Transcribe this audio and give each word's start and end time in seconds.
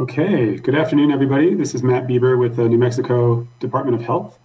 Okay, 0.00 0.56
good 0.56 0.74
afternoon, 0.74 1.12
everybody. 1.12 1.54
This 1.54 1.74
is 1.74 1.82
Matt 1.82 2.06
Bieber 2.06 2.38
with 2.38 2.56
the 2.56 2.66
New 2.66 2.78
Mexico 2.78 3.46
Department 3.58 4.00
of 4.00 4.02
Health. 4.02 4.38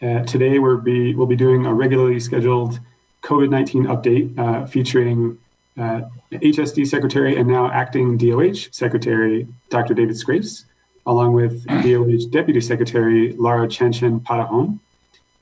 Uh, 0.00 0.20
today, 0.20 0.58
we'll 0.58 0.78
be, 0.78 1.14
we'll 1.14 1.26
be 1.26 1.36
doing 1.36 1.66
a 1.66 1.74
regularly 1.74 2.18
scheduled 2.18 2.80
COVID 3.22 3.50
19 3.50 3.84
update 3.84 4.38
uh, 4.38 4.64
featuring 4.64 5.36
uh, 5.78 6.00
HSD 6.32 6.86
Secretary 6.86 7.36
and 7.36 7.46
now 7.46 7.70
acting 7.70 8.16
DOH 8.16 8.70
Secretary 8.70 9.46
Dr. 9.68 9.92
David 9.92 10.16
Scrase, 10.16 10.64
along 11.04 11.34
with 11.34 11.66
DOH 11.66 12.30
Deputy 12.30 12.62
Secretary 12.62 13.34
Laura 13.34 13.68
Chanchien 13.68 14.22
Parajon. 14.22 14.78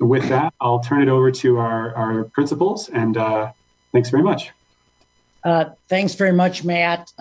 With 0.01 0.29
that, 0.29 0.53
I'll 0.61 0.81
turn 0.81 1.03
it 1.03 1.09
over 1.09 1.31
to 1.31 1.59
our, 1.59 1.95
our 1.95 2.25
principals, 2.25 2.89
and 2.89 3.17
uh, 3.17 3.53
thanks 3.93 4.11
very 4.11 4.25
much. 4.25 4.51
Uh, 5.45 5.67
thanks 5.89 6.15
very 6.15 6.33
much, 6.33 6.65
Matt. 6.65 7.13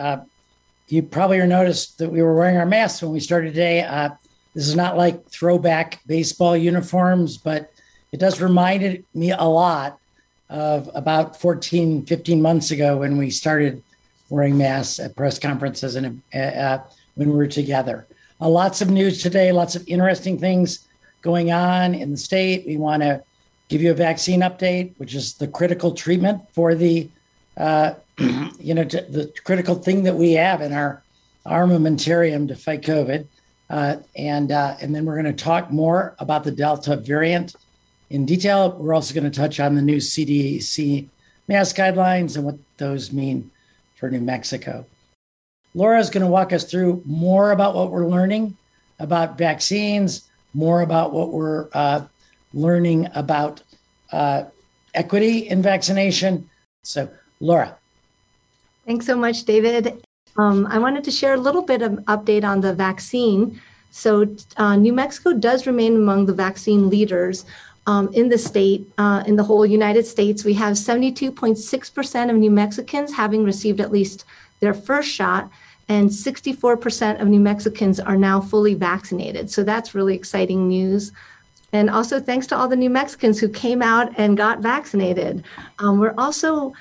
You 0.91 1.01
probably 1.01 1.37
noticed 1.47 1.99
that 1.99 2.11
we 2.11 2.21
were 2.21 2.35
wearing 2.35 2.57
our 2.57 2.65
masks 2.65 3.01
when 3.01 3.13
we 3.13 3.21
started 3.21 3.53
today. 3.53 3.81
Uh, 3.81 4.09
this 4.53 4.67
is 4.67 4.75
not 4.75 4.97
like 4.97 5.25
throwback 5.29 6.01
baseball 6.05 6.57
uniforms, 6.57 7.37
but 7.37 7.71
it 8.11 8.19
does 8.19 8.41
remind 8.41 9.01
me 9.13 9.31
a 9.31 9.45
lot 9.45 9.97
of 10.49 10.89
about 10.93 11.39
14, 11.39 12.05
15 12.05 12.41
months 12.41 12.71
ago 12.71 12.97
when 12.97 13.17
we 13.17 13.29
started 13.29 13.81
wearing 14.29 14.57
masks 14.57 14.99
at 14.99 15.15
press 15.15 15.39
conferences 15.39 15.95
and 15.95 16.21
uh, 16.35 16.37
uh, 16.37 16.83
when 17.15 17.29
we 17.29 17.37
were 17.37 17.47
together. 17.47 18.05
Uh, 18.41 18.49
lots 18.49 18.81
of 18.81 18.89
news 18.89 19.21
today, 19.21 19.53
lots 19.53 19.77
of 19.77 19.87
interesting 19.87 20.37
things 20.37 20.89
going 21.21 21.53
on 21.53 21.95
in 21.95 22.11
the 22.11 22.17
state. 22.17 22.67
We 22.67 22.75
want 22.75 23.01
to 23.01 23.23
give 23.69 23.81
you 23.81 23.91
a 23.91 23.95
vaccine 23.95 24.41
update, 24.41 24.91
which 24.97 25.15
is 25.15 25.35
the 25.35 25.47
critical 25.47 25.93
treatment 25.93 26.41
for 26.51 26.75
the 26.75 27.07
uh, 27.55 27.93
you 28.59 28.73
know, 28.73 28.83
the 28.83 29.31
critical 29.43 29.75
thing 29.75 30.03
that 30.03 30.15
we 30.15 30.33
have 30.33 30.61
in 30.61 30.73
our 30.73 31.03
armamentarium 31.45 32.47
to 32.47 32.55
fight 32.55 32.81
COVID. 32.81 33.27
Uh, 33.69 33.97
and 34.17 34.51
uh, 34.51 34.75
and 34.81 34.93
then 34.93 35.05
we're 35.05 35.21
going 35.21 35.33
to 35.33 35.43
talk 35.43 35.71
more 35.71 36.13
about 36.19 36.43
the 36.43 36.51
Delta 36.51 36.97
variant 36.97 37.55
in 38.09 38.25
detail. 38.25 38.75
We're 38.77 38.93
also 38.93 39.13
going 39.13 39.31
to 39.31 39.39
touch 39.39 39.61
on 39.61 39.75
the 39.75 39.81
new 39.81 39.97
CDC 39.97 41.07
mask 41.47 41.77
guidelines 41.77 42.35
and 42.35 42.45
what 42.45 42.57
those 42.77 43.13
mean 43.13 43.49
for 43.95 44.09
New 44.09 44.19
Mexico. 44.19 44.85
Laura 45.73 45.99
is 45.99 46.09
going 46.09 46.25
to 46.25 46.29
walk 46.29 46.51
us 46.51 46.65
through 46.65 47.01
more 47.05 47.51
about 47.51 47.73
what 47.73 47.91
we're 47.91 48.07
learning 48.07 48.57
about 48.99 49.37
vaccines, 49.37 50.29
more 50.53 50.81
about 50.81 51.13
what 51.13 51.31
we're 51.31 51.69
uh, 51.73 52.05
learning 52.53 53.07
about 53.15 53.63
uh, 54.11 54.43
equity 54.93 55.49
in 55.49 55.61
vaccination. 55.61 56.49
So, 56.83 57.09
Laura. 57.39 57.77
Thanks 58.85 59.05
so 59.05 59.15
much, 59.15 59.43
David. 59.43 60.03
Um, 60.37 60.65
I 60.67 60.79
wanted 60.79 61.03
to 61.03 61.11
share 61.11 61.35
a 61.35 61.37
little 61.37 61.61
bit 61.61 61.81
of 61.81 61.93
update 62.07 62.43
on 62.43 62.61
the 62.61 62.73
vaccine. 62.73 63.61
So, 63.91 64.35
uh, 64.57 64.75
New 64.75 64.93
Mexico 64.93 65.33
does 65.33 65.67
remain 65.67 65.95
among 65.95 66.25
the 66.25 66.33
vaccine 66.33 66.89
leaders 66.89 67.45
um, 67.85 68.11
in 68.13 68.29
the 68.29 68.37
state. 68.37 68.89
Uh, 68.97 69.23
in 69.27 69.35
the 69.35 69.43
whole 69.43 69.65
United 69.65 70.05
States, 70.05 70.45
we 70.45 70.53
have 70.53 70.73
72.6% 70.73 72.29
of 72.29 72.35
New 72.37 72.51
Mexicans 72.51 73.13
having 73.13 73.43
received 73.43 73.81
at 73.81 73.91
least 73.91 74.25
their 74.61 74.73
first 74.73 75.09
shot, 75.09 75.49
and 75.89 76.09
64% 76.09 77.21
of 77.21 77.27
New 77.27 77.39
Mexicans 77.39 77.99
are 77.99 78.17
now 78.17 78.39
fully 78.39 78.73
vaccinated. 78.73 79.51
So, 79.51 79.63
that's 79.63 79.93
really 79.93 80.15
exciting 80.15 80.67
news. 80.67 81.11
And 81.73 81.89
also, 81.89 82.19
thanks 82.19 82.47
to 82.47 82.57
all 82.57 82.67
the 82.67 82.75
New 82.75 82.89
Mexicans 82.89 83.39
who 83.39 83.47
came 83.49 83.81
out 83.81 84.11
and 84.17 84.37
got 84.37 84.59
vaccinated. 84.59 85.43
Um, 85.79 85.99
we're 85.99 86.15
also 86.17 86.73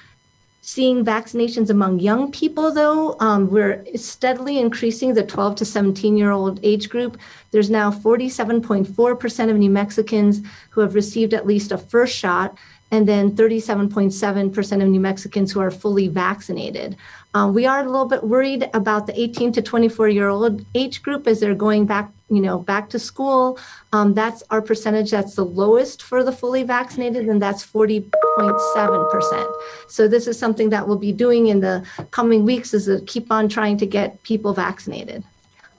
seeing 0.62 1.05
vaccinations 1.05 1.70
among 1.70 2.00
young 2.00 2.30
people, 2.30 2.72
though. 2.72 3.16
Um, 3.20 3.50
we're 3.50 3.84
steadily 3.97 4.58
increasing 4.58 5.14
the 5.14 5.22
12 5.22 5.56
to 5.56 5.64
17 5.64 6.17
year 6.17 6.30
old 6.30 6.61
age 6.62 6.89
group. 6.89 7.19
There's 7.50 7.70
now 7.70 7.91
47.4% 7.91 9.50
of 9.50 9.56
New 9.56 9.70
Mexicans 9.70 10.42
who 10.70 10.80
have 10.80 10.94
received 10.94 11.34
at 11.34 11.47
least 11.47 11.72
a 11.72 11.78
first 11.78 12.17
shot, 12.17 12.58
and 12.90 13.08
then 13.08 13.33
37.7% 13.36 14.83
of 14.83 14.89
New 14.89 15.01
Mexicans 15.01 15.52
who 15.52 15.61
are 15.61 15.70
fully 15.70 16.08
vaccinated. 16.08 16.96
Uh, 17.33 17.51
we 17.52 17.64
are 17.64 17.80
a 17.80 17.85
little 17.85 18.07
bit 18.07 18.24
worried 18.24 18.68
about 18.74 19.07
the 19.07 19.20
18 19.20 19.52
to 19.52 19.63
24 19.63 20.08
year 20.08 20.29
old 20.29 20.64
age 20.74 21.01
group 21.02 21.29
as 21.29 21.39
they're 21.39 21.55
going 21.55 21.86
back 21.86 22.11
you 22.29 22.41
know 22.41 22.58
back 22.58 22.89
to 22.91 22.98
school. 22.98 23.58
Um, 23.92 24.14
that's 24.14 24.42
our 24.51 24.61
percentage 24.63 25.11
that's 25.13 25.35
the 25.35 25.45
lowest 25.45 26.02
for 26.02 26.24
the 26.24 26.33
fully 26.33 26.63
vaccinated 26.63 27.29
and 27.29 27.40
that's 27.40 27.64
40.7% 27.64 29.55
so 29.89 30.08
this 30.08 30.27
is 30.27 30.39
something 30.39 30.70
that 30.70 30.86
we'll 30.86 30.98
be 30.98 31.13
doing 31.13 31.48
in 31.48 31.61
the 31.61 31.85
coming 32.11 32.45
weeks 32.45 32.74
is 32.74 32.86
to 32.86 33.01
keep 33.07 33.30
on 33.30 33.48
trying 33.48 33.77
to 33.79 33.86
get 33.86 34.23
people 34.23 34.52
vaccinated 34.52 35.24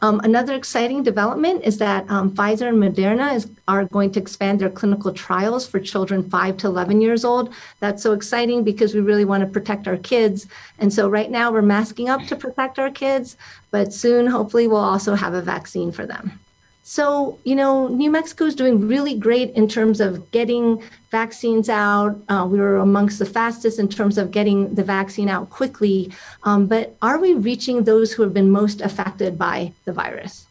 um, 0.01 0.19
another 0.23 0.55
exciting 0.55 1.03
development 1.03 1.63
is 1.63 1.77
that 1.77 2.09
um, 2.09 2.31
Pfizer 2.31 2.67
and 2.69 2.81
Moderna 2.81 3.35
is, 3.35 3.47
are 3.67 3.85
going 3.85 4.11
to 4.11 4.19
expand 4.19 4.59
their 4.59 4.69
clinical 4.69 5.13
trials 5.13 5.67
for 5.67 5.79
children 5.79 6.27
5 6.27 6.57
to 6.57 6.67
11 6.67 7.01
years 7.01 7.23
old. 7.23 7.53
That's 7.79 8.01
so 8.01 8.13
exciting 8.13 8.63
because 8.63 8.95
we 8.95 9.01
really 9.01 9.25
want 9.25 9.41
to 9.41 9.47
protect 9.47 9.87
our 9.87 9.97
kids. 9.97 10.47
And 10.79 10.91
so 10.91 11.07
right 11.07 11.29
now 11.29 11.51
we're 11.51 11.61
masking 11.61 12.09
up 12.09 12.25
to 12.27 12.35
protect 12.35 12.79
our 12.79 12.89
kids, 12.89 13.37
but 13.69 13.93
soon 13.93 14.25
hopefully 14.25 14.67
we'll 14.67 14.77
also 14.77 15.13
have 15.13 15.35
a 15.35 15.41
vaccine 15.41 15.91
for 15.91 16.05
them. 16.05 16.39
So, 16.83 17.37
you 17.43 17.55
know, 17.55 17.87
New 17.87 18.09
Mexico 18.09 18.45
is 18.45 18.55
doing 18.55 18.87
really 18.87 19.15
great 19.15 19.51
in 19.51 19.67
terms 19.67 20.01
of 20.01 20.31
getting 20.31 20.81
vaccines 21.11 21.69
out. 21.69 22.19
Uh, 22.27 22.47
we 22.49 22.59
were 22.59 22.77
amongst 22.77 23.19
the 23.19 23.25
fastest 23.25 23.77
in 23.77 23.87
terms 23.87 24.17
of 24.17 24.31
getting 24.31 24.73
the 24.73 24.83
vaccine 24.83 25.29
out 25.29 25.49
quickly. 25.51 26.11
Um, 26.43 26.65
but 26.65 26.95
are 27.01 27.19
we 27.19 27.33
reaching 27.33 27.83
those 27.83 28.11
who 28.11 28.23
have 28.23 28.33
been 28.33 28.49
most 28.49 28.81
affected 28.81 29.37
by 29.37 29.73
the 29.85 29.93
virus? 29.93 30.47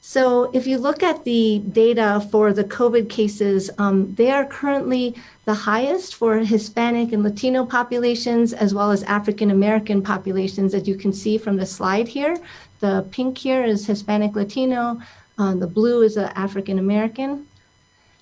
So, 0.00 0.50
if 0.52 0.68
you 0.68 0.78
look 0.78 1.02
at 1.02 1.24
the 1.24 1.58
data 1.72 2.24
for 2.30 2.52
the 2.52 2.62
COVID 2.62 3.10
cases, 3.10 3.70
um, 3.78 4.14
they 4.14 4.30
are 4.30 4.44
currently 4.44 5.16
the 5.46 5.54
highest 5.54 6.14
for 6.14 6.38
Hispanic 6.38 7.12
and 7.12 7.24
Latino 7.24 7.66
populations, 7.66 8.52
as 8.52 8.72
well 8.72 8.92
as 8.92 9.02
African 9.02 9.50
American 9.50 10.02
populations, 10.02 10.74
as 10.74 10.86
you 10.86 10.94
can 10.94 11.12
see 11.12 11.36
from 11.38 11.56
the 11.56 11.66
slide 11.66 12.06
here. 12.06 12.38
The 12.78 13.04
pink 13.10 13.36
here 13.36 13.64
is 13.64 13.84
Hispanic 13.84 14.36
Latino, 14.36 15.00
uh, 15.38 15.54
the 15.54 15.66
blue 15.66 16.02
is 16.02 16.16
an 16.16 16.30
African 16.34 16.78
American. 16.78 17.46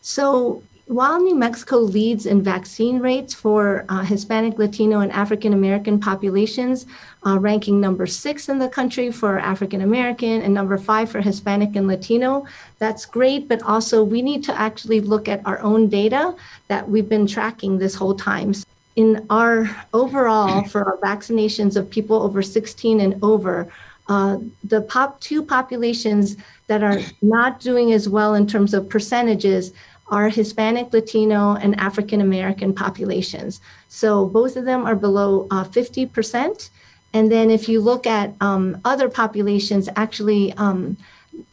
So 0.00 0.62
while 0.86 1.18
New 1.18 1.34
Mexico 1.34 1.78
leads 1.78 2.26
in 2.26 2.42
vaccine 2.42 2.98
rates 2.98 3.32
for 3.32 3.86
uh, 3.88 4.02
Hispanic, 4.02 4.58
Latino, 4.58 5.00
and 5.00 5.10
African 5.12 5.54
American 5.54 5.98
populations, 5.98 6.84
uh, 7.26 7.38
ranking 7.38 7.80
number 7.80 8.06
six 8.06 8.50
in 8.50 8.58
the 8.58 8.68
country 8.68 9.10
for 9.10 9.38
African 9.38 9.80
American 9.80 10.42
and 10.42 10.52
number 10.52 10.76
five 10.76 11.10
for 11.10 11.22
Hispanic 11.22 11.74
and 11.76 11.88
Latino, 11.88 12.46
that's 12.78 13.06
great. 13.06 13.48
But 13.48 13.62
also, 13.62 14.04
we 14.04 14.20
need 14.20 14.44
to 14.44 14.60
actually 14.60 15.00
look 15.00 15.26
at 15.26 15.40
our 15.46 15.58
own 15.60 15.88
data 15.88 16.34
that 16.68 16.86
we've 16.86 17.08
been 17.08 17.26
tracking 17.26 17.78
this 17.78 17.94
whole 17.94 18.14
time. 18.14 18.52
In 18.96 19.26
our 19.30 19.68
overall, 19.94 20.64
for 20.64 20.84
our 20.84 20.98
vaccinations 20.98 21.76
of 21.76 21.88
people 21.88 22.22
over 22.22 22.42
16 22.42 23.00
and 23.00 23.18
over, 23.24 23.72
uh, 24.08 24.38
the 24.62 24.82
pop 24.82 25.20
two 25.20 25.42
populations 25.42 26.36
that 26.66 26.82
are 26.82 27.00
not 27.22 27.60
doing 27.60 27.92
as 27.92 28.08
well 28.08 28.34
in 28.34 28.46
terms 28.46 28.74
of 28.74 28.88
percentages 28.88 29.72
are 30.08 30.28
Hispanic, 30.28 30.92
Latino, 30.92 31.56
and 31.56 31.78
African 31.80 32.20
American 32.20 32.74
populations. 32.74 33.60
So 33.88 34.26
both 34.26 34.56
of 34.56 34.64
them 34.64 34.84
are 34.84 34.94
below 34.96 35.46
uh, 35.50 35.64
50%. 35.64 36.70
And 37.14 37.30
then 37.30 37.50
if 37.50 37.68
you 37.68 37.80
look 37.80 38.06
at 38.06 38.34
um, 38.40 38.80
other 38.84 39.08
populations, 39.08 39.88
actually, 39.96 40.52
um, 40.54 40.96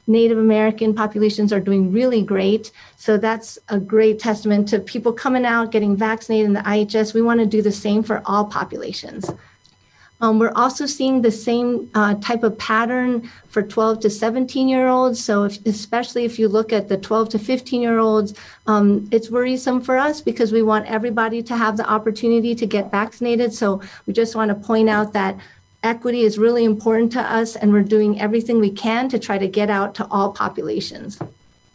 Native 0.07 0.38
American 0.38 0.94
populations 0.94 1.53
are 1.53 1.59
doing 1.59 1.91
really 1.91 2.22
great. 2.22 2.72
So 2.97 3.18
that's 3.18 3.57
a 3.69 3.79
great 3.79 4.19
testament 4.19 4.68
to 4.69 4.79
people 4.79 5.13
coming 5.13 5.45
out, 5.45 5.72
getting 5.72 5.95
vaccinated 5.95 6.47
in 6.47 6.53
the 6.53 6.62
IHS. 6.62 7.13
We 7.13 7.22
want 7.22 7.39
to 7.39 7.45
do 7.45 7.62
the 7.62 7.72
same 7.72 8.03
for 8.03 8.22
all 8.25 8.45
populations. 8.45 9.31
Um, 10.22 10.38
we're 10.38 10.54
also 10.56 10.86
seeing 10.86 11.22
the 11.22 11.32
same 11.32 11.90
uh, 11.96 12.14
type 12.16 12.44
of 12.44 12.58
pattern 12.58 13.30
for 13.50 13.64
12 13.64 14.02
to 14.02 14.09
17 14.09 14.69
year 14.69 14.88
olds. 14.88 15.24
So, 15.24 15.44
if, 15.45 15.66
especially 15.66 16.25
if 16.25 16.38
you 16.38 16.48
look 16.48 16.72
at 16.72 16.88
the 16.88 16.98
12 16.98 17.30
to 17.30 17.40
15 17.40 17.81
year 17.81 17.98
olds, 17.98 18.36
um, 18.68 19.10
it's 19.12 19.31
worrisome 19.31 19.81
for 19.81 19.98
us 19.98 20.22
because 20.22 20.51
we 20.51 20.62
want 20.62 20.86
everybody 20.86 21.42
to 21.44 21.57
have 21.57 21.75
the 21.75 21.90
opportunity 21.90 22.54
to 22.54 22.66
get 22.68 22.92
vaccinated. 22.92 23.51
So, 23.51 23.81
we 24.06 24.13
just 24.13 24.36
want 24.36 24.50
to 24.50 24.56
point 24.56 24.90
out 24.90 25.12
that 25.13 25.38
equity 25.84 26.22
is 26.22 26.38
really 26.38 26.66
important 26.66 27.12
to 27.13 27.22
us, 27.22 27.56
and 27.56 27.74
we're 27.74 27.81
doing 27.81 28.22
everything 28.22 28.60
we 28.60 28.69
can 28.69 29.10
to 29.10 29.18
try 29.18 29.40
to 29.40 29.48
get 29.48 29.69
out 29.69 29.95
to 29.95 30.07
all 30.12 30.31
populations. 30.31 31.19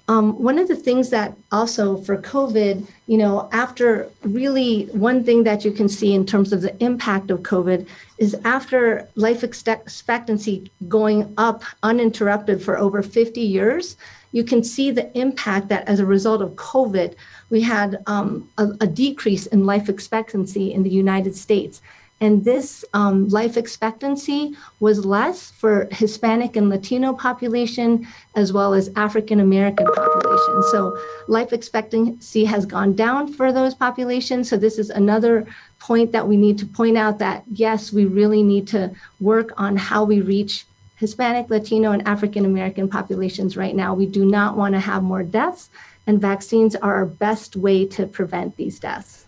Um, 0.08 0.41
one 0.41 0.58
of 0.58 0.69
the 0.69 0.76
things 0.76 1.11
that 1.11 1.37
also 1.50 1.97
for 1.97 2.17
COVID, 2.17 2.87
you 3.08 3.19
know, 3.19 3.49
after 3.50 4.08
really 4.23 4.85
one 4.93 5.25
thing 5.25 5.43
that 5.44 5.64
you 5.64 5.73
can 5.73 5.88
see 5.88 6.14
in 6.14 6.25
terms 6.25 6.53
of 6.53 6.62
the 6.62 6.81
impact 6.82 7.31
of 7.31 7.41
COVID 7.41 7.88
is 8.19 8.37
after 8.44 9.08
life 9.17 9.43
expectancy 9.43 10.70
going 10.87 11.35
up 11.37 11.64
uninterrupted 11.82 12.62
for 12.62 12.79
over 12.79 13.03
50 13.03 13.41
years, 13.41 13.97
you 14.31 14.44
can 14.44 14.62
see 14.62 14.93
the 14.93 15.17
impact 15.19 15.69
that 15.69 15.88
as 15.88 15.99
a 15.99 16.06
result 16.06 16.41
of 16.41 16.50
COVID, 16.50 17.14
we 17.50 17.61
had 17.61 18.03
um, 18.06 18.49
a, 18.58 18.69
a 18.81 18.87
decrease 18.87 19.47
in 19.47 19.67
life 19.67 19.88
expectancy 19.88 20.73
in 20.73 20.85
the 20.85 20.91
United 20.91 21.35
States. 21.35 21.81
And 22.21 22.45
this 22.45 22.83
um, 22.95 23.29
life 23.29 23.59
expectancy 23.59 24.57
was 24.81 25.05
less 25.05 25.51
for 25.51 25.87
Hispanic 25.93 26.57
and 26.57 26.71
Latino 26.71 27.13
population, 27.13 28.07
as 28.35 28.55
well 28.55 28.73
as 28.73 28.91
African 28.97 29.41
American 29.41 29.87
population. 29.87 30.63
So 30.71 30.99
life 31.29 31.53
expectancy 31.53 32.47
has 32.47 32.65
gone 32.65 32.95
down 32.95 33.33
for 33.35 33.53
those 33.53 33.75
populations. 33.75 34.49
So 34.49 34.57
this 34.57 34.79
is 34.79 34.89
another 34.89 35.47
point 35.79 36.13
that 36.13 36.27
we 36.27 36.39
need 36.39 36.59
to 36.59 36.67
point 36.67 36.97
out 36.97 37.19
that 37.19 37.45
yes, 37.53 37.93
we 37.93 38.07
really 38.07 38.43
need 38.43 38.67
to 38.69 38.95
work 39.21 39.53
on 39.59 39.77
how 39.77 40.03
we 40.05 40.23
reach 40.23 40.65
Hispanic, 40.97 41.51
Latino, 41.51 41.93
and 41.93 42.07
African 42.09 42.47
American 42.47 42.89
populations 42.89 43.59
right 43.59 43.77
now. 43.77 43.93
We 43.93 44.07
do 44.07 44.25
not 44.25 44.57
want 44.57 44.75
to 44.75 44.81
have 44.81 45.03
more 45.03 45.23
deaths, 45.23 45.69
and 46.07 46.19
vaccines 46.19 46.75
are 46.75 46.95
our 46.95 47.05
best 47.05 47.57
way 47.57 47.85
to 47.89 48.07
prevent 48.07 48.57
these 48.57 48.81
deaths. 48.81 49.25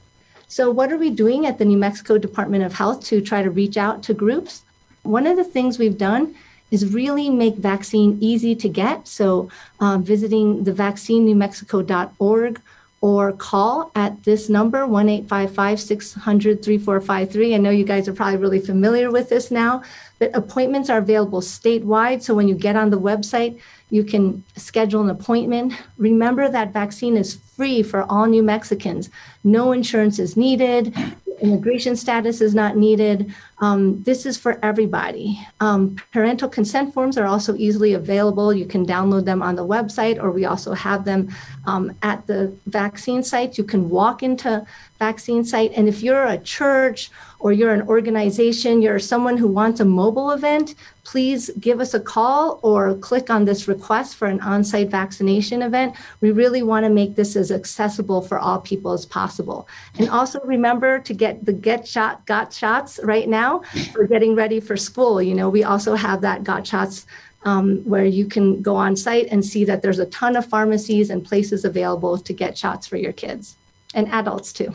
So, 0.48 0.70
what 0.70 0.90
are 0.90 0.96
we 0.96 1.10
doing 1.10 1.44
at 1.44 1.58
the 1.58 1.66
New 1.66 1.76
Mexico 1.76 2.16
Department 2.16 2.64
of 2.64 2.72
Health 2.72 3.04
to 3.04 3.20
try 3.20 3.42
to 3.42 3.50
reach 3.50 3.76
out 3.76 4.02
to 4.04 4.14
groups? 4.14 4.62
One 5.02 5.26
of 5.26 5.36
the 5.36 5.44
things 5.44 5.78
we've 5.78 5.98
done 5.98 6.34
is 6.70 6.92
really 6.92 7.28
make 7.28 7.56
vaccine 7.56 8.16
easy 8.20 8.54
to 8.56 8.68
get. 8.68 9.06
So, 9.06 9.50
um, 9.80 10.02
visiting 10.02 10.64
the 10.64 10.72
vaccinenewmexico.org 10.72 12.62
or 13.00 13.32
call 13.32 13.92
at 13.94 14.24
this 14.24 14.48
number 14.48 14.80
1-855-600-3453 14.80 17.54
i 17.54 17.56
know 17.56 17.70
you 17.70 17.84
guys 17.84 18.08
are 18.08 18.12
probably 18.12 18.36
really 18.36 18.58
familiar 18.58 19.08
with 19.08 19.28
this 19.28 19.52
now 19.52 19.80
but 20.18 20.34
appointments 20.34 20.90
are 20.90 20.98
available 20.98 21.40
statewide 21.40 22.22
so 22.22 22.34
when 22.34 22.48
you 22.48 22.54
get 22.54 22.76
on 22.76 22.90
the 22.90 23.00
website 23.00 23.58
you 23.90 24.04
can 24.04 24.44
schedule 24.56 25.02
an 25.02 25.10
appointment. 25.10 25.72
Remember 25.96 26.48
that 26.48 26.72
vaccine 26.72 27.16
is 27.16 27.36
free 27.56 27.82
for 27.82 28.02
all 28.10 28.26
New 28.26 28.42
Mexicans. 28.42 29.08
No 29.44 29.72
insurance 29.72 30.18
is 30.18 30.36
needed. 30.36 30.94
Immigration 31.40 31.96
status 31.96 32.40
is 32.40 32.54
not 32.54 32.76
needed. 32.76 33.32
Um, 33.60 34.02
this 34.04 34.24
is 34.24 34.38
for 34.38 34.58
everybody. 34.62 35.40
Um, 35.60 35.96
parental 36.12 36.48
consent 36.48 36.94
forms 36.94 37.18
are 37.18 37.26
also 37.26 37.56
easily 37.56 37.94
available. 37.94 38.52
You 38.52 38.66
can 38.66 38.86
download 38.86 39.24
them 39.24 39.42
on 39.42 39.56
the 39.56 39.66
website, 39.66 40.22
or 40.22 40.30
we 40.30 40.44
also 40.44 40.74
have 40.74 41.04
them 41.04 41.28
um, 41.66 41.96
at 42.02 42.26
the 42.26 42.54
vaccine 42.66 43.22
sites. 43.22 43.58
You 43.58 43.64
can 43.64 43.90
walk 43.90 44.22
into 44.22 44.64
vaccine 44.98 45.44
site, 45.44 45.72
and 45.76 45.88
if 45.88 46.02
you're 46.02 46.26
a 46.26 46.38
church 46.38 47.10
or 47.40 47.52
you're 47.52 47.72
an 47.72 47.82
organization, 47.82 48.82
you're 48.82 48.98
someone 48.98 49.36
who 49.36 49.46
wants 49.46 49.78
a 49.78 49.84
mobile 49.84 50.32
event, 50.32 50.74
please 51.04 51.50
give 51.60 51.80
us 51.80 51.94
a 51.94 52.00
call 52.00 52.58
or 52.62 52.96
click 52.96 53.30
on 53.30 53.44
this 53.44 53.68
request 53.68 54.16
for 54.16 54.26
an 54.26 54.40
on 54.40 54.64
site 54.64 54.90
vaccination 54.90 55.62
event. 55.62 55.94
We 56.20 56.32
really 56.32 56.64
want 56.64 56.84
to 56.84 56.90
make 56.90 57.14
this 57.14 57.36
as 57.36 57.52
accessible 57.52 58.22
for 58.22 58.38
all 58.38 58.60
people 58.60 58.92
as 58.92 59.06
possible. 59.06 59.68
And 59.98 60.10
also 60.10 60.40
remember 60.40 60.98
to 60.98 61.14
get 61.14 61.44
the 61.44 61.52
Get 61.52 61.86
Shot 61.86 62.26
Got 62.26 62.52
Shots 62.52 62.98
right 63.04 63.28
now 63.28 63.47
for 63.92 64.06
getting 64.06 64.34
ready 64.34 64.60
for 64.60 64.76
school. 64.76 65.22
You 65.22 65.34
know, 65.34 65.48
we 65.48 65.64
also 65.64 65.94
have 65.94 66.20
that 66.22 66.44
Got 66.44 66.66
Shots. 66.66 67.06
Um, 67.44 67.84
where 67.84 68.04
you 68.04 68.26
can 68.26 68.60
go 68.62 68.74
on 68.74 68.96
site 68.96 69.28
and 69.30 69.46
see 69.46 69.64
that 69.64 69.80
there's 69.80 70.00
a 70.00 70.06
ton 70.06 70.34
of 70.34 70.44
pharmacies 70.44 71.08
and 71.08 71.24
places 71.24 71.64
available 71.64 72.18
to 72.18 72.32
get 72.32 72.58
shots 72.58 72.88
for 72.88 72.96
your 72.96 73.12
kids 73.12 73.54
and 73.94 74.08
adults 74.08 74.52
too. 74.52 74.74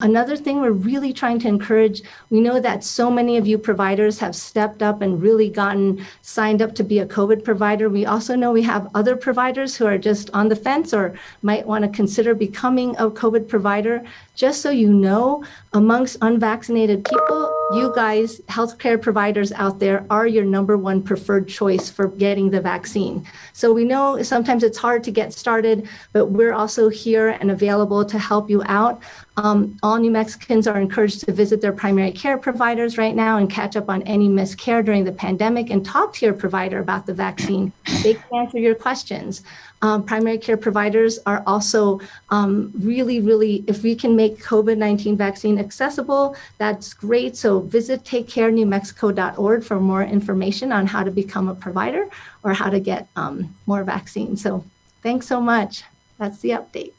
Another 0.00 0.36
thing 0.36 0.60
we're 0.60 0.72
really 0.72 1.10
trying 1.10 1.38
to 1.38 1.48
encourage 1.48 2.02
we 2.28 2.38
know 2.38 2.60
that 2.60 2.84
so 2.84 3.10
many 3.10 3.38
of 3.38 3.46
you 3.46 3.56
providers 3.56 4.18
have 4.18 4.36
stepped 4.36 4.82
up 4.82 5.00
and 5.00 5.22
really 5.22 5.48
gotten 5.48 6.04
signed 6.20 6.60
up 6.60 6.74
to 6.74 6.84
be 6.84 6.98
a 6.98 7.06
COVID 7.06 7.42
provider. 7.42 7.88
We 7.88 8.04
also 8.04 8.36
know 8.36 8.52
we 8.52 8.60
have 8.64 8.90
other 8.94 9.16
providers 9.16 9.74
who 9.74 9.86
are 9.86 9.96
just 9.96 10.28
on 10.34 10.50
the 10.50 10.56
fence 10.56 10.92
or 10.92 11.14
might 11.40 11.66
want 11.66 11.82
to 11.82 11.90
consider 11.90 12.34
becoming 12.34 12.94
a 12.96 13.10
COVID 13.10 13.48
provider. 13.48 14.04
Just 14.34 14.60
so 14.60 14.68
you 14.68 14.92
know, 14.92 15.42
amongst 15.72 16.18
unvaccinated 16.20 17.02
people, 17.06 17.50
you 17.72 17.90
guys, 17.94 18.38
healthcare 18.50 19.00
providers 19.00 19.50
out 19.52 19.78
there, 19.78 20.04
are 20.10 20.26
your 20.26 20.44
number 20.44 20.76
one 20.76 21.02
preferred 21.02 21.48
choice 21.48 21.88
for 21.88 22.08
getting 22.08 22.50
the 22.50 22.60
vaccine. 22.60 23.26
So 23.54 23.72
we 23.72 23.84
know 23.84 24.22
sometimes 24.22 24.62
it's 24.62 24.76
hard 24.76 25.02
to 25.04 25.10
get 25.10 25.32
started, 25.32 25.88
but 26.12 26.26
we're 26.26 26.52
also 26.52 26.90
here 26.90 27.30
and 27.30 27.50
available 27.50 28.04
to 28.04 28.18
help 28.18 28.50
you 28.50 28.62
out. 28.66 29.02
Um, 29.38 29.78
all 29.82 29.98
New 29.98 30.10
Mexicans 30.10 30.66
are 30.66 30.80
encouraged 30.80 31.20
to 31.26 31.32
visit 31.32 31.60
their 31.60 31.72
primary 31.72 32.10
care 32.10 32.38
providers 32.38 32.96
right 32.96 33.14
now 33.14 33.36
and 33.36 33.50
catch 33.50 33.76
up 33.76 33.90
on 33.90 34.02
any 34.02 34.28
missed 34.28 34.56
care 34.56 34.82
during 34.82 35.04
the 35.04 35.12
pandemic 35.12 35.68
and 35.68 35.84
talk 35.84 36.14
to 36.14 36.26
your 36.26 36.34
provider 36.34 36.78
about 36.78 37.04
the 37.04 37.12
vaccine. 37.12 37.70
They 38.02 38.14
can 38.14 38.34
answer 38.34 38.58
your 38.58 38.74
questions. 38.74 39.42
Um, 39.82 40.04
primary 40.04 40.38
care 40.38 40.56
providers 40.56 41.18
are 41.26 41.42
also 41.46 42.00
um, 42.30 42.72
really, 42.78 43.20
really, 43.20 43.62
if 43.66 43.82
we 43.82 43.94
can 43.94 44.16
make 44.16 44.42
COVID 44.42 44.78
19 44.78 45.16
vaccine 45.16 45.58
accessible, 45.58 46.34
that's 46.56 46.94
great. 46.94 47.36
So 47.36 47.60
visit 47.60 48.04
takecarenewmexico.org 48.04 49.64
for 49.64 49.80
more 49.80 50.02
information 50.02 50.72
on 50.72 50.86
how 50.86 51.04
to 51.04 51.10
become 51.10 51.48
a 51.48 51.54
provider 51.54 52.08
or 52.42 52.54
how 52.54 52.70
to 52.70 52.80
get 52.80 53.08
um, 53.16 53.54
more 53.66 53.84
vaccines. 53.84 54.42
So 54.42 54.64
thanks 55.02 55.26
so 55.26 55.42
much. 55.42 55.84
That's 56.18 56.38
the 56.38 56.50
update. 56.50 56.95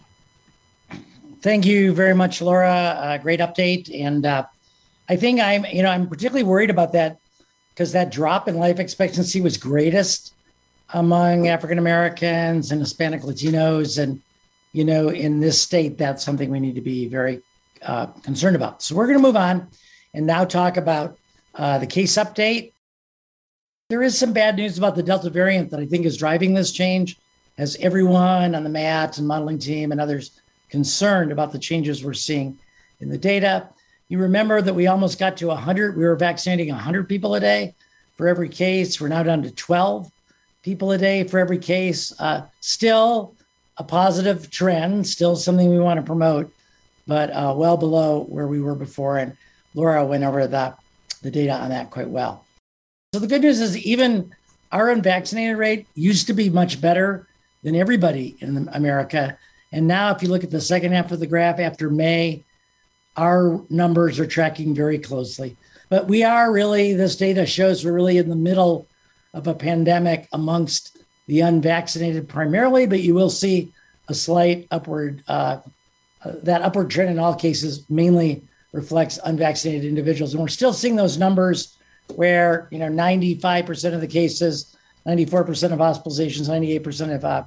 Thank 1.42 1.66
you 1.66 1.94
very 1.94 2.16
much, 2.16 2.42
Laura. 2.42 2.98
Uh, 3.00 3.18
great 3.19 3.39
update. 3.39 3.94
And 3.94 4.25
uh, 4.25 4.45
I 5.07 5.16
think 5.16 5.39
I'm, 5.39 5.66
you 5.66 5.84
know, 5.84 5.89
I'm 5.89 6.07
particularly 6.07 6.44
worried 6.44 6.69
about 6.69 6.94
that 6.94 7.19
because 7.69 7.92
that 7.92 8.12
drop 8.12 8.48
in 8.48 8.57
life 8.57 8.80
expectancy 8.80 9.39
was 9.39 9.56
greatest 9.56 10.34
among 10.94 11.48
African 11.48 11.78
Americans 11.78 12.72
and 12.72 12.81
Hispanic 12.81 13.22
Latinos. 13.22 14.01
And, 14.01 14.22
you 14.74 14.84
know, 14.84 15.10
in 15.10 15.39
this 15.39 15.62
state, 15.62 15.98
that's 15.98 16.24
something 16.24 16.50
we 16.50 16.60
need 16.60 16.75
to 16.75 16.81
be 16.81 17.07
very 17.07 17.42
uh, 17.84 18.07
concerned 18.07 18.56
about. 18.56 18.81
So 18.81 18.95
we're 18.95 19.06
going 19.06 19.19
to 19.19 19.24
move 19.24 19.36
on 19.36 19.68
and 20.13 20.25
now 20.25 20.44
talk 20.44 20.78
about 20.78 21.19
uh, 21.54 21.78
the 21.78 21.88
case 21.88 22.16
update. 22.16 22.74
There 23.89 24.01
is 24.01 24.18
some 24.18 24.34
bad 24.34 24.56
news 24.56 24.78
about 24.78 24.95
the 24.95 25.04
Delta 25.04 25.30
variant 25.30 25.69
that 25.69 25.80
I 25.80 25.86
think 25.86 26.06
is 26.06 26.18
driving 26.18 26.54
this 26.54 26.72
change, 26.72 27.18
as 27.57 27.78
everyone 27.80 28.56
on 28.56 28.63
the 28.63 28.69
MAT 28.69 29.18
and 29.18 29.28
modeling 29.28 29.60
team 29.60 29.92
and 29.92 30.01
others 30.01 30.42
concerned 30.69 31.31
about 31.31 31.51
the 31.51 31.59
changes 31.59 32.03
we're 32.03 32.13
seeing 32.13 32.57
in 32.99 33.09
the 33.09 33.17
data. 33.17 33.69
You 34.09 34.19
remember 34.19 34.61
that 34.61 34.73
we 34.73 34.87
almost 34.87 35.19
got 35.19 35.37
to 35.37 35.47
100. 35.47 35.97
We 35.97 36.03
were 36.05 36.15
vaccinating 36.15 36.69
100 36.69 37.09
people 37.09 37.35
a 37.35 37.39
day 37.39 37.75
for 38.15 38.27
every 38.27 38.49
case. 38.49 38.99
We're 38.99 39.09
now 39.09 39.23
down 39.23 39.43
to 39.43 39.51
12 39.51 40.11
people 40.63 40.91
a 40.91 40.97
day 40.97 41.23
for 41.23 41.39
every 41.39 41.57
case. 41.57 42.13
Uh, 42.19 42.45
still 42.61 43.35
a 43.77 43.83
positive 43.83 44.49
trend, 44.49 45.05
still 45.05 45.35
something 45.35 45.69
we 45.69 45.79
want 45.79 45.97
to 45.99 46.05
promote, 46.05 46.51
but 47.05 47.29
uh, 47.31 47.53
well 47.55 47.77
below 47.77 48.23
where 48.23 48.47
we 48.47 48.59
were 48.59 48.75
before. 48.75 49.17
And 49.17 49.37
Laura 49.75 50.05
went 50.05 50.23
over 50.23 50.47
the, 50.47 50.73
the 51.21 51.31
data 51.31 51.53
on 51.53 51.69
that 51.69 51.91
quite 51.91 52.09
well. 52.09 52.45
So 53.13 53.19
the 53.19 53.27
good 53.27 53.41
news 53.41 53.61
is 53.61 53.77
even 53.77 54.33
our 54.71 54.89
unvaccinated 54.89 55.57
rate 55.57 55.87
used 55.95 56.27
to 56.27 56.33
be 56.33 56.49
much 56.49 56.81
better 56.81 57.27
than 57.63 57.75
everybody 57.75 58.36
in 58.39 58.67
America. 58.74 59.38
And 59.71 59.88
now, 59.88 60.15
if 60.15 60.21
you 60.24 60.29
look 60.29 60.43
at 60.43 60.51
the 60.51 60.62
second 60.62 60.93
half 60.93 61.12
of 61.12 61.19
the 61.19 61.27
graph 61.27 61.59
after 61.59 61.89
May, 61.89 62.43
our 63.17 63.62
numbers 63.69 64.19
are 64.19 64.27
tracking 64.27 64.74
very 64.74 65.00
closely. 65.00 65.57
But 65.89 66.07
we 66.07 66.24
are 66.24 66.51
really, 66.51 66.93
this 66.93 67.15
data 67.15 67.45
shows 67.45 67.83
we're 67.83 67.93
really 67.93 68.17
in 68.17 68.29
the 68.29 68.36
middle 68.36 68.88
of 69.33 69.47
a 69.47 69.53
pandemic 69.53 70.27
amongst 70.31 70.97
the 71.27 71.41
unvaccinated 71.41 72.29
primarily, 72.29 72.86
but 72.86 73.01
you 73.01 73.13
will 73.13 73.29
see 73.29 73.74
a 74.07 74.13
slight 74.13 74.67
upward, 74.71 75.24
uh, 75.27 75.59
uh, 76.24 76.31
that 76.43 76.62
upward 76.62 76.89
trend 76.89 77.09
in 77.09 77.19
all 77.19 77.36
cases 77.36 77.89
mainly 77.89 78.43
reflects 78.71 79.19
unvaccinated 79.25 79.86
individuals. 79.86 80.33
And 80.33 80.41
we're 80.41 80.47
still 80.47 80.74
seeing 80.74 80.95
those 80.95 81.17
numbers 81.17 81.77
where, 82.15 82.67
you 82.71 82.79
know, 82.79 82.88
95% 82.88 83.93
of 83.93 84.01
the 84.01 84.07
cases, 84.07 84.77
94% 85.05 85.74
of 85.74 85.79
hospitalizations, 85.79 86.50
98% 86.50 87.15
of 87.15 87.25
uh, 87.25 87.43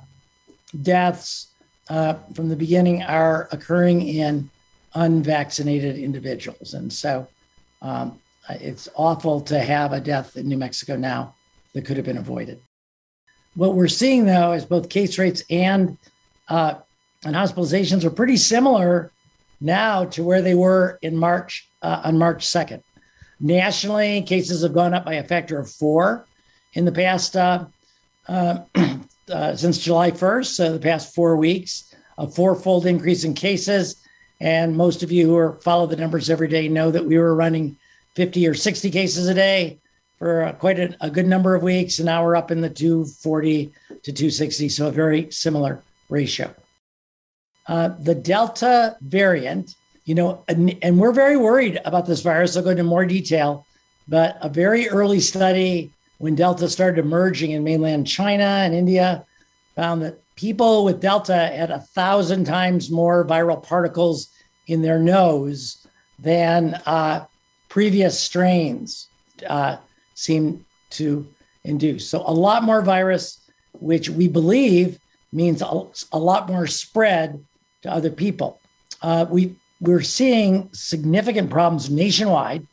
deaths 0.82 1.49
uh, 1.90 2.14
from 2.34 2.48
the 2.48 2.56
beginning 2.56 3.02
are 3.02 3.48
occurring 3.50 4.00
in 4.06 4.48
unvaccinated 4.94 5.98
individuals. 5.98 6.74
And 6.74 6.90
so 6.90 7.26
um, 7.82 8.18
it's 8.48 8.88
awful 8.94 9.40
to 9.42 9.58
have 9.58 9.92
a 9.92 10.00
death 10.00 10.36
in 10.36 10.48
New 10.48 10.56
Mexico 10.56 10.96
now 10.96 11.34
that 11.74 11.84
could 11.84 11.96
have 11.96 12.06
been 12.06 12.18
avoided. 12.18 12.60
What 13.54 13.74
we're 13.74 13.88
seeing 13.88 14.24
though 14.24 14.52
is 14.52 14.64
both 14.64 14.88
case 14.88 15.18
rates 15.18 15.42
and 15.50 15.98
uh, 16.48 16.74
and 17.24 17.36
hospitalizations 17.36 18.04
are 18.04 18.10
pretty 18.10 18.36
similar 18.36 19.12
now 19.60 20.04
to 20.06 20.24
where 20.24 20.40
they 20.40 20.54
were 20.54 20.98
in 21.02 21.16
March 21.16 21.68
uh, 21.82 22.00
on 22.04 22.16
March 22.16 22.46
2nd. 22.46 22.82
Nationally, 23.40 24.22
cases 24.22 24.62
have 24.62 24.72
gone 24.72 24.94
up 24.94 25.04
by 25.04 25.14
a 25.14 25.24
factor 25.24 25.58
of 25.58 25.70
four 25.70 26.26
in 26.74 26.84
the 26.84 26.92
past 26.92 27.36
uh, 27.36 27.66
uh 28.28 28.60
uh, 29.30 29.56
since 29.56 29.78
July 29.78 30.10
1st, 30.10 30.46
so 30.46 30.72
the 30.72 30.78
past 30.78 31.14
four 31.14 31.36
weeks, 31.36 31.94
a 32.18 32.28
fourfold 32.28 32.86
increase 32.86 33.24
in 33.24 33.34
cases. 33.34 33.96
And 34.40 34.76
most 34.76 35.02
of 35.02 35.12
you 35.12 35.26
who 35.26 35.36
are, 35.36 35.60
follow 35.60 35.86
the 35.86 35.96
numbers 35.96 36.30
every 36.30 36.48
day 36.48 36.68
know 36.68 36.90
that 36.90 37.04
we 37.04 37.18
were 37.18 37.34
running 37.34 37.76
50 38.16 38.46
or 38.46 38.54
60 38.54 38.90
cases 38.90 39.28
a 39.28 39.34
day 39.34 39.78
for 40.18 40.44
uh, 40.44 40.52
quite 40.52 40.78
a, 40.78 40.96
a, 41.00 41.10
good 41.10 41.26
number 41.26 41.54
of 41.54 41.62
weeks. 41.62 41.98
And 41.98 42.06
now 42.06 42.24
we're 42.24 42.36
up 42.36 42.50
in 42.50 42.60
the 42.60 42.68
240 42.70 43.72
to 44.02 44.12
260. 44.12 44.68
So 44.68 44.88
a 44.88 44.92
very 44.92 45.30
similar 45.30 45.82
ratio. 46.08 46.54
Uh, 47.66 47.88
the 48.00 48.14
Delta 48.14 48.96
variant, 49.00 49.74
you 50.04 50.14
know, 50.14 50.44
and, 50.48 50.76
and 50.82 50.98
we're 50.98 51.12
very 51.12 51.36
worried 51.36 51.80
about 51.84 52.06
this 52.06 52.20
virus. 52.20 52.56
I'll 52.56 52.62
go 52.62 52.70
into 52.70 52.82
more 52.82 53.06
detail, 53.06 53.66
but 54.08 54.38
a 54.40 54.48
very 54.48 54.88
early 54.88 55.20
study 55.20 55.90
when 56.20 56.34
Delta 56.34 56.68
started 56.68 57.02
emerging 57.02 57.52
in 57.52 57.64
mainland 57.64 58.06
China 58.06 58.44
and 58.44 58.74
India 58.74 59.24
found 59.74 60.02
that 60.02 60.20
people 60.36 60.84
with 60.84 61.00
Delta 61.00 61.34
had 61.34 61.70
a 61.70 61.80
thousand 61.80 62.44
times 62.44 62.90
more 62.90 63.24
viral 63.24 63.62
particles 63.62 64.28
in 64.66 64.82
their 64.82 64.98
nose 64.98 65.86
than 66.18 66.74
uh, 66.84 67.24
previous 67.70 68.20
strains 68.20 69.08
uh, 69.48 69.78
seem 70.14 70.62
to 70.90 71.26
induce. 71.64 72.06
So, 72.06 72.22
a 72.26 72.34
lot 72.34 72.64
more 72.64 72.82
virus, 72.82 73.40
which 73.72 74.10
we 74.10 74.28
believe 74.28 74.98
means 75.32 75.62
a, 75.62 75.86
a 76.12 76.18
lot 76.18 76.48
more 76.48 76.66
spread 76.66 77.42
to 77.80 77.90
other 77.90 78.10
people. 78.10 78.60
Uh, 79.00 79.24
we 79.30 79.56
we're 79.80 80.02
seeing 80.02 80.68
significant 80.72 81.48
problems 81.48 81.88
nationwide, 81.88 82.66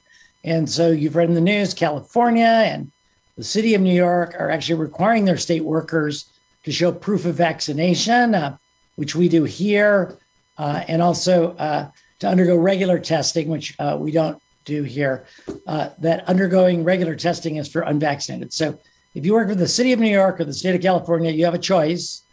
and 0.44 0.70
so 0.70 0.92
you've 0.92 1.16
read 1.16 1.30
in 1.30 1.36
the 1.36 1.40
news, 1.40 1.74
California 1.74 2.44
and 2.44 2.92
the 3.38 3.44
city 3.44 3.76
of 3.76 3.82
New 3.82 3.94
York 3.94 4.36
are 4.40 4.50
actually 4.50 4.80
requiring 4.80 5.24
their 5.24 5.38
state 5.38 5.64
workers 5.64 6.26
to 6.64 6.72
show 6.72 6.92
proof 6.92 7.26
of 7.26 7.36
vaccination, 7.36 8.34
uh, 8.34 8.58
which 8.96 9.16
we 9.16 9.30
do 9.30 9.44
here, 9.44 10.18
uh, 10.58 10.84
and 10.88 11.02
also 11.02 11.56
uh, 11.58 11.90
to 12.20 12.28
undergo 12.28 12.58
regular 12.58 13.00
testing, 13.00 13.48
which 13.48 13.76
uh, 13.80 13.96
we 14.00 14.12
don't 14.12 14.42
do 14.66 14.82
here. 14.84 15.26
Uh, 15.68 15.90
that 16.00 16.28
undergoing 16.28 16.84
regular 16.84 17.16
testing 17.16 17.58
is 17.58 17.70
for 17.70 17.84
unvaccinated. 17.84 18.52
So 18.52 18.78
if 19.14 19.24
you 19.24 19.34
work 19.34 19.48
for 19.50 19.56
the 19.56 19.68
city 19.68 19.94
of 19.94 20.00
New 20.00 20.10
York 20.10 20.40
or 20.40 20.46
the 20.46 20.54
state 20.54 20.76
of 20.76 20.82
California, 20.82 21.32
you 21.32 21.46
have 21.46 21.54
a 21.54 21.60
choice. 21.60 22.24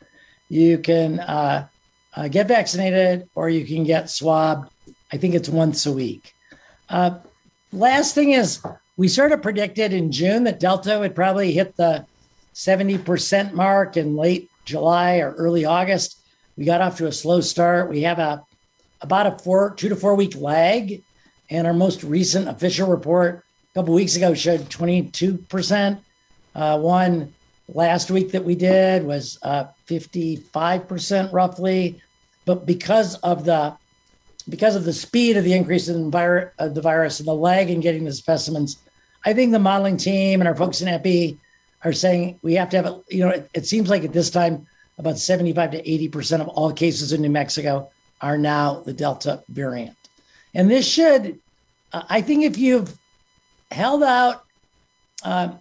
You 0.48 0.78
can 0.78 1.20
uh, 1.20 1.68
get 2.30 2.48
vaccinated 2.48 3.28
or 3.34 3.50
you 3.50 3.66
can 3.66 3.84
get 3.84 4.08
swabbed. 4.08 4.70
I 5.12 5.18
think 5.18 5.34
it's 5.34 5.50
once 5.50 5.84
a 5.84 5.92
week. 5.92 6.34
last 7.72 8.14
thing 8.14 8.32
is, 8.32 8.60
we 8.96 9.08
sort 9.08 9.32
of 9.32 9.42
predicted 9.42 9.92
in 9.92 10.12
June 10.12 10.44
that 10.44 10.60
Delta 10.60 10.98
would 10.98 11.14
probably 11.14 11.52
hit 11.52 11.76
the 11.76 12.06
70% 12.54 13.52
mark 13.52 13.96
in 13.96 14.16
late 14.16 14.50
July 14.64 15.18
or 15.18 15.32
early 15.32 15.64
August. 15.64 16.18
We 16.56 16.64
got 16.64 16.80
off 16.80 16.98
to 16.98 17.06
a 17.06 17.12
slow 17.12 17.40
start. 17.40 17.90
We 17.90 18.02
have 18.02 18.18
a 18.18 18.44
about 19.00 19.26
a 19.26 19.42
four, 19.42 19.74
two 19.74 19.88
to 19.88 19.96
four 19.96 20.14
week 20.14 20.36
lag. 20.36 21.02
And 21.50 21.66
our 21.66 21.74
most 21.74 22.02
recent 22.02 22.48
official 22.48 22.88
report 22.88 23.44
a 23.72 23.78
couple 23.78 23.94
weeks 23.94 24.16
ago 24.16 24.32
showed 24.34 24.60
22%. 24.70 25.98
Uh, 26.54 26.78
one 26.78 27.34
last 27.68 28.10
week 28.10 28.30
that 28.32 28.44
we 28.44 28.54
did 28.54 29.04
was 29.04 29.38
uh, 29.42 29.66
55% 29.86 31.32
roughly. 31.32 32.00
But 32.46 32.64
because 32.64 33.16
of 33.16 33.44
the 33.44 33.76
because 34.48 34.76
of 34.76 34.84
the 34.84 34.92
speed 34.92 35.36
of 35.36 35.44
the 35.44 35.52
increase 35.52 35.88
in 35.88 36.10
vir- 36.10 36.52
of 36.58 36.74
the 36.74 36.82
virus 36.82 37.18
and 37.18 37.28
the 37.28 37.34
lag 37.34 37.70
in 37.70 37.80
getting 37.80 38.04
the 38.04 38.12
specimens, 38.12 38.78
I 39.24 39.32
think 39.32 39.52
the 39.52 39.58
modeling 39.58 39.96
team 39.96 40.40
and 40.40 40.48
our 40.48 40.56
folks 40.56 40.80
in 40.80 40.88
EPI 40.88 41.38
are 41.82 41.92
saying 41.92 42.38
we 42.42 42.54
have 42.54 42.68
to 42.70 42.82
have, 42.82 43.00
you 43.08 43.20
know, 43.20 43.30
it, 43.30 43.50
it 43.54 43.66
seems 43.66 43.88
like 43.88 44.04
at 44.04 44.12
this 44.12 44.30
time, 44.30 44.66
about 44.98 45.18
75 45.18 45.72
to 45.72 45.82
80% 45.82 46.40
of 46.40 46.48
all 46.48 46.72
cases 46.72 47.12
in 47.12 47.20
New 47.20 47.30
Mexico 47.30 47.90
are 48.20 48.38
now 48.38 48.80
the 48.80 48.92
Delta 48.92 49.42
variant. 49.48 49.96
And 50.54 50.70
this 50.70 50.86
should, 50.86 51.40
uh, 51.92 52.04
I 52.08 52.20
think, 52.20 52.44
if 52.44 52.56
you've 52.56 52.96
held 53.70 54.02
out 54.02 54.44
uh, 55.24 55.54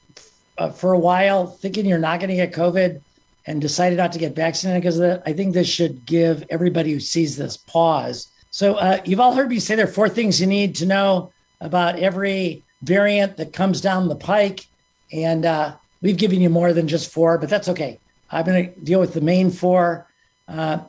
uh, 0.57 0.69
for 0.69 0.93
a 0.93 0.99
while 0.99 1.47
thinking 1.47 1.85
you're 1.85 1.97
not 1.97 2.19
going 2.19 2.29
to 2.29 2.35
get 2.35 2.53
COVID 2.53 3.01
and 3.45 3.59
decided 3.59 3.97
not 3.97 4.11
to 4.13 4.19
get 4.19 4.35
vaccinated 4.35 4.81
because 4.81 4.99
of 4.99 5.01
that, 5.01 5.23
I 5.25 5.33
think 5.33 5.53
this 5.53 5.67
should 5.67 6.05
give 6.05 6.43
everybody 6.49 6.93
who 6.93 6.99
sees 6.99 7.35
this 7.35 7.57
pause. 7.57 8.27
So 8.53 8.75
uh, 8.75 9.01
you've 9.03 9.19
all 9.19 9.33
heard 9.33 9.49
me 9.49 9.57
say 9.57 9.73
there 9.73 9.87
are 9.87 9.91
four 9.91 10.07
things 10.07 10.39
you 10.39 10.45
need 10.45 10.75
to 10.75 10.85
know 10.85 11.33
about 11.59 11.97
every 11.97 12.61
variant 12.83 13.35
that 13.37 13.51
comes 13.51 13.81
down 13.81 14.07
the 14.07 14.15
pike. 14.15 14.67
And 15.11 15.43
uh, 15.43 15.73
we've 16.03 16.17
given 16.17 16.39
you 16.39 16.51
more 16.51 16.71
than 16.71 16.87
just 16.87 17.11
four, 17.11 17.39
but 17.39 17.49
that's 17.49 17.67
okay. 17.69 17.97
I'm 18.29 18.45
going 18.45 18.71
to 18.71 18.79
deal 18.81 18.99
with 18.99 19.15
the 19.15 19.21
main 19.21 19.49
four. 19.49 20.07
Uh, 20.47 20.81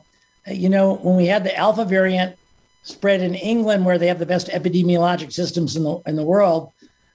you 0.45 0.69
know, 0.69 0.97
when 0.97 1.15
we 1.15 1.25
had 1.25 1.43
the 1.43 1.57
alpha 1.57 1.85
variant 1.85 2.37
spread 2.83 3.21
in 3.21 3.33
England, 3.33 3.83
where 3.83 3.97
they 3.97 4.07
have 4.07 4.19
the 4.19 4.27
best 4.27 4.49
epidemiologic 4.49 5.33
systems 5.33 5.75
in 5.75 5.83
the 5.83 5.97
in 6.05 6.15
the 6.17 6.23
world, 6.23 6.71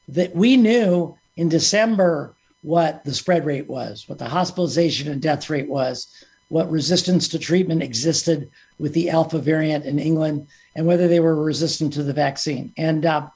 that 0.08 0.34
we 0.34 0.56
knew 0.56 1.16
in 1.36 1.48
December 1.48 2.34
what 2.62 3.04
the 3.04 3.14
spread 3.14 3.46
rate 3.46 3.68
was, 3.68 4.08
what 4.08 4.18
the 4.18 4.28
hospitalization 4.28 5.12
and 5.12 5.22
death 5.22 5.48
rate 5.48 5.68
was, 5.68 6.08
what 6.50 6.70
resistance 6.70 7.28
to 7.28 7.38
treatment 7.38 7.82
existed 7.82 8.50
with 8.78 8.92
the 8.92 9.08
alpha 9.08 9.38
variant 9.38 9.86
in 9.86 9.98
England, 9.98 10.48
and 10.74 10.84
whether 10.84 11.06
they 11.08 11.20
were 11.20 11.36
resistant 11.36 11.92
to 11.92 12.02
the 12.02 12.12
vaccine. 12.12 12.72
And 12.76 13.06
uh, 13.06 13.28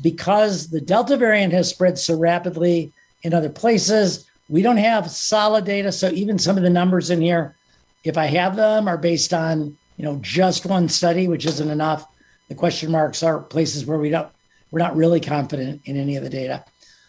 because 0.00 0.68
the 0.70 0.80
Delta 0.80 1.16
variant 1.16 1.52
has 1.52 1.68
spread 1.68 1.98
so 1.98 2.16
rapidly 2.16 2.92
in 3.24 3.34
other 3.34 3.50
places, 3.50 4.30
we 4.48 4.62
don't 4.62 4.76
have 4.76 5.10
solid 5.10 5.64
data. 5.64 5.90
So 5.90 6.10
even 6.10 6.38
some 6.38 6.56
of 6.56 6.62
the 6.62 6.70
numbers 6.70 7.10
in 7.10 7.20
here, 7.20 7.56
if 8.04 8.16
I 8.16 8.26
have 8.26 8.54
them, 8.54 8.86
are 8.86 8.96
based 8.96 9.34
on 9.34 9.76
you 9.96 10.04
know 10.04 10.18
just 10.22 10.64
one 10.64 10.88
study, 10.88 11.26
which 11.26 11.44
isn't 11.44 11.70
enough. 11.70 12.06
The 12.48 12.54
question 12.54 12.90
marks 12.90 13.24
are 13.24 13.40
places 13.40 13.84
where 13.84 13.98
we 13.98 14.10
don't 14.10 14.28
we're 14.70 14.78
not 14.78 14.96
really 14.96 15.20
confident 15.20 15.82
in 15.86 15.96
any 15.96 16.14
of 16.14 16.22
the 16.22 16.30
data. 16.30 16.64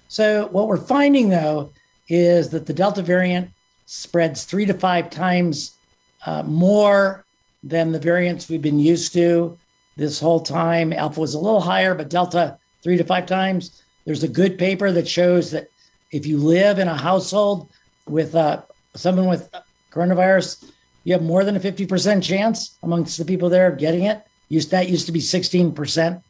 So 0.07 0.47
what 0.47 0.67
we're 0.67 0.77
finding 0.77 1.29
though 1.29 1.71
is 2.07 2.49
that 2.49 2.65
the 2.65 2.73
Delta 2.73 3.03
variant 3.03 3.51
spreads 3.89 4.43
three 4.43 4.67
to 4.67 4.73
five 4.75 5.09
times 5.09 5.75
uh, 6.27 6.43
more 6.43 7.25
than 7.63 7.91
the 7.91 7.97
variants 7.97 8.47
we've 8.47 8.61
been 8.61 8.77
used 8.77 9.13
to 9.13 9.57
this 9.97 10.19
whole 10.19 10.39
time. 10.39 10.93
Alpha 10.93 11.19
was 11.19 11.33
a 11.33 11.39
little 11.39 11.59
higher, 11.59 11.95
but 11.95 12.07
Delta 12.07 12.59
three 12.83 12.97
to 12.97 13.03
five 13.03 13.25
times. 13.25 13.81
There's 14.05 14.21
a 14.21 14.27
good 14.27 14.59
paper 14.59 14.91
that 14.91 15.07
shows 15.07 15.49
that 15.51 15.71
if 16.11 16.27
you 16.27 16.37
live 16.37 16.77
in 16.77 16.87
a 16.87 16.95
household 16.95 17.67
with 18.07 18.35
uh, 18.35 18.61
someone 18.93 19.27
with 19.27 19.49
coronavirus, 19.91 20.69
you 21.03 21.13
have 21.13 21.23
more 21.23 21.43
than 21.43 21.55
a 21.55 21.59
50% 21.59 22.21
chance 22.21 22.77
amongst 22.83 23.17
the 23.17 23.25
people 23.25 23.49
there 23.49 23.71
of 23.71 23.79
getting 23.79 24.03
it. 24.03 24.21
Used, 24.49 24.69
that 24.69 24.89
used 24.89 25.07
to 25.07 25.11
be 25.11 25.19
16%. 25.19 26.21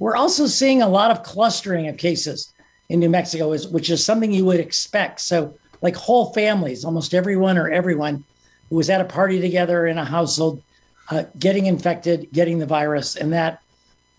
We're 0.00 0.16
also 0.16 0.46
seeing 0.48 0.82
a 0.82 0.88
lot 0.88 1.12
of 1.12 1.22
clustering 1.22 1.86
of 1.86 1.98
cases 1.98 2.52
in 2.88 2.98
New 2.98 3.10
Mexico, 3.10 3.56
which 3.68 3.90
is 3.90 4.04
something 4.04 4.32
you 4.32 4.44
would 4.44 4.60
expect. 4.60 5.20
So, 5.20 5.54
like 5.82 5.96
whole 5.96 6.32
families, 6.32 6.84
almost 6.84 7.14
everyone 7.14 7.58
or 7.58 7.70
everyone 7.70 8.24
who 8.70 8.76
was 8.76 8.90
at 8.90 9.00
a 9.00 9.04
party 9.04 9.40
together 9.40 9.86
in 9.86 9.98
a 9.98 10.04
household, 10.04 10.62
uh, 11.10 11.24
getting 11.38 11.66
infected, 11.66 12.28
getting 12.32 12.58
the 12.58 12.66
virus, 12.66 13.16
and 13.16 13.32
that 13.32 13.62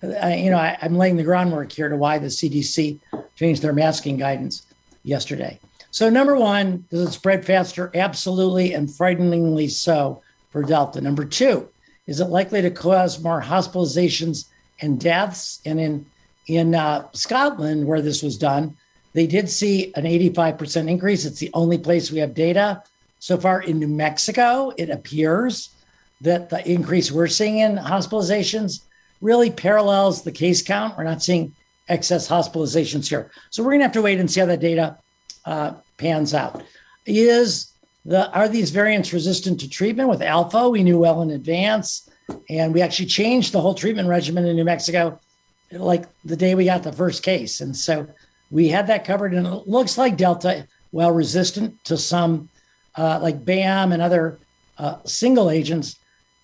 I, 0.04 0.36
you 0.36 0.52
know, 0.52 0.58
I, 0.58 0.78
am 0.82 0.96
laying 0.96 1.18
the 1.18 1.24
groundwork 1.24 1.72
here 1.72 1.90
to 1.90 1.98
why 1.98 2.20
the 2.20 2.28
CDC 2.28 3.00
changed 3.36 3.62
their 3.62 3.74
masking 3.74 4.18
guidance 4.18 4.68
yesterday. 5.04 5.60
So, 5.90 6.10
number 6.10 6.36
one, 6.36 6.86
does 6.92 7.10
it 7.10 7.12
spread 7.12 7.44
faster? 7.46 7.90
Absolutely, 7.96 8.74
and 8.74 8.94
frighteningly 8.94 9.68
so 9.68 10.22
for 10.52 10.62
Delta. 10.62 11.02
Number 11.02 11.26
two, 11.26 11.68
is 12.06 12.20
it 12.20 12.26
likely 12.26 12.62
to 12.62 12.70
cause 12.70 13.22
more 13.22 13.42
hospitalizations 13.42 14.46
and 14.82 15.00
deaths? 15.00 15.62
And 15.66 15.80
in 15.80 16.06
in 16.46 16.76
uh, 16.76 17.08
Scotland, 17.14 17.88
where 17.88 18.02
this 18.02 18.22
was 18.22 18.38
done, 18.38 18.78
they 19.17 19.25
did 19.25 19.50
see 19.50 19.91
an 19.95 20.03
85% 20.03 20.88
increase. 20.88 21.25
It's 21.25 21.39
the 21.39 21.50
only 21.55 21.79
place 21.79 22.12
we 22.12 22.19
have 22.19 22.36
data 22.36 22.83
so 23.17 23.36
far. 23.36 23.63
In 23.63 23.79
New 23.79 23.88
Mexico, 23.88 24.71
it 24.77 24.91
appears 24.91 25.69
that 26.21 26.51
the 26.51 26.62
increase 26.71 27.12
we're 27.12 27.25
seeing 27.25 27.57
in 27.57 27.77
hospitalizations 27.77 28.81
really 29.19 29.50
parallels 29.50 30.21
the 30.21 30.31
case 30.31 30.62
count. 30.62 30.95
We're 30.95 31.03
not 31.03 31.24
seeing 31.24 31.55
excess 31.89 32.27
hospitalizations 32.27 33.09
here. 33.09 33.31
So 33.50 33.63
we're 33.63 33.71
going 33.71 33.79
to 33.79 33.86
have 33.86 33.93
to 33.93 34.03
wait 34.03 34.19
and 34.19 34.29
see 34.29 34.39
how 34.39 34.45
that 34.45 34.59
data 34.59 35.00
uh, 35.45 35.74
pans 35.97 36.36
out. 36.36 36.62
Is 37.07 37.74
the 38.05 38.31
are 38.33 38.47
these 38.47 38.69
variants 38.69 39.13
resistant 39.13 39.59
to 39.62 39.67
treatment 39.67 40.09
with 40.09 40.21
alpha? 40.21 40.69
We 40.69 40.83
knew 40.83 41.00
well 41.00 41.24
in 41.24 41.31
advance, 41.31 42.07
and 42.51 42.71
we 42.71 42.83
actually 42.83 43.07
changed 43.07 43.51
the 43.51 43.62
whole 43.62 43.74
treatment 43.74 44.09
regimen 44.09 44.45
in 44.45 44.55
New 44.55 44.63
Mexico, 44.63 45.19
like 45.71 46.05
the 46.24 46.38
day 46.38 46.53
we 46.53 46.65
got 46.65 46.83
the 46.83 46.93
first 46.93 47.24
case, 47.24 47.62
and 47.62 47.75
so 47.75 48.07
we 48.51 48.70
had 48.70 48.88
that 48.88 49.06
covered. 49.06 49.34
And 49.34 49.46
it 49.48 49.68
looks 49.68 49.98
like 49.98 50.18
Delta, 50.18 50.68
well, 50.92 51.12
resistant 51.12 51.84
to 51.86 51.98
some, 51.98 52.50
uh, 52.96 53.20
like 53.22 53.44
BAM 53.44 53.92
and 53.92 54.01
other 54.01 54.39
uh, 54.77 54.98
single 55.06 55.50
agents, 55.50 55.98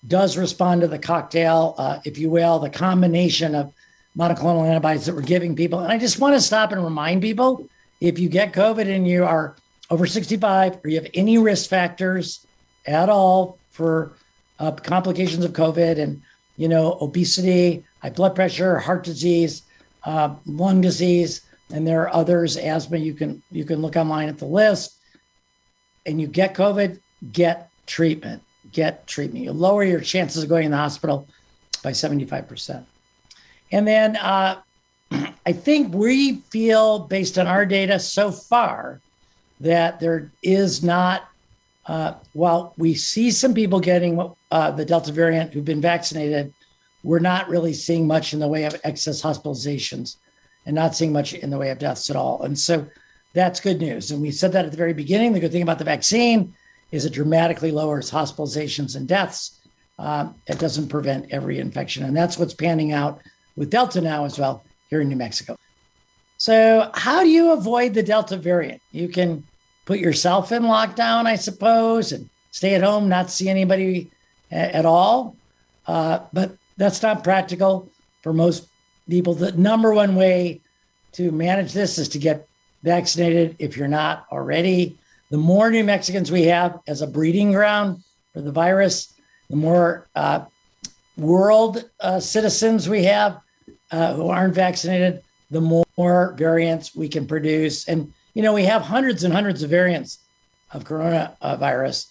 does 0.08 0.38
respond 0.38 0.82
to 0.82 0.88
the 0.88 1.00
cocktail, 1.00 1.76
uh, 1.78 2.00
if 2.04 2.18
you 2.18 2.30
will, 2.30 2.60
the 2.60 2.70
combination 2.70 3.56
of 3.56 3.74
monoclonal 4.18 4.68
antibodies 4.68 5.06
that 5.06 5.16
we're 5.16 5.22
giving 5.22 5.56
people. 5.56 5.80
And 5.80 5.92
I 5.92 5.98
just 5.98 6.20
want 6.20 6.36
to 6.36 6.42
stop 6.42 6.72
and 6.72 6.84
remind 6.84 7.22
people 7.22 7.68
if 8.02 8.20
you 8.20 8.30
get 8.30 8.54
COVID 8.54 8.94
and 8.94 9.08
you 9.08 9.24
are 9.24 9.56
over 9.90 10.06
65 10.06 10.80
or 10.84 10.90
you 10.90 11.00
have 11.00 11.10
any 11.14 11.38
risk 11.38 11.70
factors 11.70 12.46
at 12.86 13.10
all 13.10 13.58
for 13.72 14.14
uh, 14.60 14.72
complications 14.72 15.44
of 15.46 15.54
COVID 15.54 16.00
and, 16.00 16.22
you 16.58 16.68
know, 16.68 16.98
obesity, 17.02 17.84
high 18.02 18.10
blood 18.10 18.36
pressure, 18.36 18.78
heart 18.78 19.04
disease, 19.04 19.64
uh, 20.04 20.36
lung 20.46 20.82
disease, 20.82 21.42
and 21.74 21.86
there 21.86 22.04
are 22.04 22.14
others, 22.14 22.56
asthma, 22.56 22.98
you 22.98 23.14
can 23.14 23.44
you 23.52 23.66
can 23.66 23.82
look 23.82 23.98
online 23.98 24.30
at 24.30 24.38
the 24.38 24.46
list 24.46 24.96
and 26.06 26.22
you 26.22 26.28
get 26.28 26.54
COVID, 26.56 27.00
get 27.34 27.70
treatment 27.86 28.42
get 28.74 29.06
treatment. 29.08 29.46
You 29.46 29.54
lower 29.54 29.84
your 29.84 30.02
chances 30.02 30.44
of 30.44 30.50
going 30.50 30.66
in 30.66 30.72
the 30.72 30.78
hospital 30.78 31.28
by 31.84 31.92
75%. 31.92 32.86
And 33.72 33.88
then 33.88 34.16
uh, 34.18 34.62
I 35.46 35.54
think 35.54 35.94
we 35.94 36.38
feel, 36.50 37.00
based 37.00 37.38
on 37.38 37.48
our 37.48 37.66
data 37.66 38.00
so 38.00 38.32
far, 38.32 39.00
that 39.60 40.00
there 40.00 40.32
is 40.42 40.84
not, 40.84 41.30
uh, 41.86 42.14
while 42.34 42.74
we 42.78 42.96
see 42.96 43.32
some 43.32 43.54
people 43.54 43.80
getting 43.80 44.34
uh, 44.52 44.72
the 44.72 44.86
Delta 44.86 45.12
variant 45.12 45.54
who've 45.54 45.64
been 45.64 45.82
vaccinated, 45.82 46.54
we're 47.04 47.20
not 47.20 47.50
really 47.50 47.74
seeing 47.74 48.08
much 48.08 48.34
in 48.34 48.40
the 48.40 48.48
way 48.48 48.64
of 48.64 48.80
excess 48.84 49.22
hospitalizations 49.22 50.18
and 50.66 50.76
not 50.76 50.96
seeing 50.96 51.12
much 51.12 51.34
in 51.34 51.50
the 51.50 51.58
way 51.58 51.70
of 51.70 51.80
deaths 51.80 52.10
at 52.10 52.16
all. 52.16 52.44
And 52.44 52.58
so 52.58 52.88
that's 53.34 53.60
good 53.60 53.80
news. 53.80 54.12
And 54.12 54.22
we 54.22 54.32
said 54.32 54.52
that 54.54 54.66
at 54.66 54.72
the 54.72 54.78
very 54.78 54.94
beginning. 54.94 55.34
The 55.34 55.40
good 55.40 55.52
thing 55.52 55.64
about 55.64 55.80
the 55.80 55.86
vaccine 55.86 56.54
is 56.92 57.06
it 57.06 57.14
dramatically 57.14 57.72
lowers 57.72 58.12
hospitalizations 58.12 58.96
and 58.96 59.08
deaths. 59.08 59.60
Um, 60.00 60.36
it 60.48 60.60
doesn't 60.60 60.90
prevent 60.90 61.32
every 61.32 61.60
infection. 61.60 62.06
And 62.06 62.16
that's 62.16 62.38
what's 62.38 62.54
panning 62.54 62.92
out 62.92 63.22
with 63.56 63.70
Delta 63.70 64.02
now 64.02 64.26
as 64.26 64.40
well 64.40 64.64
here 64.90 65.02
in 65.02 65.10
New 65.10 65.16
Mexico. 65.16 65.58
So, 66.38 66.92
how 66.94 67.22
do 67.22 67.30
you 67.30 67.52
avoid 67.52 67.94
the 67.94 68.04
Delta 68.04 68.38
variant? 68.38 68.82
You 68.92 69.08
can 69.08 69.46
put 69.86 70.00
yourself 70.00 70.52
in 70.52 70.64
lockdown, 70.64 71.26
I 71.26 71.36
suppose, 71.36 72.12
and 72.12 72.30
stay 72.52 72.76
at 72.76 72.84
home, 72.84 73.08
not 73.08 73.30
see 73.30 73.50
anybody 73.50 74.12
at 74.52 74.86
all. 74.86 75.36
Uh, 75.88 76.20
but 76.32 76.58
that's 76.78 77.02
not 77.02 77.24
practical 77.24 77.90
for 78.22 78.34
most 78.34 78.68
people. 79.10 79.34
The 79.34 79.52
number 79.54 79.94
one 79.94 80.16
way 80.16 80.62
to 81.14 81.32
manage 81.32 81.74
this 81.74 81.98
is 81.98 82.10
to 82.10 82.20
get 82.20 82.48
vaccinated 82.84 83.56
if 83.60 83.78
you're 83.78 83.88
not 83.88 84.26
already. 84.32 84.98
The 85.30 85.38
more 85.38 85.72
New 85.72 85.84
Mexicans 85.84 86.32
we 86.32 86.44
have 86.44 86.80
as 86.88 87.02
a 87.02 87.08
breeding 87.08 87.52
ground 87.52 88.04
for 88.34 88.42
the 88.42 88.52
virus, 88.52 89.14
the 89.50 89.56
more 89.56 90.08
uh, 90.16 90.46
world 91.18 91.90
uh, 92.00 92.20
citizens 92.20 92.90
we 92.90 93.04
have 93.04 93.40
uh, 93.92 94.14
who 94.14 94.30
aren't 94.30 94.56
vaccinated, 94.56 95.24
the 95.52 95.62
more 95.62 96.36
variants 96.38 96.96
we 96.96 97.08
can 97.08 97.28
produce. 97.28 97.88
And, 97.88 98.12
you 98.34 98.42
know, 98.42 98.54
we 98.54 98.64
have 98.64 98.82
hundreds 98.82 99.24
and 99.24 99.34
hundreds 99.34 99.62
of 99.64 99.70
variants 99.70 100.20
of 100.72 100.84
coronavirus, 100.84 102.08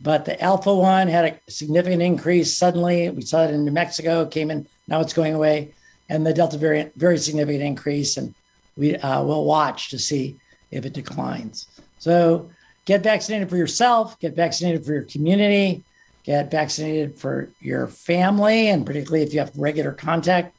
but 0.00 0.24
the 0.24 0.40
alpha 0.42 0.74
one 0.74 1.08
had 1.08 1.24
a 1.26 1.50
significant 1.50 2.02
increase 2.02 2.56
suddenly. 2.56 3.10
We 3.10 3.22
saw 3.22 3.44
it 3.44 3.52
in 3.52 3.64
New 3.64 3.70
Mexico, 3.72 4.24
came 4.26 4.50
in, 4.50 4.66
now 4.88 5.00
it's 5.00 5.12
going 5.12 5.34
away. 5.34 5.74
And 6.08 6.24
the 6.24 6.32
Delta 6.32 6.56
variant, 6.58 6.94
very 6.96 7.18
significant 7.18 7.62
increase. 7.62 8.16
And 8.16 8.34
we 8.76 8.96
uh, 8.96 9.22
will 9.22 9.44
watch 9.44 9.90
to 9.90 9.98
see 9.98 10.36
if 10.70 10.84
it 10.84 10.92
declines. 10.92 11.66
So 11.98 12.50
get 12.84 13.02
vaccinated 13.02 13.48
for 13.50 13.56
yourself, 13.56 14.18
get 14.20 14.34
vaccinated 14.34 14.84
for 14.84 14.92
your 14.92 15.02
community, 15.02 15.82
get 16.24 16.50
vaccinated 16.50 17.18
for 17.18 17.48
your 17.60 17.86
family, 17.86 18.68
and 18.68 18.84
particularly 18.84 19.24
if 19.24 19.32
you 19.32 19.40
have 19.40 19.56
regular 19.56 19.92
contact 19.92 20.54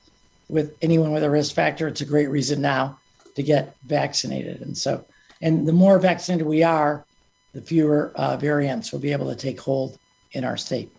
with 0.50 0.76
anyone 0.82 1.12
with 1.12 1.24
a 1.24 1.30
risk 1.30 1.54
factor, 1.54 1.88
it's 1.88 2.02
a 2.02 2.06
great 2.06 2.30
reason 2.30 2.62
now 2.62 2.98
to 3.36 3.44
get 3.44 3.76
vaccinated. 3.86 4.62
And 4.62 4.78
so, 4.78 5.06
and 5.42 5.68
the 5.68 5.74
more 5.74 6.00
vaccinated 6.00 6.48
we 6.48 6.64
are, 6.64 7.06
the 7.54 7.62
fewer 7.62 8.12
uh, 8.16 8.38
variants 8.38 8.92
will 8.92 9.00
be 9.00 9.12
able 9.12 9.30
to 9.30 9.36
take 9.36 9.60
hold 9.60 9.98
in 10.32 10.44
our 10.44 10.58
state. 10.58 10.92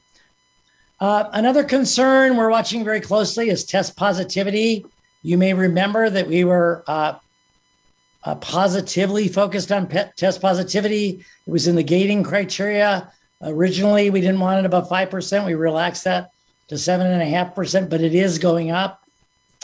Uh, 1.00 1.28
another 1.33 1.62
concern 1.62 2.37
we're 2.37 2.50
watching 2.50 2.85
very 2.85 3.00
closely 3.00 3.50
is 3.50 3.64
test 3.64 3.97
positivity. 3.97 4.85
You 5.23 5.38
may 5.38 5.55
remember 5.55 6.11
that 6.11 6.26
we 6.26 6.45
were 6.45 6.85
uh, 6.87 7.19
uh 8.25 8.35
positively 8.37 9.28
focused 9.28 9.71
on 9.71 9.88
test 10.17 10.43
positivity. 10.43 11.25
It 11.47 11.50
was 11.50 11.69
in 11.69 11.76
the 11.76 11.85
gating 11.85 12.25
criteria. 12.25 13.12
Originally, 13.43 14.11
we 14.11 14.21
didn't 14.21 14.40
want 14.40 14.59
it 14.59 14.67
above 14.67 14.88
5%. 14.88 15.47
We 15.47 15.55
relaxed 15.55 16.05
that 16.05 16.31
to 16.67 16.75
7.5%, 16.75 17.88
but 17.88 18.00
it 18.00 18.14
is 18.14 18.38
going 18.38 18.73
up. 18.73 19.05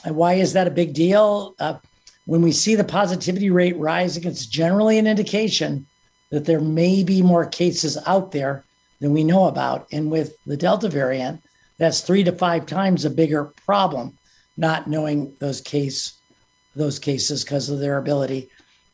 And 0.05 0.14
why 0.14 0.35
is 0.35 0.53
that 0.53 0.69
a 0.69 0.71
big 0.71 0.95
deal? 0.95 1.57
Uh, 1.59 1.79
when 2.26 2.43
we 2.43 2.53
see 2.53 2.76
the 2.76 2.85
positivity 2.85 3.50
rate 3.50 3.76
rising, 3.76 4.25
it's 4.25 4.47
generally 4.47 4.99
an 4.99 5.09
indication 5.09 5.87
that 6.31 6.45
there 6.45 6.61
may 6.61 7.03
be 7.03 7.23
more 7.23 7.45
cases 7.45 7.99
out 8.07 8.31
there 8.31 8.64
than 9.04 9.12
we 9.12 9.23
know 9.23 9.44
about. 9.44 9.87
And 9.92 10.11
with 10.11 10.35
the 10.46 10.57
Delta 10.57 10.88
variant, 10.88 11.42
that's 11.76 12.00
three 12.00 12.24
to 12.24 12.33
five 12.33 12.64
times 12.64 13.05
a 13.05 13.11
bigger 13.11 13.52
problem, 13.66 14.16
not 14.57 14.88
knowing 14.88 15.37
those 15.40 15.61
case 15.61 16.14
those 16.74 16.98
cases 16.98 17.44
because 17.44 17.68
of 17.68 17.81
their 17.81 17.98
ability 17.98 18.48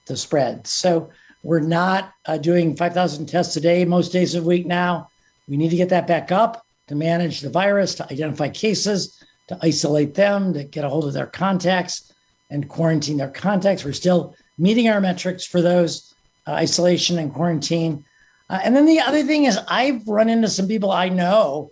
to 0.06 0.16
spread. 0.16 0.66
So 0.66 1.10
we're 1.44 1.60
not 1.60 2.12
uh, 2.26 2.36
doing 2.38 2.76
5,000 2.76 3.24
tests 3.26 3.56
a 3.56 3.60
day 3.60 3.84
most 3.84 4.12
days 4.12 4.34
of 4.34 4.42
the 4.42 4.48
week 4.48 4.66
now. 4.66 5.08
We 5.48 5.56
need 5.56 5.70
to 5.70 5.76
get 5.76 5.88
that 5.90 6.08
back 6.08 6.32
up 6.32 6.66
to 6.88 6.94
manage 6.96 7.40
the 7.40 7.48
virus, 7.48 7.94
to 7.94 8.12
identify 8.12 8.48
cases, 8.48 9.22
to 9.46 9.58
isolate 9.62 10.14
them, 10.14 10.52
to 10.54 10.64
get 10.64 10.84
a 10.84 10.88
hold 10.88 11.06
of 11.06 11.14
their 11.14 11.26
contacts 11.26 12.12
and 12.50 12.68
quarantine 12.68 13.16
their 13.16 13.30
contacts. 13.30 13.84
We're 13.84 13.92
still 13.92 14.34
meeting 14.58 14.88
our 14.88 15.00
metrics 15.00 15.46
for 15.46 15.62
those 15.62 16.12
uh, 16.46 16.52
isolation 16.52 17.18
and 17.18 17.32
quarantine. 17.32 18.04
Uh, 18.50 18.58
and 18.64 18.76
then 18.76 18.84
the 18.84 19.00
other 19.00 19.22
thing 19.22 19.44
is, 19.44 19.58
I've 19.68 20.06
run 20.06 20.28
into 20.28 20.48
some 20.48 20.68
people 20.68 20.90
I 20.90 21.08
know 21.08 21.70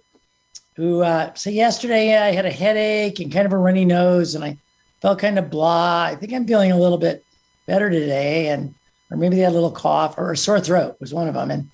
who 0.76 1.02
uh, 1.02 1.34
say 1.34 1.50
yesterday 1.50 2.16
I 2.16 2.32
had 2.32 2.46
a 2.46 2.50
headache 2.50 3.18
and 3.18 3.32
kind 3.32 3.44
of 3.44 3.52
a 3.52 3.58
runny 3.58 3.84
nose, 3.84 4.34
and 4.34 4.44
I 4.44 4.56
felt 5.02 5.18
kind 5.18 5.38
of 5.38 5.50
blah. 5.50 6.04
I 6.04 6.14
think 6.14 6.32
I'm 6.32 6.46
feeling 6.46 6.72
a 6.72 6.78
little 6.78 6.98
bit 6.98 7.24
better 7.66 7.90
today, 7.90 8.48
and 8.48 8.74
or 9.10 9.16
maybe 9.16 9.36
they 9.36 9.42
had 9.42 9.52
a 9.52 9.54
little 9.54 9.72
cough 9.72 10.16
or 10.16 10.32
a 10.32 10.36
sore 10.36 10.60
throat 10.60 10.96
was 11.00 11.12
one 11.12 11.28
of 11.28 11.34
them. 11.34 11.50
And, 11.50 11.62
and 11.62 11.70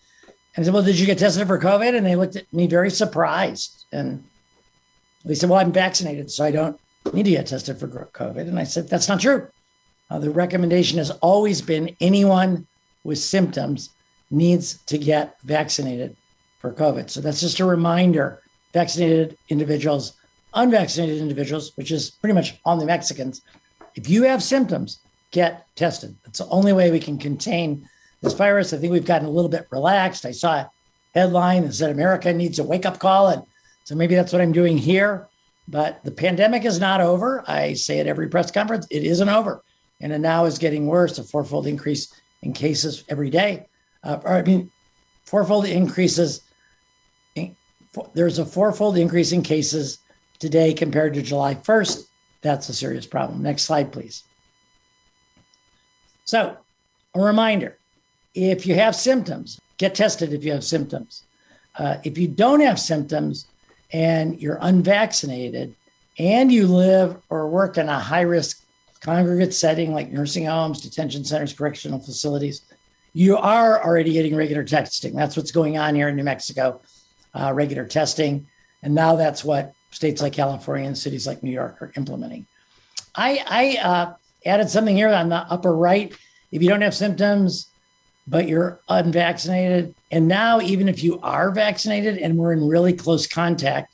I 0.57 0.63
said, 0.63 0.73
"Well, 0.73 0.83
did 0.83 0.99
you 0.99 1.07
get 1.07 1.19
tested 1.19 1.47
for 1.47 1.61
COVID?" 1.61 1.95
And 1.97 2.07
they 2.07 2.17
looked 2.17 2.37
at 2.37 2.51
me 2.53 2.67
very 2.67 2.91
surprised, 2.91 3.85
and 3.93 4.25
they 5.25 5.35
said, 5.35 5.49
Well, 5.49 5.59
I'm 5.59 5.73
vaccinated, 5.73 6.31
so 6.31 6.45
I 6.45 6.51
don't 6.51 6.79
need 7.13 7.25
to 7.25 7.31
get 7.31 7.47
tested 7.47 7.79
for 7.79 7.89
COVID. 7.89 8.49
And 8.49 8.59
I 8.59 8.65
said, 8.65 8.89
That's 8.89 9.09
not 9.09 9.21
true. 9.21 9.49
Uh, 10.11 10.19
the 10.19 10.31
recommendation 10.31 10.99
has 10.99 11.11
always 11.11 11.63
been 11.63 11.97
anyone 12.01 12.67
with 13.05 13.19
symptoms 13.19 13.91
needs 14.31 14.79
to 14.87 14.99
get 14.99 15.37
vaccinated 15.43 16.17
for 16.59 16.73
COVID. 16.73 17.11
So 17.11 17.21
that's 17.21 17.41
just 17.41 17.61
a 17.61 17.65
reminder 17.65 18.41
vaccinated 18.73 19.39
individuals, 19.49 20.15
unvaccinated 20.55 21.19
individuals, 21.19 21.73
which 21.77 21.91
is 21.91 22.11
pretty 22.11 22.35
much 22.35 22.59
all 22.65 22.77
the 22.77 22.87
Mexicans, 22.87 23.43
if 23.95 24.09
you 24.09 24.25
have 24.25 24.43
symptoms, 24.43 24.99
get 25.31 25.67
tested. 25.77 26.17
That's 26.25 26.39
the 26.39 26.49
only 26.49 26.73
way 26.73 26.91
we 26.91 26.99
can 26.99 27.19
contain 27.19 27.89
this 28.21 28.33
virus. 28.33 28.73
I 28.73 28.79
think 28.79 28.93
we've 28.93 29.05
gotten 29.05 29.29
a 29.29 29.31
little 29.31 29.51
bit 29.51 29.69
relaxed. 29.71 30.27
I 30.27 30.33
saw 30.33 30.55
a 30.55 30.71
headline 31.15 31.63
that 31.63 31.75
said 31.75 31.91
America 31.91 32.33
needs 32.33 32.59
a 32.59 32.65
wake 32.65 32.87
up 32.87 32.99
call 32.99 33.29
and 33.29 33.43
so 33.85 33.95
maybe 33.95 34.15
that's 34.15 34.33
what 34.33 34.41
I'm 34.41 34.53
doing 34.53 34.79
here. 34.79 35.29
But 35.69 36.03
the 36.05 36.11
pandemic 36.11 36.65
is 36.65 36.81
not 36.81 37.01
over. 37.01 37.45
I 37.47 37.75
say 37.75 38.01
at 38.01 38.07
every 38.07 38.29
press 38.29 38.51
conference, 38.51 38.87
it 38.91 39.05
isn't 39.05 39.29
over. 39.29 39.63
And 40.01 40.13
it 40.13 40.19
now 40.19 40.47
is 40.47 40.59
getting 40.59 40.87
worse, 40.87 41.19
a 41.19 41.25
fourfold 41.25 41.67
increase 41.67 42.13
in 42.43 42.53
cases 42.53 43.05
every 43.09 43.31
day. 43.31 43.67
Uh, 44.05 44.19
I 44.25 44.43
mean, 44.43 44.71
fourfold 45.25 45.67
increases. 45.67 46.43
In, 47.35 47.57
for, 47.93 48.11
there's 48.15 48.39
a 48.39 48.47
fourfold 48.47 48.97
increase 48.97 49.33
in 49.33 49.43
cases 49.43 49.99
today 50.39 50.73
compared 50.73 51.15
to 51.15 51.23
July 51.23 51.55
1st. 51.55 52.07
That's 52.43 52.69
a 52.69 52.75
serious 52.75 53.07
problem. 53.07 53.43
Next 53.43 53.63
slide, 53.63 53.93
please. 53.93 54.25
So, 56.25 56.57
a 57.15 57.21
reminder 57.21 57.79
if 58.35 58.67
you 58.67 58.75
have 58.75 58.95
symptoms, 58.95 59.61
get 59.79 59.95
tested 59.95 60.33
if 60.33 60.45
you 60.45 60.53
have 60.53 60.65
symptoms. 60.65 61.25
Uh, 61.77 61.97
if 62.05 62.19
you 62.19 62.29
don't 62.29 62.61
have 62.61 62.79
symptoms, 62.79 63.47
and 63.95 64.41
you're 64.41 64.59
unvaccinated 64.63 65.75
and 66.19 66.51
you 66.51 66.67
live 66.67 67.17
or 67.31 67.49
work 67.49 67.79
in 67.79 67.89
a 67.89 67.99
high 67.99 68.23
risk 68.23 68.65
congregate 69.01 69.55
setting 69.55 69.95
like 69.95 70.11
nursing 70.11 70.47
homes, 70.47 70.81
detention 70.81 71.25
centers, 71.25 71.53
correctional 71.53 72.01
facilities, 72.01 72.63
you 73.15 73.37
are 73.37 73.83
already 73.83 74.13
getting 74.13 74.35
regular 74.35 74.65
testing. 74.65 75.15
That's 75.15 75.37
what's 75.37 75.53
going 75.53 75.79
on 75.79 75.95
here 75.95 76.09
in 76.09 76.17
New 76.17 76.25
Mexico, 76.25 76.83
uh, 77.33 77.53
regular 77.55 77.87
testing. 77.87 78.49
And 78.83 78.95
now 78.95 79.15
that's 79.15 79.45
what 79.45 79.73
states 79.93 80.21
like 80.21 80.33
California 80.33 80.87
and 80.87 80.99
cities 80.99 81.27
like 81.27 81.43
New 81.43 81.53
York 81.53 81.81
are 81.81 81.93
implementing. 81.97 82.47
I, 83.15 83.45
I 83.47 83.89
uh, 83.89 84.15
added 84.45 84.69
something 84.69 84.97
here 84.97 85.09
on 85.09 85.29
the 85.29 85.37
upper 85.37 85.75
right. 85.75 86.13
If 86.51 86.61
you 86.61 86.69
don't 86.69 86.81
have 86.83 86.95
symptoms, 86.95 87.69
but 88.27 88.49
you're 88.49 88.81
unvaccinated. 88.89 89.95
And 90.11 90.27
now, 90.27 90.61
even 90.61 90.89
if 90.89 91.05
you 91.05 91.21
are 91.21 91.53
vaccinated 91.53 92.19
and 92.19 92.37
we're 92.37 92.53
in 92.53 92.67
really 92.67 92.93
close 92.93 93.27
contact 93.29 93.93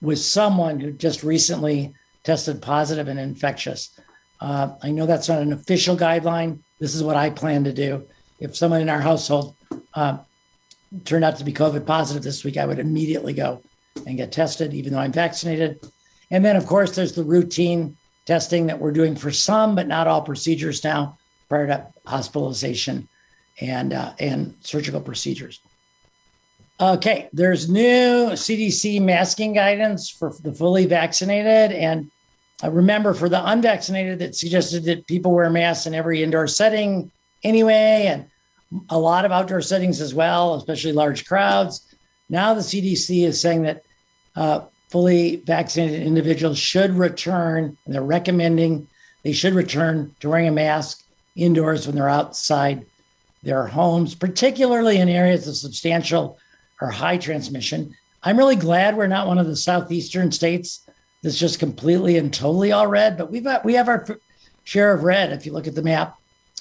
with 0.00 0.18
someone 0.18 0.80
who 0.80 0.92
just 0.92 1.22
recently 1.22 1.94
tested 2.24 2.60
positive 2.60 3.06
and 3.06 3.20
infectious, 3.20 3.98
uh, 4.40 4.74
I 4.82 4.90
know 4.90 5.06
that's 5.06 5.28
not 5.28 5.42
an 5.42 5.52
official 5.52 5.96
guideline. 5.96 6.60
This 6.80 6.94
is 6.94 7.04
what 7.04 7.16
I 7.16 7.30
plan 7.30 7.62
to 7.64 7.72
do. 7.72 8.06
If 8.40 8.56
someone 8.56 8.80
in 8.80 8.88
our 8.88 9.00
household 9.00 9.54
uh, 9.94 10.18
turned 11.04 11.24
out 11.24 11.36
to 11.36 11.44
be 11.44 11.52
COVID 11.52 11.86
positive 11.86 12.22
this 12.22 12.42
week, 12.42 12.56
I 12.56 12.66
would 12.66 12.78
immediately 12.78 13.34
go 13.34 13.62
and 14.06 14.16
get 14.16 14.32
tested, 14.32 14.74
even 14.74 14.92
though 14.92 14.98
I'm 14.98 15.12
vaccinated. 15.12 15.80
And 16.30 16.44
then, 16.44 16.56
of 16.56 16.66
course, 16.66 16.94
there's 16.94 17.12
the 17.12 17.24
routine 17.24 17.96
testing 18.24 18.66
that 18.66 18.78
we're 18.78 18.92
doing 18.92 19.14
for 19.14 19.30
some, 19.30 19.74
but 19.74 19.86
not 19.86 20.06
all 20.06 20.22
procedures 20.22 20.82
now 20.82 21.18
prior 21.48 21.66
to 21.66 21.86
hospitalization 22.06 23.08
and 23.60 23.92
uh, 23.92 24.12
and 24.18 24.54
surgical 24.60 25.00
procedures. 25.00 25.60
Okay, 26.80 27.28
there's 27.32 27.68
new 27.68 28.30
CDC 28.30 29.02
masking 29.02 29.52
guidance 29.52 30.08
for 30.08 30.32
the 30.42 30.52
fully 30.52 30.86
vaccinated. 30.86 31.76
And 31.76 32.10
I 32.62 32.68
remember 32.68 33.12
for 33.12 33.28
the 33.28 33.44
unvaccinated, 33.50 34.18
that 34.20 34.34
suggested 34.34 34.84
that 34.84 35.06
people 35.06 35.32
wear 35.32 35.50
masks 35.50 35.86
in 35.86 35.94
every 35.94 36.22
indoor 36.22 36.46
setting 36.46 37.10
anyway, 37.42 38.06
and 38.08 38.26
a 38.88 38.98
lot 38.98 39.24
of 39.24 39.32
outdoor 39.32 39.62
settings 39.62 40.00
as 40.00 40.14
well, 40.14 40.54
especially 40.54 40.92
large 40.92 41.26
crowds. 41.26 41.86
Now 42.28 42.54
the 42.54 42.60
CDC 42.60 43.24
is 43.24 43.40
saying 43.40 43.62
that 43.62 43.82
uh, 44.36 44.62
fully 44.90 45.36
vaccinated 45.36 46.02
individuals 46.02 46.58
should 46.58 46.92
return, 46.92 47.76
and 47.84 47.94
they're 47.94 48.02
recommending 48.02 48.88
they 49.22 49.32
should 49.32 49.54
return 49.54 50.14
to 50.20 50.28
wearing 50.28 50.48
a 50.48 50.52
mask 50.52 51.04
indoors 51.36 51.86
when 51.86 51.96
they're 51.96 52.08
outside 52.08 52.86
their 53.42 53.66
homes, 53.66 54.14
particularly 54.14 54.98
in 54.98 55.08
areas 55.08 55.46
of 55.46 55.56
substantial 55.56 56.38
or 56.80 56.90
high 56.90 57.18
transmission. 57.18 57.94
I'm 58.22 58.36
really 58.36 58.56
glad 58.56 58.96
we're 58.96 59.06
not 59.06 59.26
one 59.26 59.38
of 59.38 59.46
the 59.46 59.56
southeastern 59.56 60.32
states 60.32 60.86
that's 61.22 61.38
just 61.38 61.58
completely 61.58 62.16
and 62.16 62.32
totally 62.32 62.72
all 62.72 62.86
red, 62.86 63.16
but 63.16 63.30
we've 63.30 63.44
got, 63.44 63.64
we 63.64 63.74
have 63.74 63.88
our 63.88 64.06
share 64.64 64.92
of 64.92 65.04
red. 65.04 65.32
If 65.32 65.46
you 65.46 65.52
look 65.52 65.66
at 65.66 65.74
the 65.74 65.82
map 65.82 66.16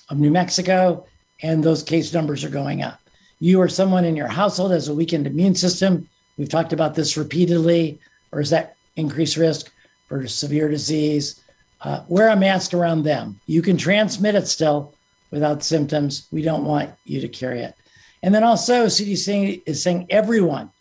of 0.10 0.18
New 0.18 0.32
Mexico, 0.32 1.06
and 1.42 1.64
those 1.64 1.84
case 1.84 2.14
numbers 2.14 2.44
are 2.44 2.50
going 2.50 2.82
up. 2.82 3.00
You 3.40 3.62
or 3.62 3.70
someone 3.70 4.06
in 4.06 4.16
your 4.16 4.28
household 4.28 4.72
has 4.72 4.88
a 4.88 4.94
weakened 4.94 5.28
immune 5.28 5.56
system. 5.56 6.08
We've 6.38 6.50
talked 6.50 6.74
about 6.74 6.96
this 6.96 7.18
repeatedly, 7.18 8.00
or 8.32 8.42
is 8.42 8.50
that 8.50 8.76
increased 8.96 9.38
risk 9.38 9.72
for 10.08 10.28
severe 10.28 10.70
disease? 10.70 11.42
Uh, 11.82 12.04
wear 12.10 12.30
a 12.30 12.36
mask 12.36 12.74
around 12.74 13.04
them. 13.04 13.40
You 13.46 13.62
can 13.62 13.78
transmit 13.78 14.36
it 14.36 14.48
still 14.48 14.94
without 15.32 15.64
symptoms. 15.64 16.28
We 16.32 16.42
don't 16.42 16.66
want 16.66 16.92
you 17.06 17.22
to 17.22 17.28
carry 17.28 17.62
it. 17.62 17.76
And 18.24 18.36
then 18.36 18.44
also, 18.44 18.88
CDC 18.88 19.62
is 19.66 19.82
saying 19.82 20.08
everyone, 20.10 20.72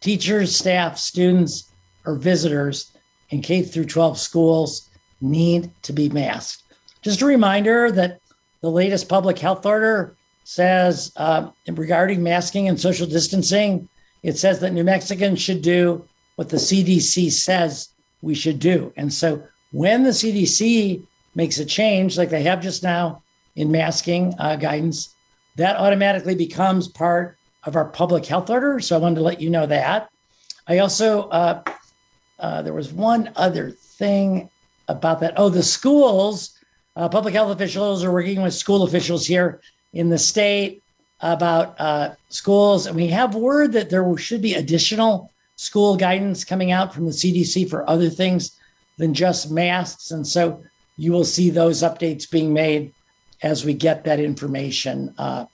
teachers, 0.00 0.54
staff, 0.54 0.98
students, 0.98 1.72
or 2.04 2.16
visitors 2.16 2.92
in 3.30 3.40
K 3.40 3.62
through 3.62 3.86
12 3.86 4.18
schools 4.18 4.90
need 5.22 5.70
to 5.82 5.92
be 5.92 6.10
masked. 6.10 6.62
Just 7.00 7.22
a 7.22 7.26
reminder 7.26 7.90
that 7.92 8.20
the 8.62 8.70
latest 8.70 9.08
public 9.08 9.38
health 9.38 9.66
order 9.66 10.16
says 10.44 11.12
uh, 11.16 11.50
regarding 11.68 12.22
masking 12.22 12.68
and 12.68 12.80
social 12.80 13.06
distancing, 13.06 13.88
it 14.22 14.38
says 14.38 14.60
that 14.60 14.72
New 14.72 14.84
Mexicans 14.84 15.40
should 15.40 15.62
do 15.62 16.04
what 16.36 16.48
the 16.48 16.56
CDC 16.56 17.30
says 17.30 17.88
we 18.22 18.34
should 18.34 18.58
do. 18.58 18.92
And 18.96 19.12
so 19.12 19.42
when 19.72 20.04
the 20.04 20.10
CDC 20.10 21.04
makes 21.34 21.58
a 21.58 21.64
change, 21.64 22.16
like 22.16 22.30
they 22.30 22.42
have 22.44 22.62
just 22.62 22.82
now 22.82 23.22
in 23.56 23.70
masking 23.70 24.34
uh, 24.38 24.56
guidance, 24.56 25.14
that 25.56 25.76
automatically 25.76 26.34
becomes 26.34 26.88
part 26.88 27.36
of 27.64 27.76
our 27.76 27.86
public 27.86 28.24
health 28.24 28.48
order. 28.48 28.80
So 28.80 28.96
I 28.96 29.00
wanted 29.00 29.16
to 29.16 29.22
let 29.22 29.40
you 29.40 29.50
know 29.50 29.66
that. 29.66 30.08
I 30.66 30.78
also, 30.78 31.28
uh, 31.28 31.62
uh, 32.38 32.62
there 32.62 32.72
was 32.72 32.92
one 32.92 33.30
other 33.36 33.70
thing 33.70 34.48
about 34.88 35.20
that. 35.20 35.34
Oh, 35.36 35.48
the 35.48 35.62
schools, 35.62 36.58
uh, 36.96 37.08
public 37.08 37.34
health 37.34 37.50
officials 37.50 38.04
are 38.04 38.12
working 38.12 38.42
with 38.42 38.54
school 38.54 38.82
officials 38.82 39.26
here 39.26 39.60
in 39.92 40.08
the 40.08 40.18
state 40.18 40.82
about 41.20 41.74
uh, 41.78 42.14
schools. 42.28 42.86
And 42.86 42.96
we 42.96 43.06
have 43.08 43.34
word 43.34 43.72
that 43.72 43.90
there 43.90 44.16
should 44.18 44.42
be 44.42 44.54
additional 44.54 45.30
school 45.56 45.96
guidance 45.96 46.44
coming 46.44 46.72
out 46.72 46.92
from 46.92 47.06
the 47.06 47.12
CDC 47.12 47.70
for 47.70 47.88
other 47.88 48.10
things 48.10 48.58
than 48.98 49.14
just 49.14 49.50
masks. 49.50 50.10
And 50.10 50.26
so 50.26 50.62
you 50.96 51.12
will 51.12 51.24
see 51.24 51.50
those 51.50 51.82
updates 51.82 52.30
being 52.30 52.52
made 52.52 52.92
as 53.42 53.64
we 53.64 53.74
get 53.74 54.04
that 54.04 54.20
information 54.20 55.14
uh, 55.18 55.46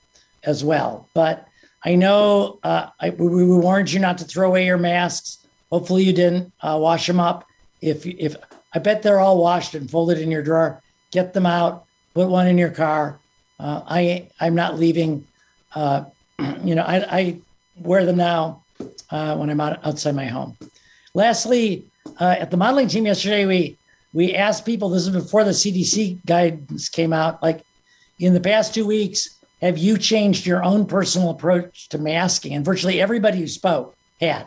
as 0.44 0.64
well. 0.64 1.08
But 1.14 1.46
I 1.84 1.94
know 1.94 2.58
uh, 2.62 2.88
I, 3.00 3.10
we, 3.10 3.44
warned 3.44 3.92
you 3.92 4.00
not 4.00 4.18
to 4.18 4.24
throw 4.24 4.48
away 4.48 4.66
your 4.66 4.78
masks. 4.78 5.46
Hopefully, 5.70 6.04
you 6.04 6.12
didn't 6.12 6.52
uh, 6.60 6.78
wash 6.80 7.06
them 7.06 7.20
up. 7.20 7.46
If 7.80 8.04
if 8.06 8.34
I 8.74 8.78
bet 8.80 9.02
they're 9.02 9.20
all 9.20 9.38
washed 9.38 9.74
and 9.74 9.90
folded 9.90 10.18
in 10.18 10.30
your 10.30 10.42
drawer, 10.42 10.82
get 11.10 11.32
them 11.32 11.46
out, 11.46 11.84
put 12.14 12.28
one 12.28 12.46
in 12.46 12.58
your 12.58 12.70
car. 12.70 13.18
Uh, 13.58 13.82
I 13.86 14.28
I'm 14.40 14.54
not 14.54 14.78
leaving. 14.78 15.26
Uh, 15.74 16.04
you 16.64 16.74
know, 16.74 16.82
I, 16.82 17.18
I 17.18 17.40
wear 17.80 18.04
them 18.06 18.16
now 18.16 18.62
uh, 19.10 19.36
when 19.36 19.50
I'm 19.50 19.60
out 19.60 19.84
outside 19.84 20.14
my 20.14 20.26
home. 20.26 20.56
Lastly, 21.14 21.84
at 22.20 22.50
the 22.50 22.56
modeling 22.56 22.88
team 22.88 23.06
yesterday, 23.06 23.46
we 23.46 23.78
we 24.12 24.34
asked 24.34 24.64
people. 24.64 24.88
This 24.90 25.06
is 25.06 25.10
before 25.10 25.44
the 25.44 25.50
CDC 25.50 26.24
guidance 26.26 26.88
came 26.88 27.12
out. 27.12 27.42
Like, 27.42 27.62
in 28.18 28.34
the 28.34 28.40
past 28.40 28.74
two 28.74 28.86
weeks, 28.86 29.38
have 29.60 29.78
you 29.78 29.98
changed 29.98 30.46
your 30.46 30.62
own 30.64 30.86
personal 30.86 31.30
approach 31.30 31.88
to 31.90 31.98
masking? 31.98 32.54
And 32.54 32.64
virtually 32.64 33.00
everybody 33.00 33.38
who 33.38 33.48
spoke 33.48 33.96
had. 34.20 34.46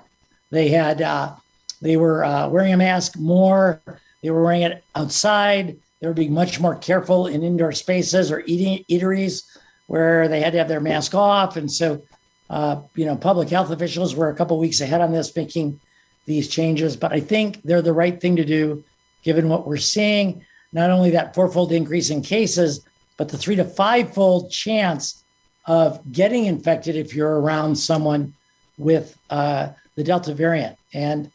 They 0.49 0.69
had 0.69 1.01
uh, 1.01 1.35
they 1.81 1.97
were 1.97 2.23
uh, 2.23 2.49
wearing 2.49 2.73
a 2.73 2.77
mask 2.77 3.17
more. 3.17 3.81
They 4.21 4.29
were 4.29 4.43
wearing 4.43 4.63
it 4.63 4.83
outside. 4.95 5.77
They 6.01 6.07
were 6.07 6.13
being 6.13 6.33
much 6.33 6.59
more 6.59 6.75
careful 6.75 7.27
in 7.27 7.43
indoor 7.43 7.71
spaces 7.71 8.31
or 8.31 8.43
eating 8.47 8.83
eateries 8.89 9.45
where 9.85 10.27
they 10.27 10.41
had 10.41 10.51
to 10.53 10.57
have 10.57 10.67
their 10.67 10.81
mask 10.81 11.13
off. 11.13 11.57
And 11.57 11.71
so, 11.71 12.01
uh, 12.49 12.81
you 12.95 13.05
know, 13.05 13.15
public 13.15 13.49
health 13.49 13.69
officials 13.69 14.15
were 14.15 14.29
a 14.29 14.35
couple 14.35 14.57
weeks 14.57 14.81
ahead 14.81 15.01
on 15.01 15.11
this, 15.11 15.35
making 15.35 15.79
these 16.25 16.47
changes. 16.47 16.97
But 16.97 17.13
I 17.13 17.19
think 17.19 17.61
they're 17.63 17.81
the 17.81 17.93
right 17.93 18.19
thing 18.19 18.35
to 18.37 18.45
do, 18.45 18.83
given 19.21 19.47
what 19.47 19.67
we're 19.67 19.77
seeing. 19.77 20.43
Not 20.73 20.89
only 20.89 21.11
that 21.11 21.35
fourfold 21.35 21.71
increase 21.71 22.09
in 22.09 22.21
cases, 22.21 22.85
but 23.17 23.29
the 23.29 23.37
three 23.37 23.55
to 23.57 23.65
fivefold 23.65 24.49
chance 24.49 25.23
of 25.65 25.99
getting 26.11 26.45
infected 26.45 26.95
if 26.95 27.13
you're 27.13 27.39
around 27.39 27.75
someone 27.75 28.33
with 28.77 29.15
uh, 29.29 29.69
the 29.95 30.03
Delta 30.03 30.33
variant. 30.33 30.77
And 30.93 31.31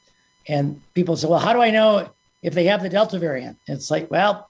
and 0.48 0.80
people 0.94 1.16
say, 1.16 1.28
well, 1.28 1.38
how 1.38 1.52
do 1.52 1.60
I 1.60 1.70
know 1.70 2.08
if 2.42 2.54
they 2.54 2.64
have 2.64 2.82
the 2.82 2.88
Delta 2.88 3.18
variant? 3.18 3.58
It's 3.66 3.90
like, 3.90 4.10
well, 4.10 4.48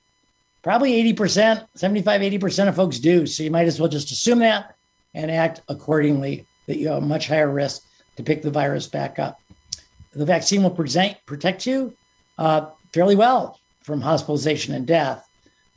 probably 0.67 1.15
80%, 1.15 1.65
75, 1.77 2.21
80% 2.21 2.69
of 2.69 2.75
folks 2.75 2.99
do. 2.99 3.25
So 3.25 3.45
you 3.45 3.53
might 3.53 3.69
as 3.69 3.79
well 3.79 3.89
just 3.89 4.11
assume 4.11 4.41
that 4.41 4.75
and 5.15 5.31
act 5.31 5.61
accordingly 5.69 6.45
that 6.67 6.79
you 6.79 6.89
have 6.89 7.03
a 7.03 7.07
much 7.07 7.29
higher 7.29 7.49
risk 7.49 7.85
to 8.17 8.25
pick 8.25 8.43
the 8.43 8.51
virus 8.51 8.89
back 8.89 9.21
up. 9.21 9.41
The 10.13 10.25
vaccine 10.25 10.65
will 10.65 10.71
present, 10.71 11.17
protect 11.25 11.67
you 11.67 11.95
uh, 12.37 12.71
fairly 12.93 13.15
well 13.15 13.61
from 13.85 14.01
hospitalization 14.01 14.75
and 14.75 14.85
death 14.87 15.27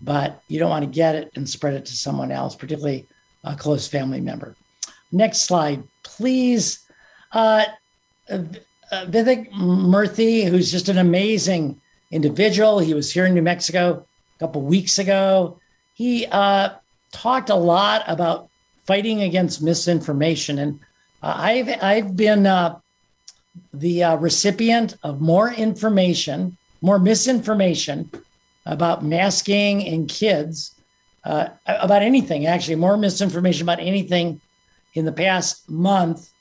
but 0.01 0.41
you 0.47 0.59
don't 0.59 0.69
want 0.69 0.85
to 0.85 0.91
get 0.91 1.15
it 1.15 1.29
and 1.35 1.47
spread 1.47 1.73
it 1.73 1.85
to 1.85 1.95
someone 1.95 2.31
else, 2.31 2.55
particularly 2.55 3.05
a 3.43 3.55
close 3.55 3.87
family 3.87 4.21
member. 4.21 4.55
Next 5.11 5.41
slide, 5.41 5.83
please. 6.03 6.85
Uh, 7.31 7.65
uh, 8.29 8.43
Vivek 9.05 9.51
Murthy, 9.51 10.47
who's 10.47 10.71
just 10.71 10.89
an 10.89 10.97
amazing 10.97 11.79
individual. 12.11 12.79
He 12.79 12.93
was 12.93 13.11
here 13.11 13.25
in 13.25 13.33
New 13.33 13.41
Mexico 13.41 14.05
a 14.39 14.43
couple 14.43 14.61
weeks 14.61 14.99
ago. 14.99 15.59
He 15.93 16.25
uh, 16.27 16.69
talked 17.11 17.49
a 17.49 17.55
lot 17.55 18.03
about 18.07 18.49
fighting 18.85 19.23
against 19.23 19.61
misinformation, 19.61 20.59
and 20.59 20.79
uh, 21.21 21.33
I've 21.35 21.83
I've 21.83 22.15
been 22.15 22.47
uh, 22.47 22.79
the 23.73 24.03
uh, 24.03 24.15
recipient 24.15 24.95
of 25.03 25.19
more 25.19 25.51
information, 25.51 26.57
more 26.81 26.99
misinformation 26.99 28.09
about 28.65 29.03
masking 29.03 29.81
in 29.81 30.07
kids, 30.07 30.75
uh, 31.25 31.49
about 31.65 32.01
anything, 32.01 32.45
actually, 32.45 32.75
more 32.75 32.97
misinformation 32.97 33.63
about 33.63 33.79
anything 33.79 34.39
in 34.93 35.05
the 35.05 35.11
past 35.11 35.69
month 35.69 36.31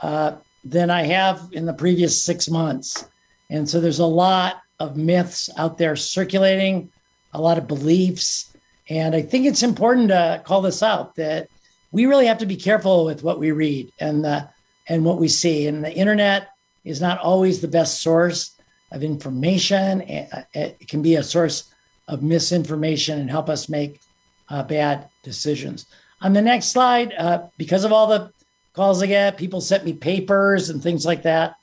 uh, 0.00 0.36
than 0.64 0.90
I 0.90 1.02
have 1.02 1.48
in 1.52 1.66
the 1.66 1.74
previous 1.74 2.20
six 2.20 2.48
months. 2.48 3.08
And 3.50 3.68
so 3.68 3.80
there's 3.80 3.98
a 3.98 4.06
lot 4.06 4.62
of 4.80 4.96
myths 4.96 5.50
out 5.58 5.76
there 5.76 5.96
circulating, 5.96 6.90
a 7.32 7.40
lot 7.40 7.58
of 7.58 7.68
beliefs. 7.68 8.54
And 8.88 9.14
I 9.14 9.22
think 9.22 9.46
it's 9.46 9.62
important 9.62 10.08
to 10.08 10.42
call 10.44 10.62
this 10.62 10.82
out 10.82 11.14
that 11.16 11.48
we 11.92 12.06
really 12.06 12.26
have 12.26 12.38
to 12.38 12.46
be 12.46 12.56
careful 12.56 13.04
with 13.04 13.22
what 13.22 13.38
we 13.38 13.52
read 13.52 13.92
and 14.00 14.24
the, 14.24 14.48
and 14.88 15.04
what 15.04 15.18
we 15.18 15.28
see. 15.28 15.66
And 15.66 15.84
the 15.84 15.94
internet 15.94 16.48
is 16.84 17.00
not 17.00 17.18
always 17.18 17.60
the 17.60 17.68
best 17.68 18.02
source 18.02 18.56
of 18.90 19.02
information. 19.02 20.02
It 20.02 20.88
can 20.88 21.02
be 21.02 21.16
a 21.16 21.22
source 21.22 21.72
of 22.08 22.22
misinformation 22.22 23.20
and 23.20 23.30
help 23.30 23.48
us 23.48 23.68
make 23.68 24.00
uh, 24.48 24.62
bad 24.62 25.08
decisions. 25.22 25.86
On 26.20 26.32
the 26.32 26.42
next 26.42 26.66
slide, 26.66 27.14
uh, 27.18 27.46
because 27.56 27.84
of 27.84 27.92
all 27.92 28.06
the 28.06 28.32
calls 28.74 29.02
I 29.02 29.06
get, 29.06 29.36
people 29.36 29.60
sent 29.60 29.84
me 29.84 29.92
papers 29.92 30.70
and 30.70 30.82
things 30.82 31.06
like 31.06 31.22
that. 31.22 31.56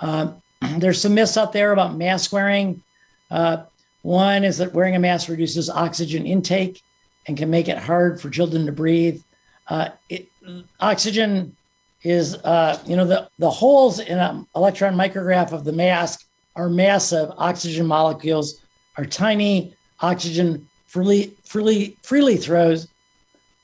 Um, 0.00 0.42
there's 0.78 1.00
some 1.00 1.14
myths 1.14 1.36
out 1.36 1.52
there 1.52 1.72
about 1.72 1.96
mask 1.96 2.32
wearing. 2.32 2.82
Uh, 3.30 3.64
one 4.08 4.42
is 4.42 4.56
that 4.56 4.72
wearing 4.72 4.96
a 4.96 4.98
mask 4.98 5.28
reduces 5.28 5.68
oxygen 5.68 6.26
intake 6.26 6.82
and 7.26 7.36
can 7.36 7.50
make 7.50 7.68
it 7.68 7.76
hard 7.76 8.18
for 8.18 8.30
children 8.30 8.64
to 8.64 8.72
breathe. 8.72 9.20
Uh, 9.68 9.90
it, 10.08 10.28
oxygen 10.80 11.54
is, 12.02 12.34
uh, 12.36 12.80
you 12.86 12.96
know, 12.96 13.04
the, 13.04 13.28
the 13.38 13.50
holes 13.50 14.00
in 14.00 14.18
an 14.18 14.46
electron 14.56 14.94
micrograph 14.94 15.52
of 15.52 15.64
the 15.64 15.72
mask 15.72 16.26
are 16.56 16.70
massive. 16.70 17.30
Oxygen 17.36 17.86
molecules 17.86 18.64
are 18.96 19.04
tiny. 19.04 19.74
Oxygen 20.00 20.66
freely 20.86 21.36
freely 21.44 21.94
freely 22.02 22.38
throws 22.38 22.88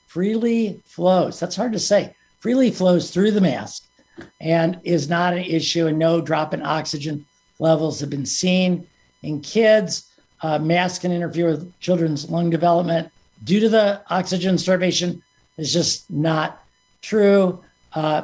freely 0.05 0.79
flows. 0.85 1.39
That's 1.39 1.55
hard 1.55 1.73
to 1.73 1.79
say. 1.79 2.13
Freely 2.39 2.69
flows 2.69 3.09
through 3.09 3.31
the 3.31 3.41
mask. 3.41 3.83
and 4.39 4.79
is 4.83 5.09
not 5.09 5.33
an 5.33 5.43
issue, 5.43 5.87
and 5.87 5.99
no 5.99 6.21
drop 6.21 6.53
in 6.53 6.61
oxygen 6.61 7.25
levels 7.59 7.99
have 7.99 8.09
been 8.09 8.25
seen 8.25 8.87
in 9.23 9.41
kids. 9.41 10.04
Uh, 10.41 10.59
masks 10.59 10.99
can 10.99 11.11
interfere 11.11 11.47
with 11.47 11.79
children's 11.79 12.29
lung 12.29 12.49
development 12.49 13.11
due 13.43 13.59
to 13.59 13.69
the 13.69 14.01
oxygen 14.09 14.57
starvation. 14.57 15.21
Is 15.57 15.71
just 15.71 16.09
not 16.11 16.61
true. 17.01 17.63
Uh, 17.93 18.23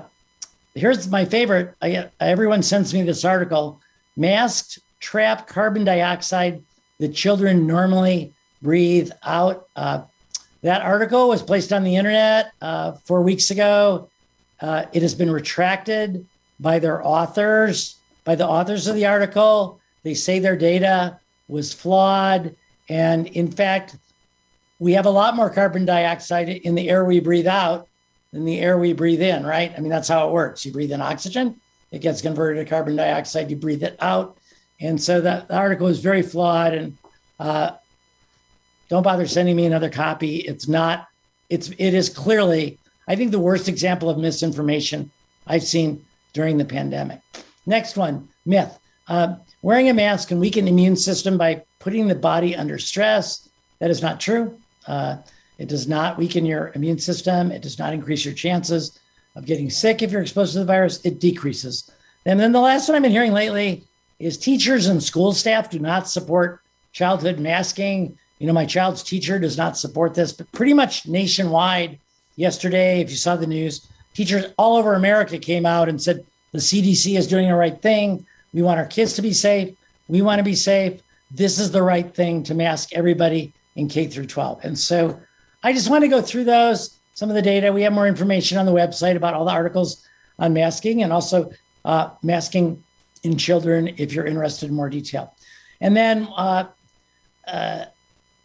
here's 0.76 1.10
my 1.10 1.24
favorite. 1.24 1.74
I, 1.82 2.10
everyone 2.20 2.62
sends 2.62 2.94
me 2.94 3.04
this 3.04 3.24
article. 3.24 3.80
Masks 4.18 4.80
trap 5.00 5.48
carbon 5.48 5.86
dioxide 5.86 6.62
that 7.00 7.14
children 7.14 7.66
normally 7.66 8.34
breathe 8.62 9.12
out. 9.24 9.68
Uh, 9.76 10.04
that 10.62 10.82
article 10.82 11.30
was 11.30 11.42
placed 11.42 11.72
on 11.74 11.84
the 11.84 11.96
internet 11.96 12.52
uh, 12.62 12.92
four 13.06 13.22
weeks 13.22 13.50
ago. 13.50 14.10
Uh, 14.60 14.86
it 14.94 15.02
has 15.02 15.16
been 15.16 15.32
retracted 15.32 16.26
by 16.60 16.78
their 16.78 17.06
authors, 17.06 17.96
by 18.26 18.36
the 18.36 18.48
authors 18.48 18.88
of 18.88 18.96
the 18.96 19.06
article. 19.06 19.80
They 20.04 20.14
say 20.14 20.40
their 20.40 20.56
data 20.56 21.20
was 21.52 21.74
flawed. 21.74 22.56
And 22.90 23.28
in 23.28 23.52
fact, 23.52 23.98
we 24.80 24.94
have 24.94 25.06
a 25.06 25.12
lot 25.12 25.36
more 25.36 25.50
carbon 25.50 25.86
dioxide 25.86 26.50
in 26.50 26.74
the 26.74 26.90
air 26.90 27.06
we 27.06 27.20
breathe 27.20 27.48
out 27.48 27.88
than 28.32 28.46
the 28.46 28.60
air 28.60 28.78
we 28.78 28.94
breathe 28.94 29.22
in, 29.22 29.46
right? 29.46 29.74
I 29.76 29.80
mean, 29.82 29.92
that's 29.92 30.08
how 30.08 30.28
it 30.28 30.32
works. 30.32 30.66
You 30.66 30.72
breathe 30.72 30.92
in 30.92 31.02
oxygen, 31.02 31.60
it 31.92 32.00
gets 32.00 32.22
converted 32.22 32.66
to 32.66 32.70
carbon 32.70 32.96
dioxide, 32.96 33.52
you 33.52 33.58
breathe 33.58 33.84
it 33.84 33.98
out. 34.00 34.38
And 34.80 35.00
so 35.00 35.22
that 35.22 35.52
article 35.52 35.88
is 35.88 36.00
very 36.00 36.22
flawed. 36.22 36.74
And 36.74 36.98
uh, 37.40 37.72
don't 38.90 39.04
bother 39.04 39.28
sending 39.28 39.56
me 39.56 39.66
another 39.66 39.90
copy. 39.90 40.38
It's 40.38 40.68
not, 40.68 41.08
it's, 41.50 41.70
it 41.70 41.94
is 41.94 42.10
clearly, 42.10 42.80
I 43.08 43.16
think, 43.16 43.32
the 43.32 43.40
worst 43.40 43.68
example 43.68 44.10
of 44.10 44.18
misinformation 44.18 45.12
I've 45.46 45.64
seen 45.64 46.04
during 46.34 46.58
the 46.58 46.66
pandemic. 46.66 47.20
Next 47.66 47.98
one 47.98 48.30
myth. 48.46 48.80
Uh, 49.08 49.36
wearing 49.62 49.90
a 49.90 49.94
mask 49.94 50.30
can 50.30 50.40
weaken 50.40 50.66
the 50.66 50.72
immune 50.72 50.96
system 50.96 51.38
by 51.38 51.64
putting 51.80 52.08
the 52.08 52.16
body 52.16 52.56
under 52.56 52.78
stress. 52.78 53.50
That 53.80 53.90
is 53.90 54.02
not 54.02 54.20
true. 54.20 54.58
Uh, 54.88 55.18
it 55.58 55.68
does 55.68 55.88
not 55.88 56.18
weaken 56.18 56.46
your 56.46 56.72
immune 56.76 56.98
system. 56.98 57.52
It 57.52 57.62
does 57.62 57.78
not 57.78 57.94
increase 57.94 58.26
your 58.26 58.34
chances 58.34 59.00
of 59.36 59.46
getting 59.46 59.70
sick 59.70 60.02
if 60.02 60.12
you're 60.12 60.22
exposed 60.22 60.54
to 60.54 60.60
the 60.60 60.66
virus. 60.66 61.04
It 61.06 61.20
decreases. 61.20 61.90
And 62.26 62.40
then 62.40 62.52
the 62.52 62.60
last 62.60 62.88
one 62.88 62.96
I've 62.96 63.04
been 63.04 63.12
hearing 63.12 63.34
lately 63.34 63.84
is 64.20 64.38
teachers 64.38 64.88
and 64.88 65.02
school 65.02 65.34
staff 65.34 65.70
do 65.70 65.80
not 65.80 66.08
support 66.08 66.62
childhood 66.94 67.40
masking. 67.40 68.18
You 68.40 68.48
know, 68.48 68.54
my 68.54 68.66
child's 68.66 69.04
teacher 69.04 69.40
does 69.40 69.58
not 69.58 69.78
support 69.78 70.14
this, 70.14 70.34
but 70.34 70.52
pretty 70.52 70.74
much 70.74 71.08
nationwide 71.08 72.00
yesterday, 72.36 73.02
if 73.02 73.10
you 73.10 73.16
saw 73.16 73.36
the 73.36 73.48
news, 73.48 73.88
teachers 74.14 74.46
all 74.58 74.78
over 74.78 74.96
America 74.96 75.38
came 75.38 75.66
out 75.66 75.90
and 75.90 76.02
said 76.02 76.26
the 76.52 76.60
CDC 76.60 77.18
is 77.18 77.28
doing 77.28 77.48
the 77.48 77.56
right 77.56 77.82
thing. 77.82 78.26
We 78.54 78.62
want 78.62 78.80
our 78.80 78.86
kids 78.86 79.14
to 79.14 79.22
be 79.22 79.34
safe. 79.34 79.76
We 80.08 80.22
want 80.22 80.40
to 80.40 80.44
be 80.44 80.56
safe. 80.56 81.02
This 81.30 81.60
is 81.60 81.72
the 81.72 81.84
right 81.84 82.14
thing 82.14 82.44
to 82.44 82.54
mask 82.54 82.94
everybody 82.94 83.54
in 83.76 83.88
K 83.88 84.08
through 84.08 84.28
12. 84.28 84.66
And 84.66 84.78
so 84.78 85.20
I 85.64 85.74
just 85.74 85.90
want 85.90 86.04
to 86.04 86.10
go 86.10 86.22
through 86.22 86.44
those, 86.44 86.98
some 87.14 87.30
of 87.30 87.36
the 87.36 87.42
data. 87.42 87.72
We 87.72 87.84
have 87.84 87.94
more 87.94 88.08
information 88.08 88.58
on 88.58 88.66
the 88.66 88.74
website 88.74 89.16
about 89.16 89.34
all 89.34 89.46
the 89.46 89.52
articles 89.52 90.06
on 90.40 90.54
masking 90.54 91.04
and 91.04 91.14
also 91.14 91.52
uh, 91.86 92.10
masking 92.24 92.84
in 93.24 93.38
children 93.38 93.94
if 93.98 94.14
you're 94.14 94.26
interested 94.26 94.70
in 94.70 94.76
more 94.76 94.90
detail. 94.90 95.34
And 95.80 95.96
then, 95.96 96.28
uh, 96.36 96.66
uh, 97.48 97.86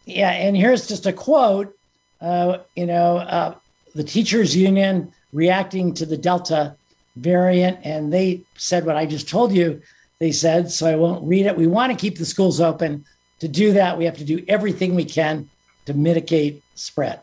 yeah, 0.05 0.31
and 0.31 0.55
here's 0.55 0.87
just 0.87 1.05
a 1.05 1.13
quote. 1.13 1.75
Uh, 2.21 2.59
you 2.75 2.85
know, 2.85 3.17
uh, 3.17 3.55
the 3.93 4.03
teachers 4.03 4.55
union 4.55 5.11
reacting 5.33 5.93
to 5.93 6.05
the 6.05 6.17
Delta 6.17 6.75
variant, 7.17 7.79
and 7.83 8.11
they 8.11 8.43
said 8.55 8.85
what 8.85 8.95
I 8.95 9.05
just 9.05 9.27
told 9.27 9.51
you. 9.51 9.81
They 10.19 10.31
said, 10.31 10.71
so 10.71 10.87
I 10.87 10.95
won't 10.95 11.27
read 11.27 11.45
it. 11.45 11.55
We 11.55 11.67
want 11.67 11.91
to 11.91 11.97
keep 11.97 12.17
the 12.17 12.25
schools 12.25 12.59
open. 12.59 13.05
To 13.39 13.47
do 13.47 13.73
that, 13.73 13.97
we 13.97 14.05
have 14.05 14.17
to 14.17 14.23
do 14.23 14.43
everything 14.47 14.95
we 14.95 15.05
can 15.05 15.49
to 15.85 15.93
mitigate 15.93 16.63
spread. 16.75 17.21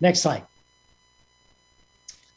Next 0.00 0.20
slide. 0.20 0.44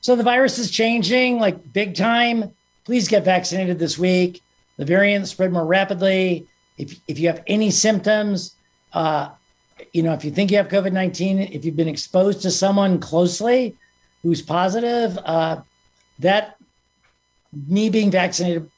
So 0.02 0.16
the 0.16 0.24
virus 0.24 0.58
is 0.58 0.72
changing 0.72 1.40
like 1.40 1.74
big 1.74 1.96
time. 1.96 2.54
Please 2.84 3.08
get 3.08 3.24
vaccinated 3.24 3.80
this 3.80 3.98
week. 3.98 4.42
The 4.78 4.86
variants 4.86 5.32
spread 5.32 5.52
more 5.52 5.66
rapidly. 5.66 6.48
If, 6.78 7.00
if 7.08 7.20
you 7.20 7.28
have 7.28 7.44
any 7.48 7.72
symptoms, 7.72 8.56
uh, 8.94 9.30
you 9.94 10.04
know, 10.04 10.14
if 10.14 10.24
you 10.26 10.32
think 10.32 10.52
you 10.52 10.58
have 10.58 10.68
COVID 10.68 10.92
19, 10.92 11.40
if 11.40 11.66
you've 11.66 11.76
been 11.76 11.88
exposed 11.88 12.42
to 12.42 12.52
someone 12.52 13.00
closely 13.00 13.76
who's 14.24 14.42
positive, 14.42 15.18
uh, 15.26 15.62
that 16.20 16.58
me 17.68 17.90
being 17.90 18.12
vaccinated 18.12 18.70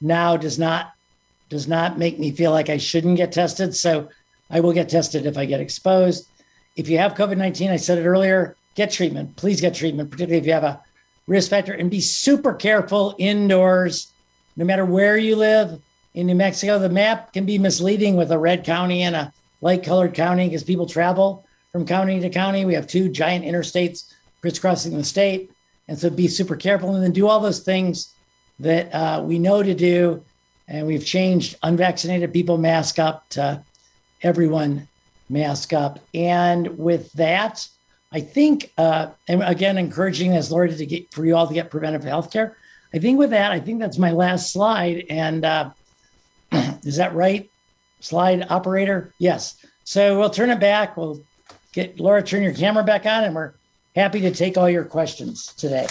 now 0.00 0.36
does 0.36 0.58
not 0.58 0.92
does 1.48 1.68
not 1.68 1.98
make 1.98 2.18
me 2.18 2.30
feel 2.32 2.50
like 2.50 2.68
I 2.68 2.76
shouldn't 2.76 3.16
get 3.16 3.32
tested. 3.32 3.74
So 3.74 4.08
I 4.50 4.60
will 4.60 4.72
get 4.72 4.88
tested 4.88 5.26
if 5.26 5.38
I 5.38 5.44
get 5.44 5.60
exposed. 5.60 6.28
If 6.74 6.88
you 6.88 6.98
have 6.98 7.14
COVID 7.14 7.36
19, 7.36 7.70
I 7.70 7.76
said 7.76 7.98
it 7.98 8.06
earlier, 8.06 8.56
get 8.74 8.90
treatment. 8.90 9.36
Please 9.36 9.60
get 9.60 9.74
treatment, 9.74 10.10
particularly 10.10 10.40
if 10.40 10.46
you 10.46 10.52
have 10.52 10.64
a 10.64 10.80
risk 11.26 11.50
factor, 11.50 11.72
and 11.72 11.90
be 11.90 12.00
super 12.00 12.54
careful 12.54 13.14
indoors, 13.18 14.12
no 14.56 14.64
matter 14.64 14.84
where 14.84 15.16
you 15.16 15.36
live. 15.36 15.80
In 16.14 16.26
New 16.26 16.34
Mexico, 16.34 16.78
the 16.78 16.88
map 16.88 17.34
can 17.34 17.44
be 17.44 17.58
misleading 17.58 18.16
with 18.16 18.32
a 18.32 18.38
red 18.38 18.64
county 18.64 19.02
and 19.02 19.14
a 19.14 19.32
light 19.60 19.82
colored 19.82 20.14
county 20.14 20.46
because 20.46 20.64
people 20.64 20.86
travel 20.86 21.44
from 21.72 21.84
county 21.84 22.20
to 22.20 22.30
county. 22.30 22.64
We 22.64 22.72
have 22.72 22.86
two 22.86 23.10
giant 23.10 23.44
interstates 23.44 24.14
crisscrossing 24.40 24.96
the 24.96 25.04
state. 25.04 25.50
And 25.88 25.98
so 25.98 26.08
be 26.08 26.26
super 26.28 26.56
careful 26.56 26.94
and 26.94 27.04
then 27.04 27.12
do 27.12 27.28
all 27.28 27.40
those 27.40 27.60
things 27.60 28.14
that 28.60 28.94
uh, 28.94 29.22
we 29.22 29.38
know 29.38 29.62
to 29.62 29.74
do. 29.74 30.24
And 30.68 30.86
we've 30.86 31.04
changed 31.04 31.56
unvaccinated 31.62 32.32
people 32.32 32.58
mask 32.58 32.98
up 32.98 33.28
to 33.30 33.62
everyone 34.22 34.88
mask 35.28 35.72
up. 35.72 36.00
And 36.14 36.76
with 36.78 37.12
that, 37.12 37.68
I 38.12 38.20
think, 38.20 38.72
uh, 38.78 39.08
and 39.28 39.42
again, 39.42 39.78
encouraging 39.78 40.32
as 40.32 40.50
Lori 40.50 40.74
to 40.74 40.86
get 40.86 41.12
for 41.12 41.24
you 41.24 41.36
all 41.36 41.46
to 41.46 41.54
get 41.54 41.70
preventive 41.70 42.04
health 42.04 42.32
care. 42.32 42.56
I 42.94 42.98
think 42.98 43.18
with 43.18 43.30
that, 43.30 43.52
I 43.52 43.60
think 43.60 43.80
that's 43.80 43.98
my 43.98 44.12
last 44.12 44.52
slide. 44.52 45.04
And 45.10 45.44
uh, 45.44 45.70
is 46.52 46.96
that 46.96 47.14
right? 47.14 47.50
Slide 48.00 48.46
operator? 48.48 49.12
Yes. 49.18 49.64
So 49.84 50.18
we'll 50.18 50.30
turn 50.30 50.50
it 50.50 50.60
back. 50.60 50.96
We'll 50.96 51.20
get 51.72 52.00
Laura, 52.00 52.22
turn 52.22 52.42
your 52.42 52.54
camera 52.54 52.82
back 52.82 53.06
on, 53.06 53.24
and 53.24 53.34
we're 53.34 53.52
happy 53.94 54.20
to 54.20 54.30
take 54.30 54.56
all 54.56 54.68
your 54.70 54.84
questions 54.84 55.52
today. 55.54 55.86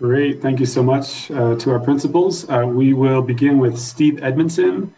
Great. 0.00 0.40
Thank 0.40 0.60
you 0.60 0.64
so 0.64 0.82
much 0.82 1.30
uh, 1.30 1.56
to 1.56 1.72
our 1.72 1.78
principals. 1.78 2.48
Uh, 2.48 2.64
we 2.66 2.94
will 2.94 3.20
begin 3.20 3.58
with 3.58 3.78
Steve 3.78 4.22
Edmondson. 4.22 4.94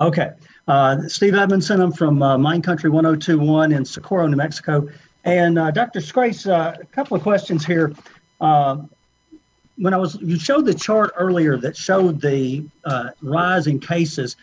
Okay. 0.00 0.32
Uh, 0.66 1.02
Steve 1.06 1.36
Edmondson, 1.36 1.80
I'm 1.80 1.92
from 1.92 2.20
uh, 2.20 2.36
Mine 2.36 2.60
Country 2.60 2.90
1021 2.90 3.70
in 3.70 3.84
Socorro, 3.84 4.26
New 4.26 4.34
Mexico. 4.34 4.88
And 5.22 5.56
uh, 5.56 5.70
Dr. 5.70 6.00
Scrase, 6.00 6.48
a 6.48 6.84
couple 6.86 7.16
of 7.16 7.22
questions 7.22 7.64
here. 7.64 7.92
When 8.40 9.94
I 9.94 9.96
was, 9.96 10.20
you 10.20 10.36
showed 10.36 10.66
the 10.66 10.74
chart 10.74 11.12
earlier 11.16 11.56
that 11.58 11.76
showed 11.76 12.20
the 12.20 12.64
rise 13.22 13.68
in 13.68 13.78
cases. 13.78 14.36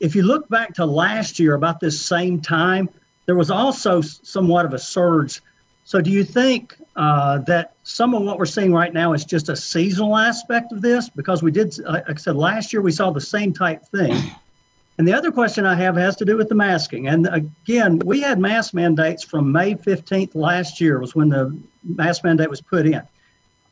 If 0.00 0.16
you 0.16 0.22
look 0.22 0.48
back 0.48 0.74
to 0.74 0.84
last 0.84 1.38
year, 1.38 1.54
about 1.54 1.78
this 1.78 2.04
same 2.04 2.40
time, 2.40 2.88
there 3.26 3.36
was 3.36 3.52
also 3.52 4.00
somewhat 4.00 4.66
of 4.66 4.74
a 4.74 4.78
surge. 4.80 5.40
So, 5.84 6.00
do 6.00 6.10
you 6.10 6.24
think 6.24 6.79
uh, 7.00 7.38
that 7.38 7.72
some 7.82 8.12
of 8.12 8.22
what 8.22 8.38
we're 8.38 8.44
seeing 8.44 8.74
right 8.74 8.92
now 8.92 9.14
is 9.14 9.24
just 9.24 9.48
a 9.48 9.56
seasonal 9.56 10.18
aspect 10.18 10.70
of 10.70 10.82
this 10.82 11.08
because 11.08 11.42
we 11.42 11.50
did, 11.50 11.78
like 11.78 12.10
I 12.10 12.14
said, 12.14 12.36
last 12.36 12.74
year 12.74 12.82
we 12.82 12.92
saw 12.92 13.10
the 13.10 13.20
same 13.20 13.54
type 13.54 13.84
thing. 13.86 14.16
And 14.98 15.08
the 15.08 15.14
other 15.14 15.32
question 15.32 15.64
I 15.64 15.76
have 15.76 15.96
has 15.96 16.14
to 16.16 16.26
do 16.26 16.36
with 16.36 16.50
the 16.50 16.54
masking. 16.54 17.08
And 17.08 17.26
again, 17.28 18.00
we 18.00 18.20
had 18.20 18.38
mask 18.38 18.74
mandates 18.74 19.24
from 19.24 19.50
May 19.50 19.74
15th 19.74 20.34
last 20.34 20.78
year 20.78 20.98
was 20.98 21.14
when 21.14 21.30
the 21.30 21.58
mask 21.82 22.22
mandate 22.22 22.50
was 22.50 22.60
put 22.60 22.84
in. 22.84 23.00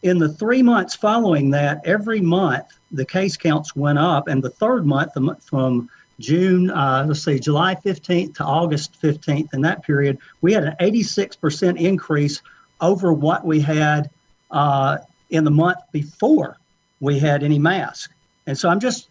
In 0.02 0.16
the 0.16 0.30
three 0.30 0.62
months 0.62 0.94
following 0.94 1.50
that, 1.50 1.82
every 1.84 2.22
month 2.22 2.78
the 2.92 3.04
case 3.04 3.36
counts 3.36 3.76
went 3.76 3.98
up, 3.98 4.28
and 4.28 4.42
the 4.42 4.48
third 4.48 4.86
month, 4.86 5.12
from 5.44 5.90
June, 6.18 6.70
uh, 6.70 7.04
let's 7.06 7.24
see, 7.24 7.38
July 7.38 7.74
15th 7.74 8.34
to 8.36 8.44
August 8.44 8.96
15th, 9.02 9.52
in 9.52 9.60
that 9.60 9.82
period, 9.82 10.16
we 10.40 10.54
had 10.54 10.64
an 10.64 10.76
86% 10.80 11.78
increase 11.78 12.40
over 12.80 13.12
what 13.12 13.44
we 13.44 13.60
had 13.60 14.10
uh, 14.50 14.98
in 15.30 15.44
the 15.44 15.50
month 15.50 15.78
before 15.92 16.58
we 17.00 17.18
had 17.18 17.42
any 17.42 17.58
mask. 17.58 18.12
And 18.46 18.56
so 18.56 18.68
I'm 18.68 18.80
just 18.80 19.08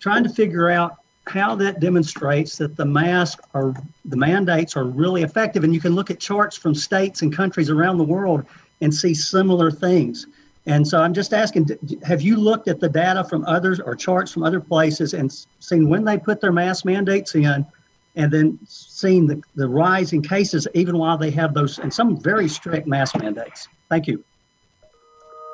trying 0.00 0.24
to 0.24 0.28
figure 0.28 0.68
out 0.68 0.96
how 1.26 1.54
that 1.54 1.80
demonstrates 1.80 2.58
that 2.58 2.76
the 2.76 2.84
mask 2.84 3.40
or 3.54 3.74
the 4.04 4.16
mandates 4.16 4.76
are 4.76 4.84
really 4.84 5.22
effective. 5.22 5.64
And 5.64 5.72
you 5.72 5.80
can 5.80 5.94
look 5.94 6.10
at 6.10 6.20
charts 6.20 6.56
from 6.56 6.74
states 6.74 7.22
and 7.22 7.34
countries 7.34 7.70
around 7.70 7.98
the 7.98 8.04
world 8.04 8.44
and 8.80 8.92
see 8.92 9.14
similar 9.14 9.70
things. 9.70 10.26
And 10.66 10.86
so 10.86 11.00
I'm 11.00 11.14
just 11.14 11.32
asking 11.32 11.68
have 12.04 12.22
you 12.22 12.36
looked 12.36 12.68
at 12.68 12.80
the 12.80 12.88
data 12.88 13.24
from 13.24 13.44
others 13.44 13.80
or 13.80 13.94
charts 13.94 14.32
from 14.32 14.42
other 14.42 14.60
places 14.60 15.14
and 15.14 15.32
seen 15.60 15.88
when 15.88 16.04
they 16.04 16.18
put 16.18 16.40
their 16.40 16.52
mask 16.52 16.84
mandates 16.84 17.34
in 17.34 17.66
and 18.16 18.32
then 18.32 18.58
seeing 18.66 19.26
the, 19.26 19.42
the 19.54 19.68
rise 19.68 20.12
in 20.12 20.22
cases 20.22 20.68
even 20.74 20.98
while 20.98 21.18
they 21.18 21.30
have 21.30 21.54
those 21.54 21.78
and 21.78 21.92
some 21.92 22.20
very 22.20 22.48
strict 22.48 22.86
mask 22.86 23.16
mandates? 23.18 23.68
Thank 23.88 24.06
you. 24.06 24.24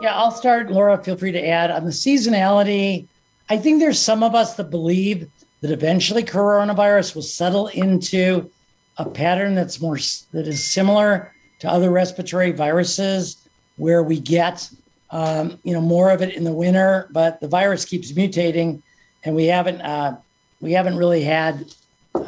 Yeah, 0.00 0.14
I'll 0.16 0.30
start. 0.30 0.70
Laura, 0.70 1.02
feel 1.02 1.16
free 1.16 1.32
to 1.32 1.46
add. 1.46 1.70
On 1.70 1.84
the 1.84 1.90
seasonality, 1.90 3.06
I 3.50 3.58
think 3.58 3.80
there's 3.80 3.98
some 3.98 4.22
of 4.22 4.34
us 4.34 4.54
that 4.54 4.70
believe 4.70 5.28
that 5.60 5.70
eventually 5.70 6.22
coronavirus 6.22 7.14
will 7.14 7.22
settle 7.22 7.66
into 7.68 8.50
a 8.96 9.08
pattern 9.08 9.54
that's 9.54 9.80
more 9.80 9.98
that 10.32 10.46
is 10.46 10.64
similar 10.64 11.34
to 11.58 11.68
other 11.68 11.90
respiratory 11.90 12.52
viruses, 12.52 13.48
where 13.76 14.02
we 14.02 14.18
get 14.18 14.70
um, 15.10 15.58
you 15.64 15.72
know 15.72 15.80
more 15.80 16.10
of 16.10 16.22
it 16.22 16.34
in 16.34 16.44
the 16.44 16.52
winter, 16.52 17.08
but 17.10 17.40
the 17.40 17.48
virus 17.48 17.84
keeps 17.84 18.12
mutating, 18.12 18.82
and 19.24 19.34
we 19.34 19.46
haven't 19.46 19.80
uh, 19.82 20.16
we 20.60 20.72
haven't 20.72 20.96
really 20.96 21.22
had 21.22 21.66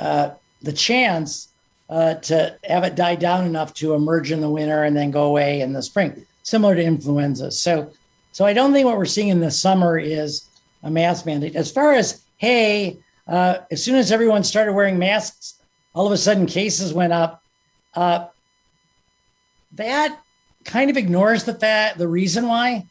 uh, 0.01 0.35
the 0.63 0.73
chance 0.73 1.49
uh, 1.89 2.15
to 2.15 2.57
have 2.69 2.85
it 2.85 2.95
die 2.95 3.17
down 3.17 3.45
enough 3.45 3.75
to 3.75 3.95
emerge 3.95 4.33
in 4.33 4.41
the 4.41 4.49
winter 4.49 4.85
and 4.85 4.97
then 4.97 5.11
go 5.11 5.25
away 5.25 5.61
in 5.61 5.73
the 5.73 5.83
spring, 5.83 6.25
similar 6.43 6.75
to 6.75 6.83
influenza. 6.83 7.51
So, 7.51 7.91
so 8.33 8.45
I 8.45 8.53
don't 8.53 8.73
think 8.73 8.87
what 8.87 8.97
we're 8.97 9.05
seeing 9.05 9.29
in 9.29 9.41
the 9.41 9.51
summer 9.51 9.99
is 9.99 10.47
a 10.83 10.91
mask 10.91 11.27
mandate. 11.27 11.55
As 11.55 11.71
far 11.71 11.93
as 11.93 12.23
hey, 12.39 12.99
uh, 13.29 13.59
as 13.71 13.83
soon 13.83 13.97
as 13.97 14.11
everyone 14.11 14.43
started 14.43 14.73
wearing 14.73 14.99
masks, 14.99 15.55
all 15.95 16.07
of 16.07 16.13
a 16.13 16.17
sudden 16.17 16.47
cases 16.47 16.93
went 16.93 17.13
up. 17.13 17.43
Uh, 17.95 18.27
that 19.75 20.19
kind 20.65 20.91
of 20.91 20.97
ignores 20.97 21.45
the 21.45 21.55
fact 21.55 21.99
the 21.99 22.09
reason 22.09 22.47
why 22.47 22.87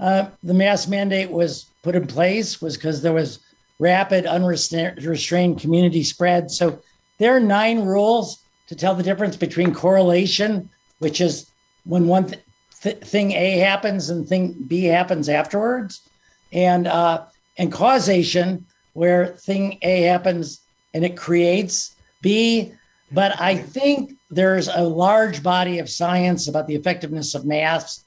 uh, 0.00 0.28
the 0.42 0.54
mask 0.54 0.88
mandate 0.88 1.30
was 1.30 1.66
put 1.82 1.94
in 1.94 2.06
place 2.06 2.60
was 2.60 2.76
because 2.76 3.02
there 3.02 3.12
was 3.12 3.40
rapid 3.78 4.26
unrestrained 4.26 5.60
community 5.60 6.02
spread. 6.02 6.50
So 6.50 6.80
there 7.18 7.36
are 7.36 7.40
nine 7.40 7.80
rules 7.84 8.42
to 8.68 8.76
tell 8.76 8.94
the 8.94 9.02
difference 9.02 9.36
between 9.36 9.74
correlation, 9.74 10.68
which 10.98 11.20
is 11.20 11.50
when 11.84 12.06
one 12.06 12.26
th- 12.26 12.42
th- 12.82 12.98
thing 12.98 13.32
A 13.32 13.58
happens 13.58 14.10
and 14.10 14.26
thing 14.26 14.54
B 14.66 14.84
happens 14.84 15.28
afterwards, 15.28 16.08
and 16.52 16.86
uh, 16.86 17.24
and 17.58 17.70
causation, 17.70 18.66
where 18.94 19.28
thing 19.28 19.78
A 19.82 20.02
happens 20.02 20.60
and 20.94 21.04
it 21.04 21.16
creates 21.16 21.94
B. 22.22 22.72
But 23.12 23.40
I 23.40 23.56
think 23.56 24.14
there's 24.30 24.68
a 24.68 24.82
large 24.82 25.42
body 25.42 25.78
of 25.78 25.88
science 25.88 26.48
about 26.48 26.66
the 26.66 26.74
effectiveness 26.74 27.34
of 27.34 27.44
masks 27.44 28.04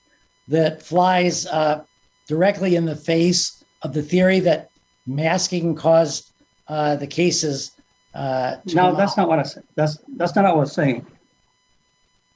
that 0.50 0.82
flies 0.82 1.46
uh, 1.48 1.84
directly 2.28 2.76
in 2.76 2.86
the 2.86 2.96
face 2.96 3.64
of 3.82 3.94
the 3.94 4.02
theory 4.02 4.40
that 4.42 4.69
masking 5.10 5.76
caused 5.76 6.32
uh, 6.68 6.96
the 6.96 7.08
cases. 7.08 7.72
Uh, 8.14 8.58
no, 8.74 8.96
that's 8.96 9.14
out. 9.14 9.18
not 9.18 9.30
what 9.30 9.40
I 9.40 9.44
said. 9.44 9.64
That's 9.76 9.98
that's 10.16 10.36
not 10.36 10.46
what 10.46 10.52
I 10.52 10.56
was 10.56 10.72
saying. 10.72 11.06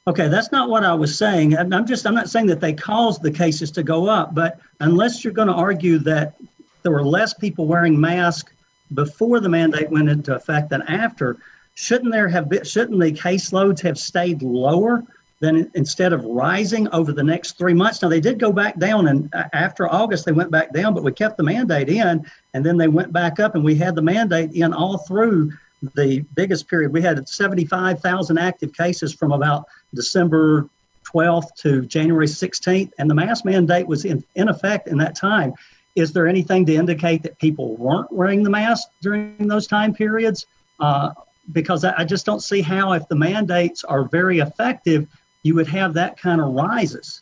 Okay, 0.05 0.27
that's 0.27 0.51
not 0.51 0.69
what 0.69 0.83
I 0.83 0.93
was 0.93 1.17
saying. 1.17 1.57
I'm 1.57 1.85
just 1.85 2.05
I'm 2.05 2.15
not 2.15 2.29
saying 2.29 2.47
that 2.47 2.59
they 2.59 2.73
caused 2.73 3.21
the 3.21 3.31
cases 3.31 3.71
to 3.71 3.83
go 3.83 4.07
up, 4.07 4.35
but 4.35 4.59
unless 4.81 5.23
you're 5.23 5.33
going 5.33 5.47
to 5.47 5.53
argue 5.53 5.97
that 5.99 6.35
there 6.81 6.91
were 6.91 7.05
less 7.05 7.33
people 7.33 7.65
wearing 7.65 7.99
masks 7.99 8.51
before 8.93 9.39
the 9.39 9.49
mandate 9.49 9.89
went 9.89 10.09
into 10.09 10.35
effect 10.35 10.69
than 10.69 10.81
after, 10.83 11.37
shouldn't 11.75 12.11
there 12.11 12.27
have 12.27 12.49
been, 12.49 12.63
shouldn't 12.63 12.99
the 12.99 13.11
caseloads 13.11 13.81
have 13.81 13.97
stayed 13.97 14.41
lower 14.41 15.03
than 15.43 15.69
instead 15.73 16.13
of 16.13 16.23
rising 16.23 16.87
over 16.93 17.11
the 17.11 17.23
next 17.23 17.57
three 17.57 17.73
months? 17.73 18.01
Now 18.01 18.07
they 18.07 18.21
did 18.21 18.39
go 18.39 18.53
back 18.53 18.79
down, 18.79 19.09
and 19.09 19.29
after 19.51 19.91
August 19.91 20.25
they 20.25 20.31
went 20.31 20.51
back 20.51 20.71
down, 20.71 20.93
but 20.93 21.03
we 21.03 21.11
kept 21.11 21.35
the 21.35 21.43
mandate 21.43 21.89
in, 21.89 22.25
and 22.53 22.65
then 22.65 22.77
they 22.77 22.87
went 22.87 23.11
back 23.11 23.41
up, 23.41 23.53
and 23.53 23.63
we 23.63 23.75
had 23.75 23.93
the 23.93 24.01
mandate 24.01 24.53
in 24.53 24.73
all 24.73 24.99
through 24.99 25.51
the 25.95 26.21
biggest 26.33 26.69
period. 26.69 26.93
We 26.93 27.01
had 27.01 27.27
75,000 27.27 28.37
active 28.37 28.73
cases 28.73 29.13
from 29.13 29.33
about 29.33 29.65
December 29.93 30.69
12th 31.13 31.53
to 31.55 31.85
January 31.87 32.27
16th, 32.27 32.91
and 32.97 33.09
the 33.09 33.15
mask 33.15 33.43
mandate 33.43 33.85
was 33.85 34.05
in, 34.05 34.23
in 34.35 34.47
effect 34.47 34.87
in 34.87 34.97
that 34.99 35.13
time. 35.13 35.53
Is 35.97 36.13
there 36.13 36.25
anything 36.25 36.65
to 36.67 36.73
indicate 36.73 37.21
that 37.23 37.37
people 37.37 37.75
weren't 37.75 38.09
wearing 38.13 38.43
the 38.43 38.49
mask 38.49 38.87
during 39.01 39.35
those 39.39 39.67
time 39.67 39.93
periods? 39.93 40.45
Uh, 40.79 41.11
because 41.51 41.83
I, 41.83 41.93
I 41.97 42.05
just 42.05 42.25
don't 42.25 42.41
see 42.41 42.61
how, 42.61 42.93
if 42.93 43.05
the 43.09 43.15
mandates 43.15 43.83
are 43.83 44.05
very 44.05 44.39
effective, 44.39 45.05
you 45.43 45.55
would 45.55 45.67
have 45.67 45.93
that 45.93 46.17
kind 46.17 46.41
of 46.41 46.53
rises. 46.53 47.21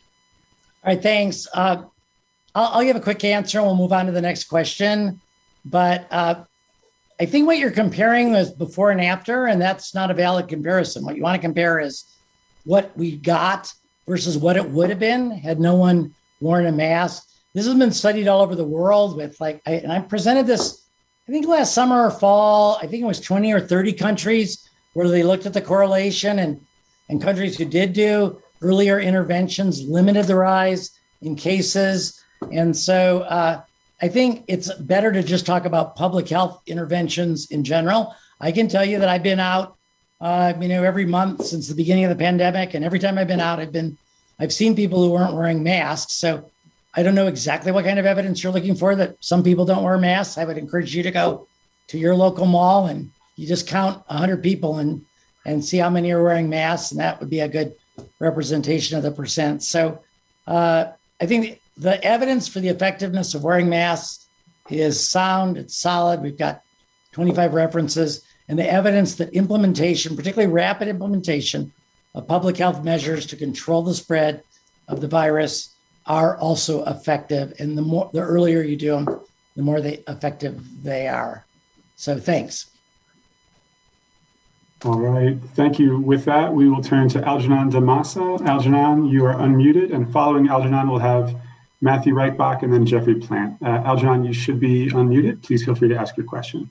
All 0.84 0.92
right, 0.92 1.02
thanks. 1.02 1.46
Uh, 1.52 1.84
I'll, 2.54 2.66
I'll, 2.66 2.82
give 2.82 2.96
a 2.96 3.00
quick 3.00 3.24
answer 3.24 3.58
and 3.58 3.66
we'll 3.66 3.76
move 3.76 3.92
on 3.92 4.06
to 4.06 4.12
the 4.12 4.20
next 4.20 4.44
question. 4.44 5.20
But 5.64 6.06
uh, 6.10 6.44
I 7.20 7.26
think 7.26 7.46
what 7.46 7.58
you're 7.58 7.70
comparing 7.70 8.34
is 8.34 8.50
before 8.50 8.90
and 8.90 9.00
after, 9.00 9.46
and 9.46 9.60
that's 9.60 9.94
not 9.94 10.10
a 10.10 10.14
valid 10.14 10.48
comparison. 10.48 11.04
What 11.04 11.16
you 11.16 11.22
want 11.22 11.36
to 11.36 11.46
compare 11.46 11.78
is 11.78 12.04
what 12.64 12.96
we 12.96 13.16
got 13.16 13.72
versus 14.08 14.36
what 14.38 14.56
it 14.56 14.68
would 14.68 14.90
have 14.90 14.98
been 14.98 15.30
had 15.30 15.60
no 15.60 15.74
one 15.74 16.14
worn 16.40 16.66
a 16.66 16.72
mask. 16.72 17.28
This 17.54 17.66
has 17.66 17.74
been 17.74 17.92
studied 17.92 18.28
all 18.28 18.40
over 18.40 18.54
the 18.54 18.64
world 18.64 19.16
with 19.16 19.40
like, 19.40 19.62
I, 19.66 19.72
and 19.72 19.92
I 19.92 20.00
presented 20.00 20.46
this 20.46 20.82
I 21.28 21.30
think 21.30 21.46
last 21.46 21.72
summer 21.72 22.06
or 22.06 22.10
fall, 22.10 22.78
I 22.82 22.86
think 22.86 23.02
it 23.02 23.06
was 23.06 23.20
20 23.20 23.52
or 23.52 23.60
30 23.60 23.92
countries 23.92 24.68
where 24.94 25.08
they 25.08 25.22
looked 25.22 25.46
at 25.46 25.52
the 25.52 25.60
correlation 25.60 26.40
and, 26.40 26.60
and 27.12 27.22
countries 27.22 27.58
who 27.58 27.66
did 27.66 27.92
do 27.92 28.40
earlier 28.62 28.98
interventions 28.98 29.82
limited 29.82 30.24
the 30.26 30.34
rise 30.34 30.98
in 31.20 31.36
cases. 31.36 32.20
And 32.50 32.74
so 32.74 33.20
uh, 33.20 33.62
I 34.00 34.08
think 34.08 34.44
it's 34.48 34.72
better 34.74 35.12
to 35.12 35.22
just 35.22 35.44
talk 35.44 35.66
about 35.66 35.94
public 35.94 36.28
health 36.28 36.62
interventions 36.66 37.50
in 37.50 37.64
general. 37.64 38.16
I 38.40 38.50
can 38.50 38.66
tell 38.66 38.84
you 38.84 38.98
that 38.98 39.08
I've 39.08 39.22
been 39.22 39.40
out, 39.40 39.76
uh, 40.20 40.54
you 40.58 40.68
know, 40.68 40.82
every 40.82 41.04
month 41.04 41.44
since 41.44 41.68
the 41.68 41.74
beginning 41.74 42.04
of 42.04 42.08
the 42.08 42.16
pandemic, 42.16 42.74
and 42.74 42.84
every 42.84 42.98
time 42.98 43.18
I've 43.18 43.28
been 43.28 43.40
out, 43.40 43.60
I've 43.60 43.72
been, 43.72 43.98
I've 44.40 44.52
seen 44.52 44.74
people 44.74 45.02
who 45.02 45.10
weren't 45.10 45.34
wearing 45.34 45.62
masks. 45.62 46.14
So 46.14 46.50
I 46.94 47.02
don't 47.02 47.14
know 47.14 47.26
exactly 47.26 47.72
what 47.72 47.84
kind 47.84 47.98
of 47.98 48.06
evidence 48.06 48.42
you're 48.42 48.52
looking 48.52 48.74
for 48.74 48.96
that 48.96 49.16
some 49.20 49.42
people 49.42 49.66
don't 49.66 49.84
wear 49.84 49.98
masks. 49.98 50.38
I 50.38 50.44
would 50.46 50.58
encourage 50.58 50.96
you 50.96 51.02
to 51.02 51.10
go 51.10 51.46
to 51.88 51.98
your 51.98 52.16
local 52.16 52.46
mall 52.46 52.86
and 52.86 53.10
you 53.36 53.46
just 53.46 53.68
count 53.68 54.02
100 54.08 54.42
people 54.42 54.78
and 54.78 55.04
and 55.44 55.64
see 55.64 55.78
how 55.78 55.90
many 55.90 56.10
are 56.12 56.22
wearing 56.22 56.48
masks, 56.48 56.92
and 56.92 57.00
that 57.00 57.18
would 57.20 57.30
be 57.30 57.40
a 57.40 57.48
good 57.48 57.74
representation 58.18 58.96
of 58.96 59.02
the 59.02 59.10
percent. 59.10 59.62
So 59.62 60.00
uh, 60.46 60.86
I 61.20 61.26
think 61.26 61.60
the 61.76 62.02
evidence 62.04 62.48
for 62.48 62.60
the 62.60 62.68
effectiveness 62.68 63.34
of 63.34 63.44
wearing 63.44 63.68
masks 63.68 64.28
is 64.70 65.02
sound, 65.02 65.56
it's 65.56 65.76
solid. 65.76 66.22
We've 66.22 66.38
got 66.38 66.62
25 67.12 67.54
references, 67.54 68.24
and 68.48 68.58
the 68.58 68.70
evidence 68.70 69.16
that 69.16 69.32
implementation, 69.32 70.16
particularly 70.16 70.52
rapid 70.52 70.88
implementation 70.88 71.72
of 72.14 72.26
public 72.26 72.56
health 72.56 72.84
measures 72.84 73.26
to 73.26 73.36
control 73.36 73.82
the 73.82 73.94
spread 73.94 74.42
of 74.88 75.00
the 75.00 75.08
virus, 75.08 75.74
are 76.06 76.36
also 76.36 76.84
effective. 76.84 77.54
And 77.58 77.76
the 77.76 77.82
more 77.82 78.10
the 78.12 78.20
earlier 78.20 78.62
you 78.62 78.76
do 78.76 78.90
them, 78.92 79.20
the 79.56 79.62
more 79.62 79.80
they 79.80 80.02
effective 80.08 80.60
they 80.82 81.08
are. 81.08 81.44
So 81.96 82.18
thanks. 82.18 82.66
All 84.84 84.98
right, 84.98 85.38
thank 85.54 85.78
you. 85.78 86.00
With 86.00 86.24
that, 86.24 86.52
we 86.52 86.68
will 86.68 86.82
turn 86.82 87.08
to 87.10 87.24
Algernon 87.24 87.68
D'Ammassa. 87.68 88.44
Algernon, 88.44 89.06
you 89.06 89.24
are 89.24 89.34
unmuted, 89.34 89.94
and 89.94 90.12
following 90.12 90.48
Algernon, 90.48 90.88
we'll 90.90 90.98
have 90.98 91.36
Matthew 91.80 92.14
Reichbach 92.14 92.64
and 92.64 92.72
then 92.72 92.84
Jeffrey 92.84 93.14
Plant. 93.14 93.62
Uh, 93.62 93.82
Algernon, 93.84 94.24
you 94.24 94.32
should 94.32 94.58
be 94.58 94.88
unmuted. 94.88 95.40
Please 95.44 95.64
feel 95.64 95.76
free 95.76 95.88
to 95.88 95.94
ask 95.94 96.16
your 96.16 96.26
question. 96.26 96.68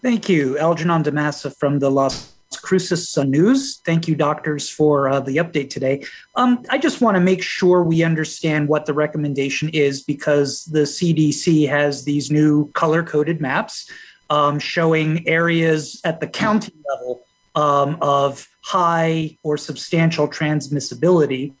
Thank 0.00 0.30
you. 0.30 0.58
Algernon 0.58 1.02
D'Ammassa 1.02 1.54
from 1.54 1.80
the 1.80 1.90
Las 1.90 2.32
Cruces 2.62 3.10
Sun 3.10 3.30
News. 3.30 3.82
Thank 3.84 4.08
you, 4.08 4.14
doctors, 4.14 4.70
for 4.70 5.10
uh, 5.10 5.20
the 5.20 5.36
update 5.36 5.68
today. 5.68 6.02
Um, 6.36 6.64
I 6.70 6.78
just 6.78 7.02
want 7.02 7.16
to 7.16 7.20
make 7.20 7.42
sure 7.42 7.82
we 7.82 8.02
understand 8.02 8.68
what 8.68 8.86
the 8.86 8.94
recommendation 8.94 9.68
is 9.70 10.02
because 10.02 10.64
the 10.64 10.82
CDC 10.82 11.68
has 11.68 12.04
these 12.04 12.30
new 12.30 12.70
color 12.72 13.02
coded 13.02 13.42
maps 13.42 13.90
um, 14.30 14.58
showing 14.58 15.28
areas 15.28 16.00
at 16.04 16.20
the 16.20 16.26
county 16.26 16.72
level 16.90 17.23
um, 17.54 17.96
of 18.00 18.48
high 18.62 19.36
or 19.42 19.56
substantial 19.56 20.28
transmissibility. 20.28 21.52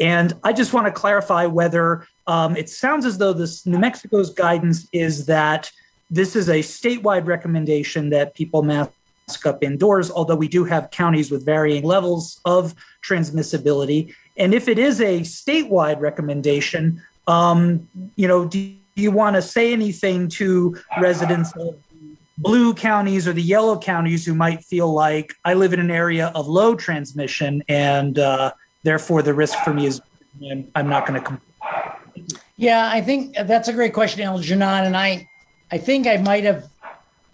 And 0.00 0.34
I 0.44 0.52
just 0.52 0.72
want 0.72 0.86
to 0.86 0.92
clarify 0.92 1.46
whether 1.46 2.06
um, 2.26 2.56
it 2.56 2.68
sounds 2.68 3.04
as 3.04 3.18
though 3.18 3.32
this 3.32 3.66
New 3.66 3.78
Mexico's 3.78 4.30
guidance 4.30 4.88
is 4.92 5.26
that 5.26 5.70
this 6.10 6.36
is 6.36 6.48
a 6.48 6.60
statewide 6.60 7.26
recommendation 7.26 8.10
that 8.10 8.34
people 8.34 8.62
mask 8.62 8.92
up 9.44 9.62
indoors, 9.62 10.10
although 10.10 10.36
we 10.36 10.48
do 10.48 10.64
have 10.64 10.90
counties 10.90 11.30
with 11.30 11.44
varying 11.44 11.84
levels 11.84 12.40
of 12.44 12.74
transmissibility. 13.06 14.14
And 14.36 14.54
if 14.54 14.68
it 14.68 14.78
is 14.78 15.00
a 15.00 15.20
statewide 15.20 16.00
recommendation, 16.00 17.02
um, 17.26 17.88
you 18.16 18.28
know, 18.28 18.46
do 18.46 18.74
you 18.94 19.10
want 19.10 19.36
to 19.36 19.42
say 19.42 19.72
anything 19.72 20.28
to 20.28 20.76
residents 21.00 21.52
of 21.56 21.76
blue 22.38 22.72
counties 22.72 23.26
or 23.26 23.32
the 23.32 23.42
yellow 23.42 23.78
counties 23.78 24.24
who 24.24 24.34
might 24.34 24.64
feel 24.64 24.92
like 24.92 25.34
I 25.44 25.54
live 25.54 25.72
in 25.72 25.80
an 25.80 25.90
area 25.90 26.28
of 26.34 26.46
low 26.46 26.74
transmission 26.74 27.62
and 27.68 28.18
uh, 28.18 28.52
therefore 28.84 29.22
the 29.22 29.34
risk 29.34 29.58
for 29.64 29.74
me 29.74 29.86
is 29.86 30.00
I'm 30.74 30.88
not 30.88 31.06
going 31.06 31.22
to. 31.22 31.40
Yeah, 32.56 32.88
I 32.92 33.00
think 33.00 33.34
that's 33.34 33.68
a 33.68 33.72
great 33.72 33.92
question, 33.92 34.22
Algernon, 34.22 34.86
and 34.86 34.96
I, 34.96 35.28
I 35.70 35.78
think 35.78 36.06
I 36.06 36.16
might 36.16 36.44
have 36.44 36.68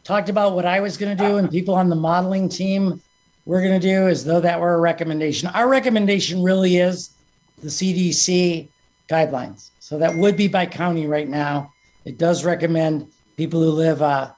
talked 0.04 0.28
about 0.28 0.54
what 0.54 0.66
I 0.66 0.80
was 0.80 0.96
going 0.96 1.16
to 1.16 1.26
do, 1.26 1.36
and 1.36 1.50
people 1.50 1.74
on 1.74 1.88
the 1.88 1.96
modeling 1.96 2.48
team 2.48 3.00
were 3.46 3.60
going 3.60 3.78
to 3.78 3.86
do 3.86 4.08
as 4.08 4.24
though 4.24 4.40
that 4.40 4.60
were 4.60 4.74
a 4.74 4.80
recommendation. 4.80 5.48
Our 5.48 5.68
recommendation 5.68 6.42
really 6.42 6.76
is 6.78 7.10
the 7.62 7.68
CDC 7.68 8.68
guidelines. 9.08 9.70
So 9.80 9.98
that 9.98 10.14
would 10.14 10.36
be 10.36 10.48
by 10.48 10.66
county 10.66 11.06
right 11.06 11.28
now. 11.28 11.72
It 12.04 12.18
does 12.18 12.44
recommend 12.44 13.10
people 13.36 13.62
who 13.62 13.70
live, 13.70 14.02
uh, 14.02 14.30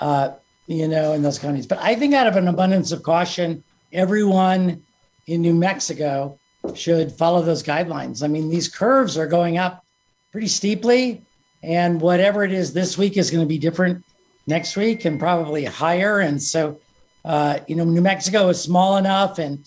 uh, 0.00 0.32
you 0.66 0.88
know, 0.88 1.12
in 1.12 1.22
those 1.22 1.38
counties. 1.38 1.66
But 1.66 1.78
I 1.78 1.94
think 1.94 2.14
out 2.14 2.26
of 2.26 2.36
an 2.36 2.48
abundance 2.48 2.92
of 2.92 3.02
caution, 3.02 3.62
everyone 3.92 4.82
in 5.26 5.42
New 5.42 5.54
Mexico 5.54 6.38
should 6.74 7.12
follow 7.12 7.42
those 7.42 7.62
guidelines. 7.62 8.22
I 8.22 8.28
mean, 8.28 8.48
these 8.48 8.68
curves 8.68 9.16
are 9.16 9.26
going 9.26 9.58
up 9.58 9.84
pretty 10.32 10.48
steeply, 10.48 11.22
and 11.62 12.00
whatever 12.00 12.44
it 12.44 12.52
is 12.52 12.72
this 12.72 12.96
week 12.96 13.16
is 13.16 13.30
going 13.30 13.42
to 13.42 13.48
be 13.48 13.58
different 13.58 14.04
next 14.46 14.76
week 14.76 15.04
and 15.04 15.18
probably 15.18 15.64
higher. 15.64 16.20
And 16.20 16.42
so, 16.42 16.80
uh, 17.24 17.60
you 17.66 17.76
know, 17.76 17.84
New 17.84 18.00
Mexico 18.00 18.48
is 18.48 18.60
small 18.60 18.96
enough, 18.96 19.38
and 19.38 19.66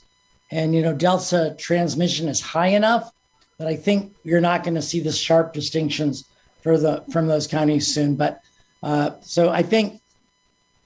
and 0.51 0.75
you 0.75 0.81
know, 0.81 0.93
Delta 0.93 1.55
transmission 1.57 2.27
is 2.27 2.39
high 2.39 2.67
enough 2.67 3.11
that 3.57 3.67
I 3.67 3.75
think 3.75 4.13
you're 4.23 4.41
not 4.41 4.63
going 4.63 4.75
to 4.75 4.81
see 4.81 4.99
the 4.99 5.11
sharp 5.11 5.53
distinctions 5.53 6.25
for 6.61 6.77
the 6.77 7.03
from 7.11 7.27
those 7.27 7.47
counties 7.47 7.93
soon. 7.93 8.15
But 8.15 8.41
uh, 8.81 9.11
so 9.21 9.49
I 9.49 9.63
think 9.63 10.01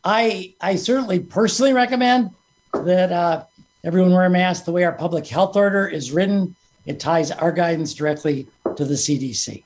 I 0.08 0.54
I 0.62 0.78
certainly 0.78 1.20
personally 1.20 1.74
recommend 1.74 2.32
that 2.74 3.12
uh, 3.12 3.44
everyone 3.84 4.14
wear 4.14 4.24
a 4.24 4.30
mask. 4.30 4.64
The 4.64 4.72
way 4.72 4.86
our 4.86 4.94
public 4.94 5.28
health 5.28 5.58
order 5.58 5.86
is 5.86 6.14
written, 6.14 6.56
it 6.86 6.98
ties 6.98 7.30
our 7.30 7.52
guidance 7.52 7.94
directly 7.94 8.48
to 8.78 8.86
the 8.86 8.94
CDC. 8.94 9.66